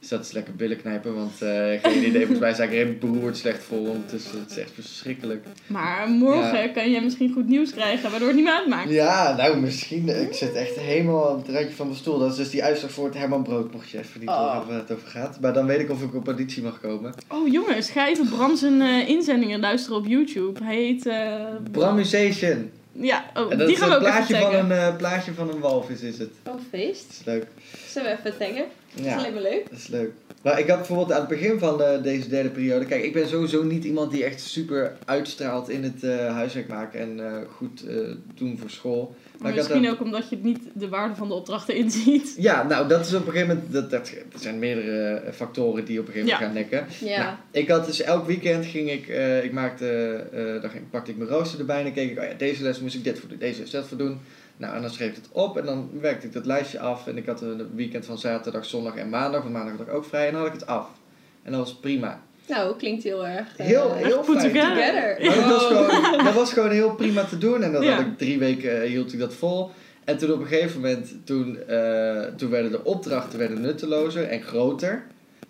Dus 0.00 0.08
dat 0.08 0.24
is 0.24 0.32
lekker 0.32 0.54
billen 0.54 0.76
knijpen, 0.80 1.14
want 1.14 1.42
eh 1.42 1.48
geen 1.82 1.98
idee, 2.06 2.18
volgens 2.20 2.38
mij 2.38 2.54
sta 2.54 2.62
ik 2.62 2.70
er 2.70 2.76
helemaal 2.76 3.10
beroerd 3.12 3.36
slecht 3.36 3.62
voor 3.64 3.78
ondertussen. 3.78 4.40
Het 4.40 4.50
is 4.50 4.56
echt 4.56 4.70
verschrikkelijk. 4.74 5.44
Maar 5.66 6.08
morgen 6.08 6.58
Ja. 6.58 6.68
kan 6.68 6.90
je 6.90 7.00
misschien 7.00 7.32
goed 7.32 7.48
nieuws 7.48 7.72
krijgen, 7.72 8.10
waardoor 8.10 8.28
het 8.28 8.36
niet 8.36 8.44
meer 8.46 8.54
uitmaakt. 8.54 8.90
Ja, 8.90 9.36
nou 9.36 9.60
misschien, 9.60 10.08
ik 10.08 10.32
zit 10.34 10.54
echt 10.54 10.76
helemaal 10.76 11.30
aan 11.30 11.36
het 11.38 11.48
randje 11.48 11.74
van 11.74 11.86
mijn 11.86 11.98
stoel. 11.98 12.18
Dat 12.18 12.30
is 12.30 12.36
dus 12.36 12.50
die 12.50 12.64
uitslag 12.64 12.90
voor 12.90 13.04
het 13.04 13.14
Herman 13.14 13.42
Brood, 13.42 13.72
mocht 13.72 13.90
je 13.90 13.98
even 13.98 14.20
niet 14.20 14.28
Oh. 14.28 14.52
horen 14.54 14.68
waar 14.68 14.78
het 14.78 14.92
over 14.92 15.08
gaat. 15.08 15.40
Maar 15.40 15.52
dan 15.52 15.66
weet 15.66 15.80
ik 15.80 15.90
of 15.90 16.02
ik 16.02 16.14
op 16.14 16.26
auditie 16.26 16.62
mag 16.62 16.80
komen. 16.80 17.14
Oh 17.28 17.48
jongens, 17.52 17.90
ga 17.90 18.08
even 18.08 18.28
Bram 18.28 18.56
zijn 18.56 18.80
eh, 18.80 19.08
inzendingen 19.08 19.60
luisteren 19.60 19.98
op 19.98 20.06
YouTube. 20.06 20.64
Hij 20.64 20.76
heet... 20.76 21.06
eh, 21.06 21.34
Bramusation. 21.72 22.70
Ja, 23.00 23.24
oh, 23.34 23.52
En 23.52 23.58
dat 23.58 23.66
die 23.66 23.76
is 23.76 23.82
gaan 23.82 23.88
we 23.88 23.94
een 23.94 24.00
ook 24.00 24.06
even 24.08 24.26
plaatje 24.26 24.44
van, 24.50 24.54
een, 24.54 24.72
eh, 24.78 24.96
plaatje 24.96 25.32
van 25.34 25.48
een 25.50 25.58
walvis 25.60 26.00
is 26.00 26.18
het. 26.18 26.28
Oh, 26.46 26.52
Dat 26.52 26.60
feest. 26.70 27.06
is 27.10 27.20
leuk. 27.24 27.46
Zullen 27.88 28.10
we 28.10 28.18
even 28.18 28.38
taggen? 28.38 28.64
Dat 28.94 29.04
is 29.04 29.10
Ja. 29.10 29.16
alleen 29.16 29.32
maar 29.32 29.42
leuk. 29.42 29.70
Dat 29.70 29.78
is 29.78 29.86
leuk. 29.86 30.10
Maar 30.42 30.58
ik 30.58 30.68
had 30.68 30.76
bijvoorbeeld 30.78 31.12
aan 31.12 31.20
het 31.20 31.28
begin 31.28 31.58
van 31.58 31.82
eh, 31.82 32.02
deze 32.02 32.28
derde 32.28 32.48
periode. 32.48 32.84
Kijk, 32.84 33.04
ik 33.04 33.12
ben 33.12 33.28
sowieso 33.28 33.62
niet 33.62 33.84
iemand 33.84 34.10
die 34.10 34.24
echt 34.24 34.40
super 34.40 34.96
uitstraalt 35.04 35.68
in 35.68 35.82
het 35.84 36.02
eh, 36.04 36.32
huiswerk 36.34 36.68
maken 36.68 37.00
en 37.00 37.26
eh, 37.26 37.32
goed 37.56 37.86
eh, 37.86 37.96
doen 38.34 38.58
voor 38.58 38.70
school. 38.70 39.14
Maar 39.40 39.54
misschien 39.54 39.82
dat- 39.82 39.92
ook 39.92 40.00
omdat 40.00 40.28
je 40.28 40.36
niet 40.42 40.60
de 40.74 40.88
waarde 40.88 41.14
van 41.14 41.28
de 41.28 41.34
opdrachten 41.34 41.74
inziet. 41.76 42.34
Ja, 42.38 42.62
nou 42.62 42.88
dat 42.88 43.06
is 43.06 43.14
op 43.14 43.26
een 43.26 43.32
gegeven 43.32 43.54
moment. 43.54 43.72
Dat, 43.72 43.90
dat, 43.90 44.08
er 44.08 44.38
zijn 44.38 44.58
meerdere 44.58 45.14
eh, 45.14 45.32
factoren 45.32 45.84
die 45.84 46.00
op 46.00 46.06
een 46.06 46.12
gegeven 46.12 46.34
moment 46.34 46.70
gaan 46.70 46.80
nekken. 46.80 47.08
Ja. 47.08 47.22
Nou, 47.24 47.36
ik 47.50 47.68
had 47.68 47.86
dus 47.86 48.02
elk 48.02 48.26
weekend 48.26 48.66
ging 48.66 48.90
ik, 48.90 49.08
eh, 49.08 49.44
ik 49.44 49.52
maakte, 49.52 49.86
eh 50.32 50.62
dan 50.62 50.70
ging, 50.70 50.90
pakte 50.90 51.10
ik 51.10 51.16
mijn 51.16 51.30
rooster 51.30 51.58
erbij 51.60 51.78
en 51.78 51.84
dan 51.84 51.92
keek 51.92 52.10
ik, 52.10 52.18
oh 52.18 52.24
ja, 52.24 52.34
deze 52.38 52.62
les 52.62 52.80
moest 52.80 52.94
ik 52.94 53.04
dit 53.04 53.18
voor 53.18 53.28
doen, 53.28 53.38
deze 53.38 53.60
les 53.60 53.70
dat 53.70 53.86
voor 53.86 53.98
doen. 53.98 54.18
Nou, 54.56 54.74
en 54.74 54.80
dan 54.82 54.90
schreef 54.90 55.08
ik 55.08 55.14
het 55.16 55.28
op 55.32 55.56
en 55.58 55.64
dan 55.64 55.90
werkte 56.00 56.26
ik 56.26 56.32
dat 56.32 56.46
lijstje 56.46 56.78
af 56.78 57.06
en 57.06 57.16
ik 57.16 57.26
had 57.26 57.40
een 57.40 57.66
weekend 57.74 58.04
van 58.06 58.18
zaterdag, 58.18 58.64
zondag 58.64 58.96
en 58.96 59.08
maandag, 59.08 59.40
want 59.40 59.52
maandag 59.52 59.76
had 59.76 59.86
ik 59.86 59.92
ook 59.92 60.04
vrij 60.04 60.26
en 60.26 60.32
dan 60.32 60.40
had 60.42 60.52
ik 60.52 60.60
het 60.60 60.68
af. 60.68 60.88
En 61.42 61.52
dat 61.52 61.60
was 61.60 61.74
prima. 61.74 62.22
Nou, 62.48 62.76
klinkt 62.76 63.02
heel 63.02 63.26
erg. 63.26 63.56
eh, 63.56 63.66
Heel, 63.66 63.94
heel 63.94 64.20
put 64.20 64.40
fijn. 64.40 64.52
together. 64.52 65.16
together. 65.16 65.26
Maar 65.26 65.36
dat 65.36 65.44
was, 65.60 65.64
gewoon, 65.66 66.24
dat 66.24 66.34
was 66.34 66.52
gewoon 66.52 66.70
heel 66.70 66.94
prima 66.94 67.24
te 67.24 67.38
doen. 67.38 67.62
En 67.62 67.72
dat 67.72 67.82
Ja. 67.82 67.90
had 67.90 68.00
ik 68.06 68.18
drie 68.18 68.38
weken 68.38 68.82
eh, 68.82 68.88
hield 68.88 69.12
ik 69.12 69.18
dat 69.18 69.34
vol. 69.34 69.70
En 70.04 70.16
toen 70.18 70.32
op 70.32 70.40
een 70.40 70.46
gegeven 70.46 70.80
moment, 70.80 71.14
toen, 71.24 71.58
eh, 71.68 72.20
toen 72.36 72.50
werden 72.50 72.70
de 72.70 72.84
opdrachten 72.84 73.38
werden 73.38 73.60
nuttelozer 73.60 74.28
en 74.28 74.42
groter. 74.42 75.02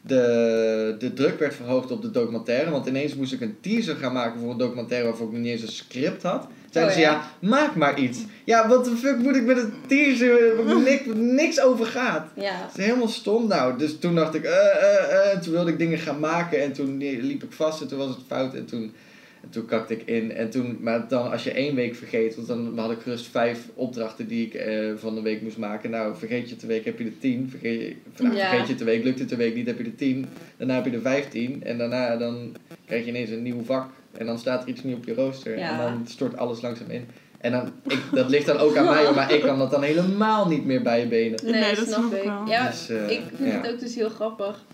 De, 0.07 0.95
de 0.99 1.13
druk 1.13 1.39
werd 1.39 1.55
verhoogd 1.55 1.91
op 1.91 2.03
de 2.03 2.11
documentaire. 2.11 2.71
Want 2.71 2.87
ineens 2.87 3.15
moest 3.15 3.33
ik 3.33 3.41
een 3.41 3.57
teaser 3.61 3.97
gaan 3.97 4.13
maken 4.13 4.41
voor 4.41 4.51
een 4.51 4.59
documentaire 4.59 5.07
waarvoor 5.09 5.27
ik 5.27 5.33
nog 5.33 5.43
niet 5.43 5.53
eens 5.53 5.63
een 5.63 5.69
script 5.69 6.23
had. 6.23 6.47
Zeiden 6.71 6.95
Oh, 6.95 7.01
ze, 7.01 7.07
ja. 7.07 7.13
ja, 7.13 7.49
maak 7.49 7.75
maar 7.75 7.99
iets. 7.99 8.19
Ja, 8.45 8.69
wat 8.69 8.85
de 8.85 8.97
fuck 8.97 9.19
moet 9.19 9.37
ik 9.37 9.45
met 9.45 9.57
een 9.57 9.73
teaser 9.87 10.65
waar 10.65 10.81
niks, 10.91 11.03
niks 11.15 11.61
over 11.61 11.87
gaat? 11.87 12.29
Ja. 12.35 12.67
Het 12.67 12.79
is 12.79 12.85
helemaal 12.85 13.09
stom 13.09 13.49
nou. 13.49 13.79
Dus 13.79 13.99
toen 13.99 14.15
dacht 14.15 14.35
ik, 14.35 14.45
eh, 14.45 14.53
eh, 14.53 15.13
eh. 15.13 15.33
En 15.33 15.41
toen 15.41 15.53
wilde 15.53 15.71
ik 15.71 15.79
dingen 15.79 15.99
gaan 15.99 16.21
maken. 16.21 16.63
En 16.63 16.73
toen 16.73 16.99
liep 16.99 17.43
ik 17.43 17.53
vast 17.53 17.81
en 17.81 17.89
toen 17.89 17.99
was 17.99 18.09
het 18.09 18.25
fout. 18.27 18.55
En 18.55 18.65
toen, 18.65 18.95
en 19.47 19.53
toen 19.53 19.67
kakte 19.67 19.95
ik 19.95 20.03
in. 20.09 20.33
En 20.33 20.51
toen, 20.51 20.79
maar 20.81 21.09
dan 21.09 21.31
als 21.31 21.45
je 21.45 21.51
één 21.51 21.75
week 21.75 21.95
vergeet. 21.95 22.35
Want 22.37 22.49
dan 22.49 22.79
had 22.79 22.91
ik 22.91 22.99
gerust 23.01 23.27
vijf 23.27 23.69
opdrachten 23.75 24.27
die 24.29 24.47
ik 24.47 24.55
eh, 24.55 24.93
van 24.97 25.15
de 25.15 25.23
week 25.23 25.43
moest 25.43 25.57
maken. 25.59 25.91
Nou, 25.91 26.17
vergeet 26.17 26.45
je 26.45 26.51
het 26.51 26.61
de 26.61 26.67
week 26.67 26.85
heb 26.85 26.99
je 26.99 27.05
de 27.05 27.19
tien. 27.19 27.51
Vergeet 27.51 27.81
je, 27.81 27.97
nou, 28.23 28.35
Ja. 28.37 28.49
vergeet 28.49 28.63
je 28.67 28.69
het 28.73 28.79
de 28.79 28.85
week, 28.85 29.05
lukt 29.05 29.19
het 29.19 29.29
de 29.29 29.37
week 29.37 29.55
niet 29.55 29.67
heb 29.67 29.79
je 29.79 29.85
de 29.85 29.95
tien. 29.95 30.27
Daarna 30.57 30.75
heb 30.75 30.85
je 30.85 30.91
de 30.91 31.01
vijftien. 31.01 31.65
En 31.65 31.79
daarna 31.79 32.17
dan 32.17 32.55
krijg 32.87 33.05
je 33.05 33.11
ineens 33.11 33.31
een 33.31 33.43
nieuw 33.43 33.63
vak. 33.65 33.91
En 34.13 34.27
dan 34.27 34.39
staat 34.39 34.63
er 34.63 34.69
iets 34.69 34.83
nieuws 34.83 34.99
op 34.99 35.05
je 35.05 35.15
rooster. 35.15 35.59
Ja. 35.59 35.71
En 35.71 35.79
dan 35.79 36.07
stort 36.07 36.37
alles 36.37 36.61
langzaam 36.61 36.91
in. 36.91 37.05
En 37.41 37.53
dan, 37.53 37.71
ik, 37.89 38.03
dat 38.13 38.31
ligt 38.31 38.47
dan 38.47 38.57
ook 38.59 38.77
aan 38.77 38.85
mij, 38.85 39.13
maar 39.13 39.33
ik 39.33 39.41
kan 39.41 39.59
dat 39.59 39.71
dan 39.71 39.83
helemaal 39.83 40.49
niet 40.49 40.65
meer 40.65 40.83
bij 40.83 41.01
je 41.01 41.07
benen. 41.07 41.41
Nee, 41.45 41.53
Nee, 41.61 41.75
dat 41.75 41.87
snap 41.89 42.13
ik 42.13 42.19
ik. 42.19 42.25
wel. 42.25 42.47
Ja, 42.47 42.67
Dus, 42.71 42.89
eh, 42.89 43.11
ik 43.11 43.21
vind 43.35 43.51
ja. 43.53 43.61
het 43.61 43.73
ook 43.73 43.81
dus 43.81 43.95
heel 43.95 44.09
grappig. 44.09 44.65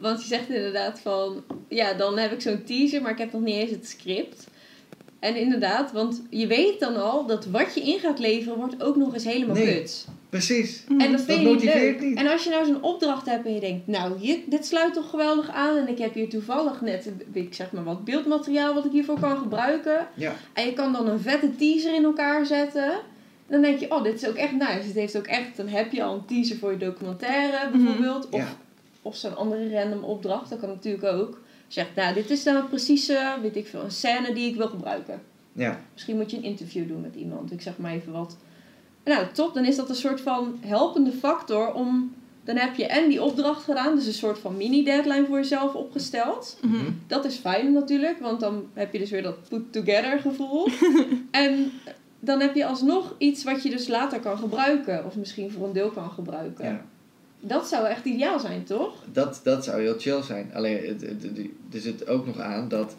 Want 0.00 0.20
je 0.22 0.26
zegt 0.28 0.48
inderdaad 0.48 1.00
van, 1.00 1.44
ja, 1.68 1.92
dan 1.94 2.18
heb 2.18 2.32
ik 2.32 2.40
zo'n 2.40 2.62
teaser, 2.64 3.02
maar 3.02 3.10
ik 3.10 3.18
heb 3.18 3.32
nog 3.32 3.42
niet 3.42 3.54
eens 3.54 3.70
het 3.70 3.88
script. 3.88 4.46
En 5.20 5.36
inderdaad, 5.36 5.92
want 5.92 6.22
je 6.30 6.46
weet 6.46 6.80
dan 6.80 6.96
al 6.96 7.26
dat 7.26 7.46
wat 7.46 7.74
je 7.74 7.80
in 7.80 7.98
gaat 7.98 8.18
leveren 8.18 8.58
wordt 8.58 8.82
ook 8.82 8.96
nog 8.96 9.14
eens 9.14 9.24
helemaal 9.24 9.56
Nee. 9.56 9.74
kut. 9.78 10.06
Precies. 10.28 10.84
Mhm. 10.88 11.00
En 11.00 11.10
dat 11.10 11.16
Dat 11.18 11.26
vind 11.26 11.40
je 11.40 11.44
niet 11.46 11.54
motiveert 11.54 12.00
leuk. 12.00 12.08
niet. 12.08 12.18
En 12.18 12.26
als 12.26 12.44
je 12.44 12.50
nou 12.50 12.66
zo'n 12.66 12.82
opdracht 12.82 13.26
hebt 13.26 13.46
en 13.46 13.54
je 13.54 13.60
denkt, 13.60 13.86
nou, 13.86 14.18
hier, 14.18 14.38
dit 14.46 14.66
sluit 14.66 14.94
toch 14.94 15.10
geweldig 15.10 15.50
aan. 15.50 15.76
En 15.76 15.88
ik 15.88 15.98
heb 15.98 16.14
hier 16.14 16.28
toevallig 16.28 16.80
net, 16.80 17.10
ik 17.32 17.54
zeg 17.54 17.72
maar 17.72 17.84
wat 17.84 18.04
beeldmateriaal 18.04 18.74
wat 18.74 18.84
ik 18.84 18.90
hiervoor 18.92 19.20
kan 19.20 19.36
gebruiken. 19.38 20.06
Ja. 20.14 20.32
En 20.52 20.66
je 20.66 20.72
kan 20.72 20.92
dan 20.92 21.08
een 21.08 21.20
vette 21.20 21.56
teaser 21.56 21.94
in 21.94 22.04
elkaar 22.04 22.46
zetten. 22.46 23.00
Dan 23.46 23.62
denk 23.62 23.78
je, 23.78 23.90
oh, 23.90 24.02
dit 24.02 24.14
is 24.22 24.28
ook 24.28 24.34
echt 24.36 24.52
nice. 24.52 24.66
Het 24.86 24.94
heeft 24.94 25.16
ook 25.16 25.26
echt, 25.26 25.56
dan 25.56 25.68
heb 25.68 25.92
je 25.92 26.02
al 26.02 26.14
een 26.14 26.24
teaser 26.26 26.56
voor 26.56 26.70
je 26.70 26.78
documentaire 26.78 27.70
bijvoorbeeld. 27.70 28.28
Of, 28.30 28.40
Ja. 28.40 28.56
Of 29.08 29.16
zo'n 29.16 29.36
andere 29.36 29.80
random 29.80 30.04
opdracht, 30.04 30.50
dat 30.50 30.58
kan 30.60 30.68
natuurlijk 30.68 31.04
ook. 31.04 31.40
Zegt, 31.68 31.94
nou, 31.94 32.14
dit 32.14 32.30
is 32.30 32.42
dan 32.44 32.68
precies, 32.68 33.08
eh, 33.08 33.32
weet 33.42 33.56
ik 33.56 33.66
veel, 33.66 33.82
een 33.82 33.90
scène 33.90 34.32
die 34.32 34.50
ik 34.50 34.56
wil 34.56 34.68
gebruiken. 34.68 35.20
Ja. 35.52 35.80
Misschien 35.92 36.16
moet 36.16 36.30
je 36.30 36.36
een 36.36 36.42
interview 36.42 36.88
doen 36.88 37.00
met 37.00 37.14
iemand. 37.14 37.52
Ik 37.52 37.62
zeg 37.62 37.78
maar 37.78 37.92
even 37.92 38.12
wat. 38.12 38.36
Nou, 39.04 39.26
top. 39.32 39.54
Dan 39.54 39.64
is 39.64 39.76
dat 39.76 39.88
een 39.88 39.94
soort 39.94 40.20
van 40.20 40.58
helpende 40.60 41.12
factor 41.12 41.72
om... 41.72 42.14
Dan 42.44 42.56
heb 42.56 42.74
je 42.74 42.86
en 42.86 43.08
die 43.08 43.22
opdracht 43.22 43.62
gedaan. 43.64 43.94
Dus 43.94 44.06
een 44.06 44.12
soort 44.12 44.38
van 44.38 44.56
mini-deadline 44.56 45.26
voor 45.26 45.36
jezelf 45.36 45.74
opgesteld. 45.74 46.58
Mhm. 46.62 46.90
Dat 47.06 47.24
is 47.24 47.36
fijn 47.36 47.72
natuurlijk. 47.72 48.18
Want 48.20 48.40
dan 48.40 48.66
heb 48.72 48.92
je 48.92 48.98
dus 48.98 49.10
weer 49.10 49.22
dat 49.22 49.48
put-together 49.48 50.18
gevoel. 50.18 50.68
en 51.30 51.72
dan 52.20 52.40
heb 52.40 52.54
je 52.54 52.66
alsnog 52.66 53.14
iets 53.18 53.44
wat 53.44 53.62
je 53.62 53.70
dus 53.70 53.88
later 53.88 54.20
kan 54.20 54.38
gebruiken. 54.38 55.04
Of 55.06 55.16
misschien 55.16 55.50
voor 55.50 55.66
een 55.66 55.72
deel 55.72 55.90
kan 55.90 56.10
gebruiken. 56.10 56.64
ja. 56.64 56.84
Dat 57.40 57.68
zou 57.68 57.86
echt 57.86 58.04
ideaal 58.04 58.38
zijn, 58.38 58.64
toch? 58.64 58.94
Dat, 59.12 59.40
dat 59.42 59.64
zou 59.64 59.80
heel 59.80 59.94
chill 59.98 60.22
zijn. 60.22 60.50
Alleen, 60.54 60.86
het, 60.86 61.00
het, 61.00 61.22
het- 61.22 61.38
er 61.74 61.80
zit 61.80 62.08
ook 62.08 62.26
nog 62.26 62.38
aan 62.40 62.68
dat, 62.68 62.96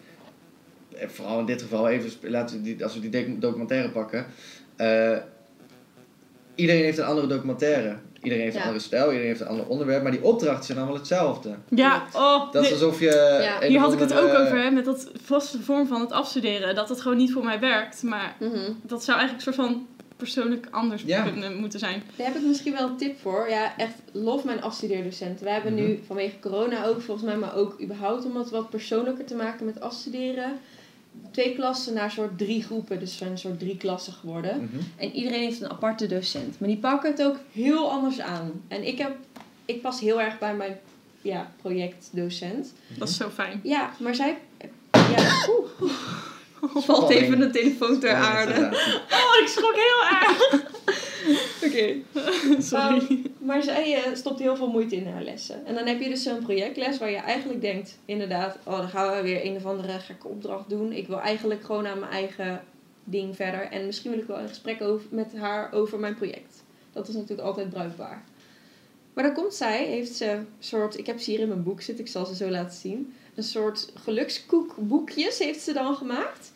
eh, 0.97 1.07
vooral 1.07 1.39
in 1.39 1.45
dit 1.45 1.61
geval, 1.61 1.87
even, 1.89 2.29
laten 2.29 2.55
we 2.57 2.61
die, 2.61 2.83
als 2.83 2.93
we 2.93 3.09
die 3.09 3.09
doc- 3.09 3.41
documentaire 3.41 3.89
pakken. 3.89 4.25
eh, 4.75 5.17
iedereen 6.55 6.83
heeft 6.83 6.97
een 6.97 7.05
andere 7.05 7.27
documentaire. 7.27 7.95
Iedereen 8.21 8.43
heeft 8.43 8.55
Ja. 8.55 8.61
een 8.61 8.67
andere 8.67 8.85
stijl, 8.85 9.05
iedereen 9.05 9.27
heeft 9.27 9.39
een 9.39 9.47
ander 9.47 9.67
onderwerp, 9.67 10.03
maar 10.03 10.11
die 10.11 10.23
opdrachten 10.23 10.65
zijn 10.65 10.77
allemaal 10.77 10.95
hetzelfde. 10.97 11.55
Ja, 11.69 12.03
oh, 12.13 12.51
Dat 12.51 12.63
is 12.63 12.71
alsof 12.71 12.99
je. 12.99 13.39
Ja. 13.61 13.67
hier 13.67 13.79
had 13.79 13.93
ik 13.93 13.99
het 13.99 14.13
ook 14.13 14.19
andere- 14.19 14.43
over, 14.45 14.61
hè, 14.63 14.69
met 14.71 14.85
dat 14.85 15.11
vaste 15.23 15.61
vorm 15.61 15.87
van 15.87 16.01
het 16.01 16.11
afstuderen. 16.11 16.75
Dat 16.75 16.89
het 16.89 17.01
gewoon 17.01 17.17
niet 17.17 17.31
voor 17.33 17.43
mij 17.43 17.59
werkt. 17.59 18.03
Maar 18.03 18.35
Mhm. 18.39 18.71
dat 18.81 19.03
zou 19.03 19.17
eigenlijk 19.17 19.47
een 19.47 19.53
soort 19.53 19.67
van 19.67 19.87
persoonlijk 20.23 20.67
anders 20.71 21.03
Ja. 21.05 21.23
kunnen 21.23 21.57
moeten 21.59 21.79
zijn. 21.79 22.03
Daar 22.15 22.27
heb 22.27 22.35
ik 22.35 22.41
misschien 22.47 22.73
wel 22.73 22.87
een 22.87 22.97
tip 22.97 23.19
voor. 23.19 23.49
Ja, 23.49 23.77
echt 23.77 23.93
lof 24.11 24.43
mijn 24.43 24.61
afstudeerdocenten. 24.61 25.43
Wij 25.45 25.53
hebben 25.53 25.73
Mhm. 25.73 25.81
nu 25.83 25.99
vanwege 26.07 26.39
corona 26.39 26.85
ook 26.85 27.01
volgens 27.01 27.25
mij, 27.27 27.37
maar 27.37 27.55
ook 27.55 27.81
überhaupt 27.81 28.25
om 28.25 28.35
het 28.37 28.49
wat 28.49 28.69
persoonlijker 28.69 29.25
te 29.25 29.35
maken 29.35 29.65
met 29.65 29.79
afstuderen. 29.81 30.59
Twee 31.31 31.55
klassen 31.55 31.93
naar 31.93 32.11
soort 32.11 32.37
drie 32.37 32.63
groepen, 32.63 32.99
dus 32.99 33.17
zijn 33.17 33.31
een 33.31 33.37
soort 33.37 33.59
drie 33.59 33.77
klassen 33.77 34.13
geworden. 34.13 34.57
Mhm. 34.57 34.81
En 34.95 35.11
iedereen 35.11 35.39
heeft 35.41 35.61
een 35.61 35.69
aparte 35.69 36.07
docent. 36.07 36.59
Maar 36.59 36.69
die 36.69 36.77
pakken 36.77 37.11
het 37.11 37.23
ook 37.23 37.37
heel 37.51 37.91
anders 37.91 38.19
aan. 38.19 38.51
En 38.67 38.87
ik, 38.87 38.97
heb, 38.97 39.15
ik 39.65 39.81
pas 39.81 39.99
heel 39.99 40.21
erg 40.21 40.39
bij 40.39 40.55
mijn 40.55 40.77
ja, 41.21 41.51
projectdocent. 41.61 42.73
Dat 42.97 43.09
is 43.09 43.17
zo 43.17 43.29
fijn. 43.29 43.59
Ja, 43.63 43.91
maar 43.99 44.15
zij... 44.15 44.37
Ja, 44.91 45.45
oeh. 45.49 45.91
Valt 46.61 47.09
even 47.09 47.41
een 47.41 47.51
telefoon 47.51 47.99
ter 47.99 48.13
aarde. 48.13 48.61
Oh, 49.11 49.41
ik 49.41 49.47
schrok 49.47 49.75
heel 49.75 50.17
erg. 50.19 50.67
Oké. 51.65 51.95
Sorry. 52.61 53.21
Maar 53.37 53.63
zij 53.63 53.95
eh, 53.95 54.15
stopt 54.15 54.39
heel 54.39 54.55
veel 54.55 54.69
moeite 54.69 54.95
in 54.95 55.07
haar 55.07 55.23
lessen. 55.23 55.65
En 55.65 55.75
dan 55.75 55.85
heb 55.85 56.01
je 56.01 56.09
dus 56.09 56.23
zo'n 56.23 56.43
projectles 56.43 56.97
waar 56.97 57.11
je 57.11 57.17
eigenlijk 57.17 57.61
denkt, 57.61 57.97
inderdaad, 58.05 58.57
oh, 58.63 58.77
dan 58.77 58.89
gaan 58.89 59.15
we 59.15 59.21
weer 59.21 59.45
een 59.45 59.55
of 59.55 59.65
andere 59.65 59.99
gekke 59.99 60.27
opdracht 60.27 60.69
doen. 60.69 60.91
Ik 60.91 61.07
wil 61.07 61.19
eigenlijk 61.19 61.63
gewoon 61.63 61.87
aan 61.87 61.99
mijn 61.99 62.11
eigen 62.11 62.61
ding 63.03 63.35
verder. 63.35 63.61
En 63.61 63.85
misschien 63.85 64.11
wil 64.11 64.19
ik 64.19 64.27
wel 64.27 64.39
een 64.39 64.47
gesprek 64.47 64.81
over, 64.81 65.07
met 65.09 65.37
haar 65.37 65.73
over 65.73 65.99
mijn 65.99 66.15
project. 66.15 66.63
Dat 66.91 67.07
is 67.07 67.13
natuurlijk 67.13 67.47
altijd 67.47 67.69
bruikbaar. 67.69 68.23
Maar 69.13 69.23
dan 69.23 69.33
komt 69.33 69.53
zij, 69.53 69.85
heeft 69.85 70.13
ze 70.13 70.29
een 70.31 70.47
soort, 70.59 70.97
ik 70.97 71.05
heb 71.05 71.19
ze 71.19 71.31
hier 71.31 71.39
in 71.39 71.47
mijn 71.47 71.63
boek 71.63 71.81
zitten, 71.81 72.05
ik 72.05 72.11
zal 72.11 72.25
ze 72.25 72.35
zo 72.35 72.49
laten 72.49 72.77
zien. 72.77 73.13
Een 73.35 73.43
soort 73.43 73.91
gelukskoekboekjes 73.95 75.39
heeft 75.39 75.61
ze 75.61 75.73
dan 75.73 75.95
gemaakt. 75.95 76.48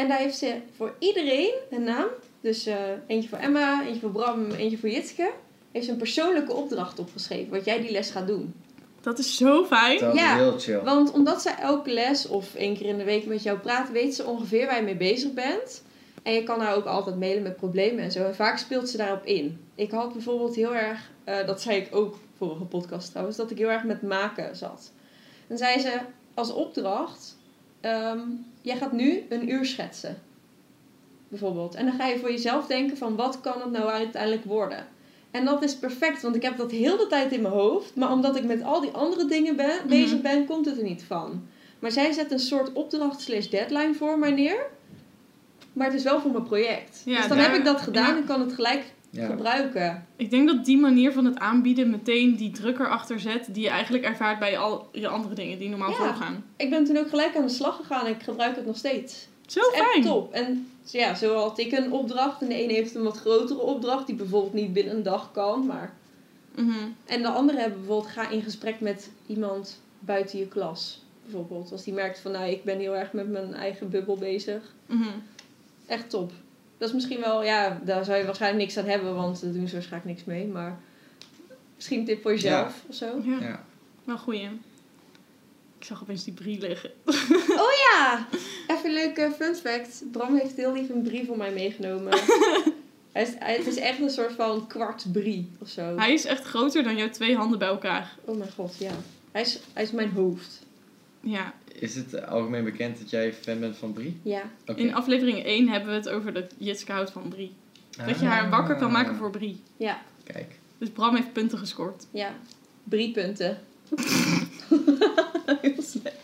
En 0.00 0.08
daar 0.08 0.18
heeft 0.18 0.38
ze 0.38 0.60
voor 0.76 0.94
iedereen 0.98 1.52
een 1.70 1.84
naam. 1.84 2.08
Dus 2.40 2.66
eh, 2.66 2.76
eentje 3.06 3.28
voor 3.28 3.38
Emma, 3.38 3.84
eentje 3.84 4.00
voor 4.00 4.10
Bram, 4.10 4.50
eentje 4.50 4.78
voor 4.78 4.88
Jitske. 4.88 5.30
Heeft 5.72 5.84
ze 5.84 5.90
een 5.90 5.98
persoonlijke 5.98 6.52
opdracht 6.52 6.98
opgeschreven, 6.98 7.50
wat 7.50 7.64
jij 7.64 7.80
die 7.80 7.90
les 7.90 8.10
gaat 8.10 8.26
doen. 8.26 8.54
Dat 9.00 9.18
is 9.18 9.36
zo 9.36 9.64
fijn. 9.64 10.00
Dat 10.00 10.14
Ja, 10.14 10.36
heel 10.36 10.58
chill. 10.58 10.80
Want 10.82 11.12
omdat 11.12 11.42
zij 11.42 11.54
elke 11.54 11.92
les 11.92 12.28
of 12.28 12.54
één 12.54 12.76
keer 12.76 12.86
in 12.86 12.98
de 12.98 13.04
week 13.04 13.26
met 13.26 13.42
jou 13.42 13.58
praat, 13.58 13.90
weet 13.90 14.14
ze 14.14 14.24
ongeveer 14.24 14.66
waar 14.66 14.76
je 14.76 14.82
mee 14.82 14.96
bezig 14.96 15.32
bent. 15.32 15.82
En 16.22 16.32
je 16.32 16.42
kan 16.42 16.60
haar 16.60 16.74
ook 16.74 16.86
altijd 16.86 17.18
mailen 17.18 17.42
met 17.42 17.56
problemen 17.56 18.04
en 18.04 18.12
zo. 18.12 18.24
En 18.24 18.34
vaak 18.34 18.58
speelt 18.58 18.88
ze 18.88 18.96
daarop 18.96 19.24
in. 19.24 19.60
Ik 19.74 19.90
had 19.90 20.12
bijvoorbeeld 20.12 20.54
heel 20.54 20.74
erg, 20.74 21.10
eh, 21.24 21.46
dat 21.46 21.60
zei 21.60 21.80
ik 21.80 21.94
ook 21.94 22.16
vorige 22.36 22.64
podcast 22.64 23.10
trouwens, 23.10 23.36
dat 23.36 23.50
ik 23.50 23.58
heel 23.58 23.70
erg 23.70 23.84
met 23.84 24.02
maken 24.02 24.56
zat. 24.56 24.92
Dan 25.46 25.58
zei 25.58 25.78
ze 25.78 25.98
als 26.34 26.52
opdracht, 26.52 27.36
ehm, 27.80 28.20
jij 28.60 28.76
gaat 28.76 28.92
nu 28.92 29.22
een 29.28 29.50
uur 29.50 29.64
schetsen. 29.64 30.18
Bijvoorbeeld. 31.28 31.74
En 31.74 31.86
dan 31.86 31.94
ga 31.94 32.06
je 32.06 32.18
voor 32.18 32.30
jezelf 32.30 32.66
denken 32.66 32.96
van 32.96 33.16
wat 33.16 33.40
kan 33.40 33.60
het 33.60 33.70
nou 33.70 33.90
uiteindelijk 33.90 34.44
worden. 34.44 34.86
En 35.30 35.44
dat 35.44 35.62
is 35.62 35.76
perfect, 35.76 36.22
want 36.22 36.34
ik 36.36 36.42
heb 36.42 36.56
dat 36.56 36.70
heel 36.70 36.96
de 36.96 37.06
tijd 37.06 37.32
in 37.32 37.42
mijn 37.42 37.54
hoofd. 37.54 37.94
Maar 37.96 38.12
omdat 38.12 38.36
ik 38.36 38.44
met 38.44 38.62
al 38.62 38.80
die 38.80 38.90
andere 38.90 39.24
dingen 39.26 39.56
ben, 39.56 39.76
Mhm. 39.78 39.88
bezig 39.88 40.20
ben, 40.20 40.46
komt 40.46 40.66
het 40.66 40.76
er 40.76 40.82
niet 40.84 41.02
van. 41.02 41.42
Maar 41.78 41.90
zij 41.90 42.12
zet 42.12 42.30
een 42.32 42.38
soort 42.38 42.72
opdracht 42.72 43.20
slash 43.20 43.46
deadline 43.48 43.94
voor 43.94 44.18
mij 44.18 44.30
neer. 44.30 44.66
Maar 45.72 45.86
het 45.86 45.96
is 45.96 46.02
wel 46.02 46.20
voor 46.20 46.30
mijn 46.30 46.44
project. 46.44 47.02
Ja, 47.04 47.16
dus 47.18 47.28
dan 47.28 47.36
daar- 47.36 47.50
heb 47.50 47.58
ik 47.58 47.64
dat 47.64 47.80
gedaan 47.80 48.14
ja. 48.14 48.16
en 48.16 48.24
kan 48.26 48.40
het 48.40 48.52
gelijk 48.52 48.84
Ja. 49.10 49.26
gebruiken. 49.26 50.06
Ik 50.16 50.30
denk 50.30 50.48
dat 50.48 50.64
die 50.64 50.78
manier 50.78 51.12
van 51.12 51.24
het 51.24 51.38
aanbieden 51.38 51.90
meteen 51.90 52.36
die 52.36 52.50
druk 52.50 52.78
erachter 52.78 53.20
zet 53.20 53.48
die 53.54 53.62
je 53.62 53.68
eigenlijk 53.68 54.04
ervaart 54.04 54.38
bij 54.38 54.58
al 54.58 54.88
je 54.92 55.08
andere 55.08 55.34
dingen 55.34 55.58
die 55.58 55.68
normaal 55.68 55.90
Ja. 55.90 55.96
voorgaan. 55.96 56.44
Ik 56.56 56.70
ben 56.70 56.84
toen 56.84 56.96
ook 56.96 57.08
gelijk 57.08 57.36
aan 57.36 57.42
de 57.46 57.48
slag 57.52 57.76
gegaan 57.76 58.06
en 58.06 58.12
ik 58.14 58.22
gebruik 58.22 58.56
het 58.56 58.66
nog 58.66 58.76
steeds. 58.76 59.28
Zo 59.46 59.60
Het 59.60 59.72
is 59.72 59.78
echt 59.80 59.90
fijn. 59.90 60.02
top. 60.02 60.32
En 60.32 60.68
ja, 60.84 61.14
zo 61.14 61.34
had 61.34 61.58
ik 61.58 61.72
een 61.72 61.92
opdracht. 61.92 62.42
En 62.42 62.48
de 62.48 62.54
ene 62.54 62.72
heeft 62.72 62.94
een 62.94 63.02
wat 63.02 63.18
grotere 63.18 63.60
opdracht. 63.60 64.06
Die 64.06 64.16
bijvoorbeeld 64.16 64.52
niet 64.54 64.72
binnen 64.72 64.96
een 64.96 65.02
dag 65.02 65.32
kan. 65.32 65.66
Maar... 65.66 65.94
Mhm. 66.56 66.70
En 67.06 67.22
de 67.22 67.28
andere 67.28 67.58
hebben 67.58 67.78
bijvoorbeeld... 67.78 68.12
Ga 68.12 68.28
in 68.28 68.42
gesprek 68.42 68.80
met 68.80 69.10
iemand 69.26 69.80
buiten 69.98 70.38
je 70.38 70.46
klas. 70.48 71.02
Bijvoorbeeld. 71.22 71.72
Als 71.72 71.84
die 71.84 71.94
merkt 71.94 72.18
van... 72.18 72.32
Nou, 72.32 72.50
ik 72.50 72.64
ben 72.64 72.78
heel 72.78 72.96
erg 72.96 73.12
met 73.12 73.28
mijn 73.30 73.54
eigen 73.54 73.90
bubbel 73.90 74.16
bezig. 74.16 74.74
Mhm. 74.86 75.08
Echt 75.86 76.10
top. 76.10 76.32
Dat 76.80 76.88
is 76.88 76.94
misschien 76.94 77.20
wel... 77.20 77.44
Ja, 77.44 77.80
daar 77.84 78.04
zou 78.04 78.18
je 78.18 78.24
waarschijnlijk 78.24 78.62
niks 78.62 78.76
aan 78.76 78.84
hebben. 78.90 79.14
Want 79.14 79.40
daar 79.42 79.52
doen 79.52 79.66
ze 79.68 79.72
waarschijnlijk 79.74 80.12
niks 80.14 80.24
mee. 80.24 80.46
Maar... 80.46 80.78
Misschien 81.76 81.98
een 81.98 82.04
tip 82.04 82.22
voor 82.22 82.30
jezelf 82.30 82.82
of 82.88 82.94
zo. 82.94 83.06
Ja, 83.24 83.38
Ja. 83.40 83.64
wel 84.04 84.18
goeie. 84.18 84.48
Ik 85.78 85.86
zag 85.86 86.02
opeens 86.02 86.24
die 86.24 86.32
brie 86.32 86.60
liggen. 86.60 86.90
Ja! 87.90 88.26
Even 88.66 88.84
een 88.84 88.92
leuke 88.92 89.32
fun 89.38 89.54
fact. 89.54 90.02
Bram 90.12 90.36
heeft 90.36 90.56
heel 90.56 90.72
lief 90.72 90.88
een 90.88 91.02
brie 91.02 91.26
voor 91.26 91.36
mij 91.36 91.52
meegenomen. 91.52 92.12
Hij 93.12 93.22
is, 93.22 93.28
hij- 93.38 93.56
het 93.56 93.66
is 93.66 93.76
echt 93.76 94.00
een 94.00 94.10
soort 94.10 94.32
van 94.32 94.66
kwart 94.66 95.04
brie 95.12 95.50
of 95.58 95.68
zo. 95.68 95.96
Hij 95.96 96.12
is 96.12 96.24
echt 96.24 96.44
groter 96.44 96.82
dan 96.82 96.96
jouw 96.96 97.08
twee 97.10 97.36
handen 97.36 97.58
bij 97.58 97.68
elkaar. 97.68 98.16
Oh 98.24 98.36
mijn 98.38 98.50
god, 98.52 98.76
ja. 98.78 98.90
Hij 99.30 99.40
is, 99.42 99.60
hij 99.72 99.82
is 99.82 99.90
mijn 99.90 100.10
hoofd. 100.10 100.62
Ja, 101.20 101.52
Is 101.80 101.94
het 101.94 102.26
algemeen 102.26 102.64
bekend 102.64 102.98
dat 102.98 103.10
jij 103.10 103.32
fan 103.32 103.60
bent 103.60 103.76
van 103.76 103.92
Brie? 103.92 104.20
Ja. 104.22 104.42
In 104.74 104.94
aflevering 104.94 105.44
1 105.44 105.68
hebben 105.68 105.88
we 105.88 105.94
het 105.94 106.08
over 106.08 106.32
dat 106.32 106.44
Jitske 106.58 106.92
houdt 106.92 107.10
van 107.10 107.28
Brie. 107.28 107.52
Dat 108.06 108.20
je 108.20 108.26
haar 108.26 108.50
wakker 108.50 108.76
kan 108.76 108.92
maken 108.92 109.16
voor 109.16 109.30
Brie. 109.30 109.60
Ja. 109.76 110.02
Kijk. 110.24 110.58
Dus 110.78 110.90
Bram 110.90 111.14
heeft 111.14 111.32
punten 111.32 111.58
gescoord. 111.58 112.06
Ja. 112.10 112.34
Brie 112.84 113.12
punten. 113.12 113.58
heel 115.62 115.82
slecht. 115.82 116.16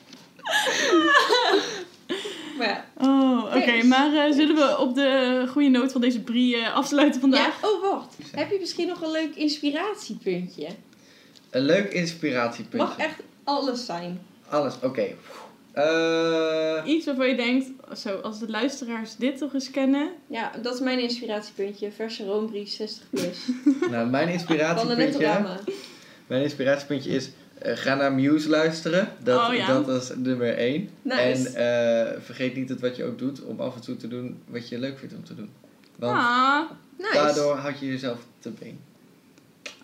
maar 2.58 2.68
ja. 2.68 2.84
Oh, 2.94 3.44
oké. 3.44 3.82
Maar 3.82 4.14
eh, 4.26 4.32
zullen 4.32 4.54
we 4.56 4.78
op 4.78 4.94
de 4.94 5.44
goede 5.50 5.68
noot 5.68 5.92
van 5.92 6.00
deze 6.00 6.20
Brie 6.20 6.56
eh, 6.56 6.74
afsluiten 6.74 7.20
vandaag? 7.20 7.60
ja. 7.60 7.68
Oh, 7.68 7.82
wacht. 7.90 8.16
Heb 8.32 8.50
je 8.50 8.58
misschien 8.60 8.88
nog 8.88 9.02
een 9.02 9.10
leuk 9.10 9.34
inspiratiepuntje? 9.34 10.68
Een 11.50 11.62
leuk 11.62 11.92
inspiratiepuntje. 11.92 12.78
Mag 12.88 12.96
echt 12.98 13.20
alles 13.44 13.86
zijn. 13.86 14.20
Alles, 14.48 14.74
oké. 14.82 15.14
Eh, 15.76 16.82
Iets 16.84 17.06
waarvan 17.06 17.28
je 17.28 17.34
denkt, 17.36 17.66
zo, 17.98 18.16
als 18.16 18.38
de 18.38 18.48
luisteraars 18.50 19.16
dit 19.16 19.38
toch 19.38 19.54
eens 19.54 19.70
kennen. 19.70 20.10
Ja, 20.26 20.52
dat 20.62 20.74
is 20.74 20.80
mijn 20.80 20.98
inspiratiepuntje. 20.98 21.92
Verse 21.92 22.24
roombrie 22.24 22.66
60 22.66 23.02
plus. 23.10 23.38
nou, 23.90 24.08
mijn 24.10 24.10
Van 24.10 24.26
de 24.26 24.32
inspiratiepuntje, 25.02 25.72
mijn 26.26 26.42
inspiratiepuntje 26.42 27.10
is... 27.10 27.30
eh, 27.58 27.72
ga 27.76 27.94
naar 27.94 28.12
Muse 28.12 28.48
luisteren. 28.48 29.12
Dat, 29.22 29.48
Oh, 29.48 29.54
ja. 29.54 29.66
dat 29.82 30.02
is 30.02 30.10
nummer 30.16 30.56
één. 30.56 30.88
Nice. 31.02 31.18
En 31.18 31.54
eh, 32.14 32.20
vergeet 32.22 32.54
niet 32.56 32.68
dat 32.68 32.80
wat 32.80 32.96
je 32.96 33.04
ook 33.04 33.18
doet, 33.18 33.42
om 33.42 33.60
af 33.60 33.74
en 33.74 33.80
toe 33.80 33.96
te 33.96 34.08
doen 34.08 34.42
wat 34.48 34.68
je 34.68 34.78
leuk 34.78 34.98
vindt 34.98 35.14
om 35.14 35.24
te 35.24 35.34
doen. 35.34 35.50
Want 35.96 36.18
Ah. 36.18 36.60
nice. 36.98 37.12
daardoor 37.12 37.56
houd 37.56 37.78
je 37.80 37.86
jezelf 37.86 38.18
te 38.38 38.50
been. 38.50 38.78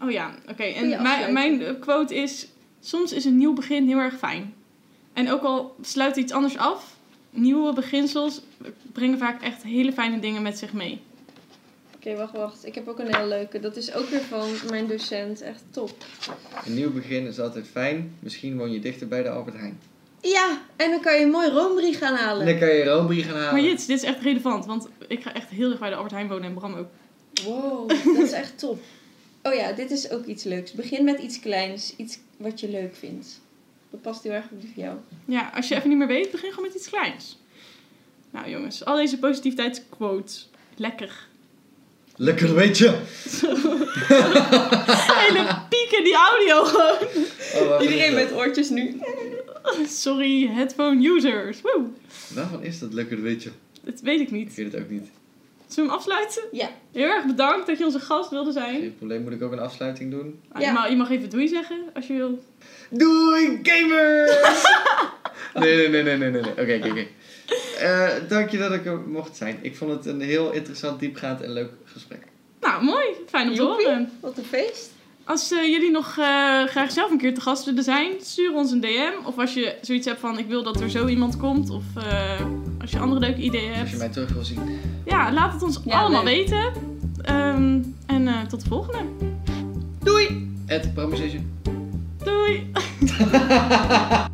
Oh 0.03 0.11
ja, 0.11 0.35
oké. 0.51 0.63
En 0.63 1.03
mijn, 1.03 1.33
mijn 1.33 1.79
quote 1.79 2.15
is: 2.15 2.49
Soms 2.81 3.13
is 3.13 3.25
een 3.25 3.37
nieuw 3.37 3.53
begin 3.53 3.87
heel 3.87 3.99
erg 3.99 4.19
fijn. 4.19 4.55
En 5.13 5.31
ook 5.31 5.43
al 5.43 5.75
sluit 5.83 6.17
iets 6.17 6.33
anders 6.33 6.57
af, 6.59 6.97
nieuwe 7.31 7.73
beginsels 7.73 8.41
brengen 8.93 9.19
vaak 9.19 9.43
echt 9.43 9.63
hele 9.63 9.93
fijne 9.93 10.19
dingen 10.19 10.43
met 10.43 10.59
zich 10.59 10.73
mee. 10.73 11.01
Oké, 11.97 12.17
wacht, 12.17 12.33
wacht. 12.33 12.67
Ik 12.67 12.75
heb 12.75 12.89
ook 12.89 12.99
een 12.99 13.15
heel 13.17 13.27
leuke. 13.27 13.61
Dat 13.61 13.77
is 13.77 13.95
ook 13.95 14.09
weer 14.09 14.21
van 14.21 14.49
mijn 14.71 14.87
docent. 14.87 15.41
Echt 15.41 15.63
top. 15.71 15.91
Een 16.67 16.75
nieuw 16.75 16.93
begin 16.93 17.27
is 17.27 17.41
altijd 17.41 17.67
fijn. 17.71 18.15
Misschien 18.19 18.57
woon 18.57 18.73
je 18.73 18.81
dichter 18.81 19.09
bij 19.09 19.23
de 19.23 19.29
Albert 19.31 19.57
Heijn. 19.57 19.81
Ja, 20.21 20.59
en 20.77 20.91
dan 20.91 21.01
kan 21.01 21.15
je 21.19 21.25
een 21.25 21.31
mooi 21.31 21.49
roombrie 21.51 21.95
gaan 21.95 22.17
En 22.17 22.25
halen. 22.25 22.47
dan 22.47 22.59
kan 22.59 22.69
je 22.69 22.85
roombrieven 22.85 23.31
gaan 23.31 23.41
halen. 23.41 23.55
Maar 23.55 23.63
Jits, 23.71 23.87
dit 23.87 23.97
is 23.97 24.03
echt 24.05 24.21
relevant, 24.21 24.67
want 24.67 24.89
ik 25.09 25.23
ga 25.23 25.35
echt 25.35 25.49
heel 25.49 25.71
erg 25.71 25.79
bij 25.79 25.89
de 25.91 25.95
Albert 25.95 26.13
Heijn 26.15 26.29
wonen 26.29 26.45
en 26.45 26.55
Bram 26.55 26.75
ook. 26.75 26.89
Wow, 27.45 27.89
dat 27.89 28.17
is 28.25 28.33
echt 28.33 28.59
top. 28.59 28.81
Oh 29.43 29.55
ja, 29.55 29.73
dit 29.73 29.91
is 29.91 30.11
ook 30.11 30.25
iets 30.25 30.45
leuks. 30.45 30.73
Begin 30.73 31.05
met 31.05 31.19
iets 31.21 31.41
kleins. 31.41 31.95
Iets 31.97 32.19
wat 32.37 32.61
je 32.61 32.69
leuk 32.69 32.95
vindt. 32.97 33.41
Dat 33.93 34.03
past 34.03 34.23
heel 34.23 34.33
erg 34.33 34.45
goed 34.49 34.61
bij 34.61 34.85
jou. 34.85 34.97
Ja, 35.25 35.51
als 35.55 35.69
je 35.69 35.75
even 35.77 35.89
niet 35.89 35.99
meer 35.99 36.07
weet, 36.07 36.31
begin 36.31 36.51
gewoon 36.51 36.67
met 36.67 36.77
iets 36.77 36.89
kleins. 36.89 37.39
Nou 38.31 38.51
jongens, 38.51 38.85
al 38.85 38.97
deze 38.97 39.19
positiviteitsquotes. 39.19 40.49
Lekker. 40.77 41.27
Lekker 42.17 42.55
weet 42.55 42.79
je. 42.79 42.87
Hele 45.23 45.59
piek 45.69 45.99
in 45.99 46.05
die 46.05 46.15
audio 46.15 46.65
gewoon. 46.65 46.97
Oh, 47.73 47.83
Iedereen 47.83 48.15
met 48.15 48.33
oortjes 48.33 48.69
nu. 48.71 49.01
Sorry, 49.89 50.47
headphone 50.47 51.09
users. 51.09 51.61
Woe. 51.61 51.85
Waarvan 52.35 52.63
is 52.63 52.79
dat 52.79 52.93
lekker 52.93 53.23
weet 53.23 53.43
je? 53.43 53.51
Dat 53.83 54.01
weet 54.01 54.21
ik 54.21 54.27
Ik 54.27 54.33
niet. 54.33 54.55
weet 54.55 54.73
het 54.73 54.83
ook 54.83 54.91
niet. 54.91 55.09
Zullen 55.73 55.91
we 55.91 55.97
hem 55.97 56.05
afsluiten? 56.05 56.43
Ja. 56.53 56.71
Heel 56.93 57.09
erg 57.09 57.27
bedankt 57.27 57.67
dat 57.67 57.79
je 57.79 57.85
onze 57.85 58.01
gast 58.01 58.31
wilde 58.31 58.53
zijn. 58.53 58.81
Geen 58.81 58.97
probleem, 58.97 59.23
moet 59.23 59.33
ik 59.33 59.43
ook 59.43 59.53
een 59.53 59.59
afsluiting 59.59 60.11
doen? 60.11 60.41
Ah, 60.53 60.61
Ja. 60.61 60.67
je, 60.69 60.73
mag, 60.75 60.89
je 60.89 60.97
mag 60.97 61.11
even 61.11 61.31
doei 61.31 61.49
zeggen 61.49 61.85
als 61.95 62.07
je 62.07 62.13
wil. 62.13 62.43
Doei, 62.91 63.61
gamers! 63.63 64.37
nee, 65.55 65.77
nee, 65.89 65.89
nee, 65.89 66.03
nee, 66.03 66.17
nee, 66.17 66.31
nee. 66.31 66.43
nee. 66.43 66.51
Oké, 66.51 66.75
oké, 66.77 66.89
oké. 66.91 67.07
Eh, 67.79 68.29
Dank 68.29 68.51
je 68.51 68.59
dat 68.59 68.73
ik 68.73 68.87
er 68.87 68.99
mocht 69.01 69.37
zijn. 69.37 69.59
Ik 69.63 69.77
vond 69.77 69.91
het 69.91 70.07
een 70.07 70.21
heel 70.21 70.53
interessant, 70.53 71.01
diepgaand 71.01 71.41
en 71.43 71.53
leuk 71.53 71.71
gesprek. 71.85 72.23
Nou, 72.61 72.85
mooi. 72.85 73.07
Fijn 73.29 73.49
om 73.49 73.55
te 73.55 73.63
horen. 73.63 74.13
Wat 74.21 74.39
een 74.39 74.45
feest. 74.45 74.91
Als 75.25 75.51
eh, 75.53 75.65
jullie 75.71 75.91
nog 75.91 76.07
eh, 76.19 76.25
graag 76.67 76.91
zelf 76.93 77.11
een 77.11 77.19
keer 77.19 77.35
te 77.35 77.41
gast 77.41 77.65
willen 77.65 77.85
zijn, 77.85 78.11
stuur 78.21 78.53
ons 78.55 78.71
een 78.71 78.81
DM. 78.81 79.13
Of 79.27 79.39
als 79.39 79.55
je 79.55 79.75
zoiets 79.81 80.07
hebt 80.07 80.21
van 80.21 80.39
ik 80.39 80.47
wil 80.47 80.63
dat 80.63 80.81
er 80.81 80.91
zo 80.91 81.07
iemand 81.07 81.37
komt. 81.37 81.71
Of 81.71 81.83
eh, 81.97 82.41
als 82.81 82.91
je 82.91 82.99
andere 82.99 83.21
leuke 83.21 83.41
ideeën 83.41 83.69
Als 83.71 83.79
je 83.79 83.85
hebt. 83.87 83.99
mij 83.99 84.09
terug 84.09 84.33
wil 84.33 84.45
zien. 84.45 84.59
Ja, 85.05 85.33
laat 85.33 85.53
het 85.53 85.63
ons 85.63 85.81
Ja, 85.85 86.01
allemaal 86.01 86.25
leuk. 86.25 86.35
weten. 86.35 86.73
Ehm, 87.23 87.79
en 88.07 88.29
eh, 88.29 88.41
tot 88.49 88.61
de 88.63 88.69
volgende. 88.69 88.99
Doei! 89.99 90.51
At 90.69 90.95
Promisation. 90.95 91.51
Doei! 92.25 92.71